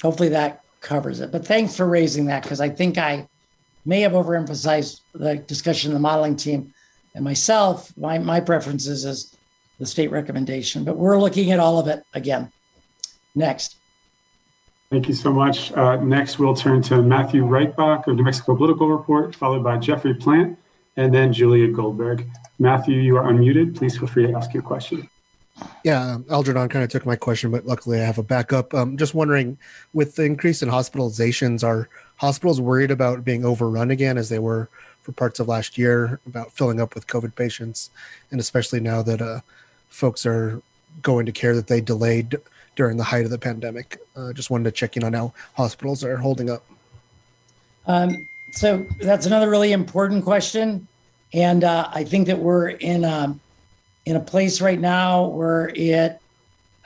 Hopefully 0.00 0.28
that 0.28 0.62
covers 0.80 1.18
it. 1.18 1.32
But 1.32 1.44
thanks 1.44 1.76
for 1.76 1.88
raising 1.88 2.26
that 2.26 2.44
because 2.44 2.60
I 2.60 2.68
think 2.68 2.98
I 2.98 3.26
may 3.84 4.00
have 4.02 4.12
overemphasized 4.12 5.00
the 5.12 5.36
discussion 5.38 5.90
of 5.90 5.94
the 5.94 6.00
modeling 6.00 6.36
team 6.36 6.72
and 7.16 7.24
myself. 7.24 7.92
My 7.96 8.16
my 8.16 8.38
preferences 8.38 9.04
is 9.04 9.36
the 9.80 9.86
state 9.86 10.12
recommendation, 10.12 10.84
but 10.84 10.96
we're 10.96 11.18
looking 11.18 11.50
at 11.50 11.58
all 11.58 11.80
of 11.80 11.88
it 11.88 12.04
again. 12.14 12.52
Next. 13.34 13.81
Thank 14.92 15.08
you 15.08 15.14
so 15.14 15.32
much. 15.32 15.72
Uh, 15.72 15.96
next, 15.96 16.38
we'll 16.38 16.54
turn 16.54 16.82
to 16.82 17.00
Matthew 17.00 17.46
Reichbach 17.46 18.06
of 18.06 18.14
New 18.14 18.24
Mexico 18.24 18.54
Political 18.54 18.88
Report, 18.90 19.34
followed 19.34 19.64
by 19.64 19.78
Jeffrey 19.78 20.12
Plant, 20.12 20.58
and 20.98 21.14
then 21.14 21.32
Julia 21.32 21.68
Goldberg. 21.68 22.28
Matthew, 22.58 22.96
you 22.96 23.16
are 23.16 23.22
unmuted. 23.22 23.74
Please 23.74 23.96
feel 23.96 24.06
free 24.06 24.26
to 24.26 24.34
ask 24.34 24.52
your 24.52 24.62
question. 24.62 25.08
Yeah, 25.82 26.18
Algernon 26.28 26.68
kind 26.68 26.84
of 26.84 26.90
took 26.90 27.06
my 27.06 27.16
question, 27.16 27.50
but 27.50 27.64
luckily 27.64 28.02
I 28.02 28.04
have 28.04 28.18
a 28.18 28.22
backup. 28.22 28.74
Um, 28.74 28.98
just 28.98 29.14
wondering, 29.14 29.56
with 29.94 30.16
the 30.16 30.24
increase 30.24 30.62
in 30.62 30.68
hospitalizations, 30.68 31.64
are 31.64 31.88
hospitals 32.16 32.60
worried 32.60 32.90
about 32.90 33.24
being 33.24 33.46
overrun 33.46 33.92
again 33.92 34.18
as 34.18 34.28
they 34.28 34.40
were 34.40 34.68
for 35.00 35.12
parts 35.12 35.40
of 35.40 35.48
last 35.48 35.78
year 35.78 36.20
about 36.26 36.52
filling 36.52 36.82
up 36.82 36.94
with 36.94 37.06
COVID 37.06 37.34
patients, 37.34 37.88
and 38.30 38.38
especially 38.38 38.80
now 38.80 39.00
that 39.00 39.22
uh, 39.22 39.40
folks 39.88 40.26
are 40.26 40.60
going 41.00 41.24
to 41.24 41.32
care 41.32 41.54
that 41.54 41.68
they 41.68 41.80
delayed 41.80 42.36
during 42.76 42.96
the 42.96 43.04
height 43.04 43.24
of 43.24 43.30
the 43.30 43.38
pandemic. 43.38 43.98
Uh, 44.16 44.32
just 44.32 44.50
wanted 44.50 44.64
to 44.64 44.72
check 44.72 44.96
in 44.96 45.04
on 45.04 45.12
how 45.12 45.32
hospitals 45.54 46.04
are 46.04 46.16
holding 46.16 46.50
up. 46.50 46.64
Um, 47.86 48.10
so 48.52 48.84
that's 49.00 49.26
another 49.26 49.50
really 49.50 49.72
important 49.72 50.24
question, 50.24 50.86
and 51.32 51.64
uh, 51.64 51.88
I 51.92 52.04
think 52.04 52.26
that 52.26 52.38
we're 52.38 52.68
in 52.68 53.04
a 53.04 53.36
in 54.04 54.16
a 54.16 54.20
place 54.20 54.60
right 54.60 54.80
now 54.80 55.26
where 55.26 55.70
it 55.74 56.20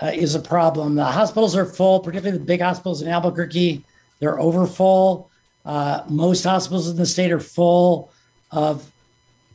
uh, 0.02 0.12
is 0.14 0.34
a 0.34 0.40
problem. 0.40 0.94
The 0.94 1.04
hospitals 1.04 1.56
are 1.56 1.64
full, 1.64 2.00
particularly 2.00 2.38
the 2.38 2.44
big 2.44 2.60
hospitals 2.60 3.02
in 3.02 3.08
Albuquerque. 3.08 3.82
They're 4.20 4.38
overfull. 4.38 5.30
Uh, 5.64 6.02
most 6.08 6.44
hospitals 6.44 6.88
in 6.88 6.96
the 6.96 7.06
state 7.06 7.32
are 7.32 7.40
full 7.40 8.12
of 8.50 8.90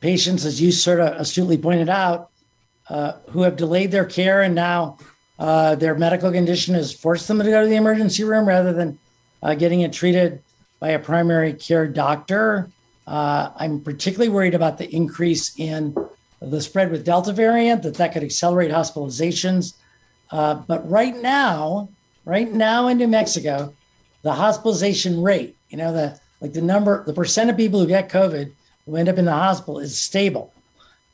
patients, 0.02 0.46
as 0.46 0.60
you 0.60 0.72
sort 0.72 1.00
of 1.00 1.14
astutely 1.20 1.58
pointed 1.58 1.90
out, 1.90 2.32
uh, 2.90 3.14
who 3.30 3.44
have 3.44 3.56
delayed 3.56 3.92
their 3.92 4.06
care 4.06 4.42
and 4.42 4.54
now 4.54 4.98
uh, 5.42 5.74
their 5.74 5.96
medical 5.96 6.32
condition 6.32 6.76
has 6.76 6.94
forced 6.94 7.28
them 7.28 7.40
to 7.40 7.44
go 7.44 7.64
to 7.64 7.68
the 7.68 7.76
emergency 7.76 8.24
room 8.24 8.48
rather 8.48 8.72
than 8.74 9.00
uh, 9.42 9.56
getting 9.56 9.82
it 9.82 9.92
treated 9.92 10.40
by 10.80 10.90
a 10.90 11.00
primary 11.00 11.52
care 11.52 11.88
doctor. 11.88 12.70
Uh, 13.08 13.50
I'm 13.56 13.82
particularly 13.82 14.30
worried 14.30 14.54
about 14.54 14.78
the 14.78 14.88
increase 14.96 15.58
in 15.58 15.96
the 16.44 16.62
spread 16.62 16.92
with 16.92 17.04
Delta 17.04 17.34
variant, 17.34 17.82
that 17.82 17.96
that 17.96 18.14
could 18.14 18.22
accelerate 18.22 18.70
hospitalizations. 18.70 19.74
Uh, 20.30 20.54
but 20.54 20.88
right 20.88 21.18
now, 21.18 21.90
right 22.24 22.52
now 22.52 22.88
in 22.88 23.00
New 23.00 23.08
Mexico, 23.08 23.74
the 24.22 24.34
hospitalization 24.34 25.24
rate, 25.24 25.58
you 25.70 25.78
know, 25.78 25.92
the 25.92 26.20
like 26.40 26.54
the 26.54 26.62
number, 26.62 27.04
the 27.06 27.14
percent 27.14 27.50
of 27.50 27.58
people 27.58 27.80
who 27.80 27.88
get 27.88 28.10
COVID 28.10 28.52
who 28.86 28.96
end 28.96 29.10
up 29.10 29.18
in 29.18 29.26
the 29.26 29.32
hospital 29.32 29.80
is 29.80 29.98
stable. 29.98 30.54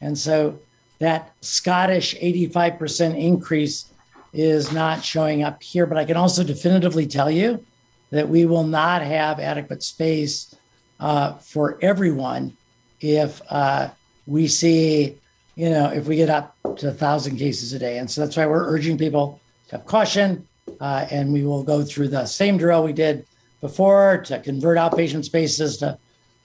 And 0.02 0.18
so 0.18 0.60
that 1.00 1.34
Scottish 1.40 2.14
85% 2.16 3.18
increase 3.18 3.86
is 4.34 4.72
not 4.72 5.04
showing 5.04 5.44
up 5.44 5.62
here. 5.62 5.86
But 5.86 5.98
I 5.98 6.06
can 6.06 6.18
also 6.18 6.44
definitively 6.44 7.08
tell 7.08 7.32
you 7.32 7.64
that 8.12 8.28
we 8.28 8.46
will 8.46 8.64
not 8.64 9.02
have 9.02 9.40
adequate 9.40 9.84
space 9.84 10.56
uh, 11.00 11.34
for 11.36 11.78
everyone 11.82 12.56
if 13.00 13.42
uh, 13.50 13.90
we 14.26 14.48
see, 14.48 15.18
you 15.56 15.70
know, 15.70 15.92
if 15.92 16.08
we 16.08 16.16
get 16.16 16.30
up 16.30 16.56
to 16.78 16.90
a 16.90 16.94
thousand 16.94 17.38
cases 17.38 17.74
a 17.74 17.80
day. 17.80 17.98
And 17.98 18.10
so 18.10 18.22
that's 18.22 18.38
why 18.38 18.46
we're 18.46 18.68
urging 18.68 18.98
people 18.98 19.40
to 19.70 19.78
have 19.78 19.86
caution. 19.86 20.48
Uh, 20.80 21.08
and 21.12 21.32
we 21.32 21.44
will 21.44 21.64
go 21.64 21.84
through 21.84 22.10
the 22.10 22.26
same 22.26 22.58
drill 22.58 22.84
we 22.84 22.94
did 22.94 23.26
before 23.62 24.22
to 24.26 24.40
convert 24.40 24.78
outpatient 24.78 25.26
spaces 25.26 25.78
to 25.78 25.98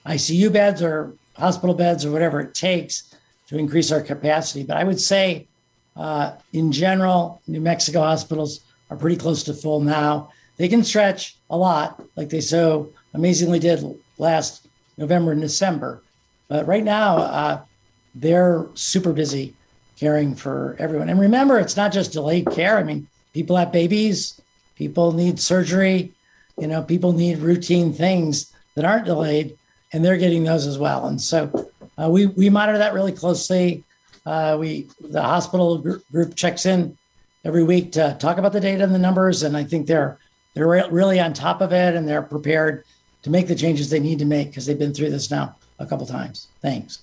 ICU 0.05 0.51
beds 0.51 0.81
or 0.81 1.13
hospital 1.35 1.75
beds 1.75 2.05
or 2.05 2.11
whatever 2.11 2.39
it 2.39 2.53
takes 2.53 3.15
to 3.47 3.57
increase 3.57 3.91
our 3.91 4.01
capacity. 4.01 4.63
But 4.63 4.77
I 4.77 4.83
would 4.83 4.99
say 4.99 5.47
uh, 5.95 6.33
in 6.53 6.71
general, 6.71 7.41
New 7.47 7.61
Mexico 7.61 8.01
hospitals 8.01 8.61
are 8.89 8.97
pretty 8.97 9.15
close 9.15 9.43
to 9.43 9.53
full 9.53 9.79
now. 9.79 10.31
They 10.57 10.67
can 10.67 10.83
stretch 10.83 11.37
a 11.49 11.57
lot, 11.57 12.01
like 12.15 12.29
they 12.29 12.41
so 12.41 12.91
amazingly 13.13 13.59
did 13.59 13.83
last 14.17 14.67
November 14.97 15.31
and 15.31 15.41
December. 15.41 16.01
But 16.47 16.67
right 16.67 16.83
now, 16.83 17.17
uh, 17.17 17.61
they're 18.15 18.67
super 18.75 19.13
busy 19.13 19.55
caring 19.99 20.35
for 20.35 20.75
everyone. 20.79 21.09
And 21.09 21.19
remember, 21.19 21.59
it's 21.59 21.77
not 21.77 21.91
just 21.91 22.13
delayed 22.13 22.47
care. 22.51 22.77
I 22.77 22.83
mean, 22.83 23.07
people 23.33 23.55
have 23.55 23.71
babies, 23.71 24.39
people 24.75 25.11
need 25.11 25.39
surgery, 25.39 26.11
you 26.59 26.67
know, 26.67 26.81
people 26.83 27.13
need 27.13 27.39
routine 27.39 27.93
things 27.93 28.53
that 28.75 28.85
aren't 28.85 29.05
delayed, 29.05 29.57
and 29.91 30.03
they're 30.03 30.17
getting 30.17 30.43
those 30.43 30.67
as 30.67 30.77
well. 30.77 31.07
And 31.07 31.19
so 31.19 31.69
uh, 31.97 32.09
we 32.09 32.27
we 32.27 32.49
monitor 32.49 32.77
that 32.77 32.93
really 32.93 33.11
closely. 33.11 33.83
Uh, 34.25 34.57
we 34.59 34.87
the 35.01 35.21
hospital 35.21 35.77
group 35.77 36.35
checks 36.35 36.65
in 36.65 36.97
every 37.45 37.63
week 37.63 37.91
to 37.91 38.15
talk 38.19 38.37
about 38.37 38.53
the 38.53 38.59
data 38.59 38.83
and 38.83 38.95
the 38.95 38.99
numbers, 38.99 39.43
and 39.43 39.57
I 39.57 39.63
think 39.63 39.87
they're 39.87 40.17
they're 40.53 40.67
re- 40.67 40.89
really 40.89 41.19
on 41.19 41.33
top 41.33 41.61
of 41.61 41.73
it 41.73 41.95
and 41.95 42.07
they're 42.07 42.21
prepared 42.21 42.85
to 43.23 43.29
make 43.29 43.47
the 43.47 43.55
changes 43.55 43.89
they 43.89 43.99
need 43.99 44.19
to 44.19 44.25
make 44.25 44.49
because 44.49 44.65
they've 44.65 44.79
been 44.79 44.93
through 44.93 45.09
this 45.09 45.31
now 45.31 45.55
a 45.79 45.85
couple 45.85 46.05
times. 46.05 46.47
Thanks. 46.61 46.99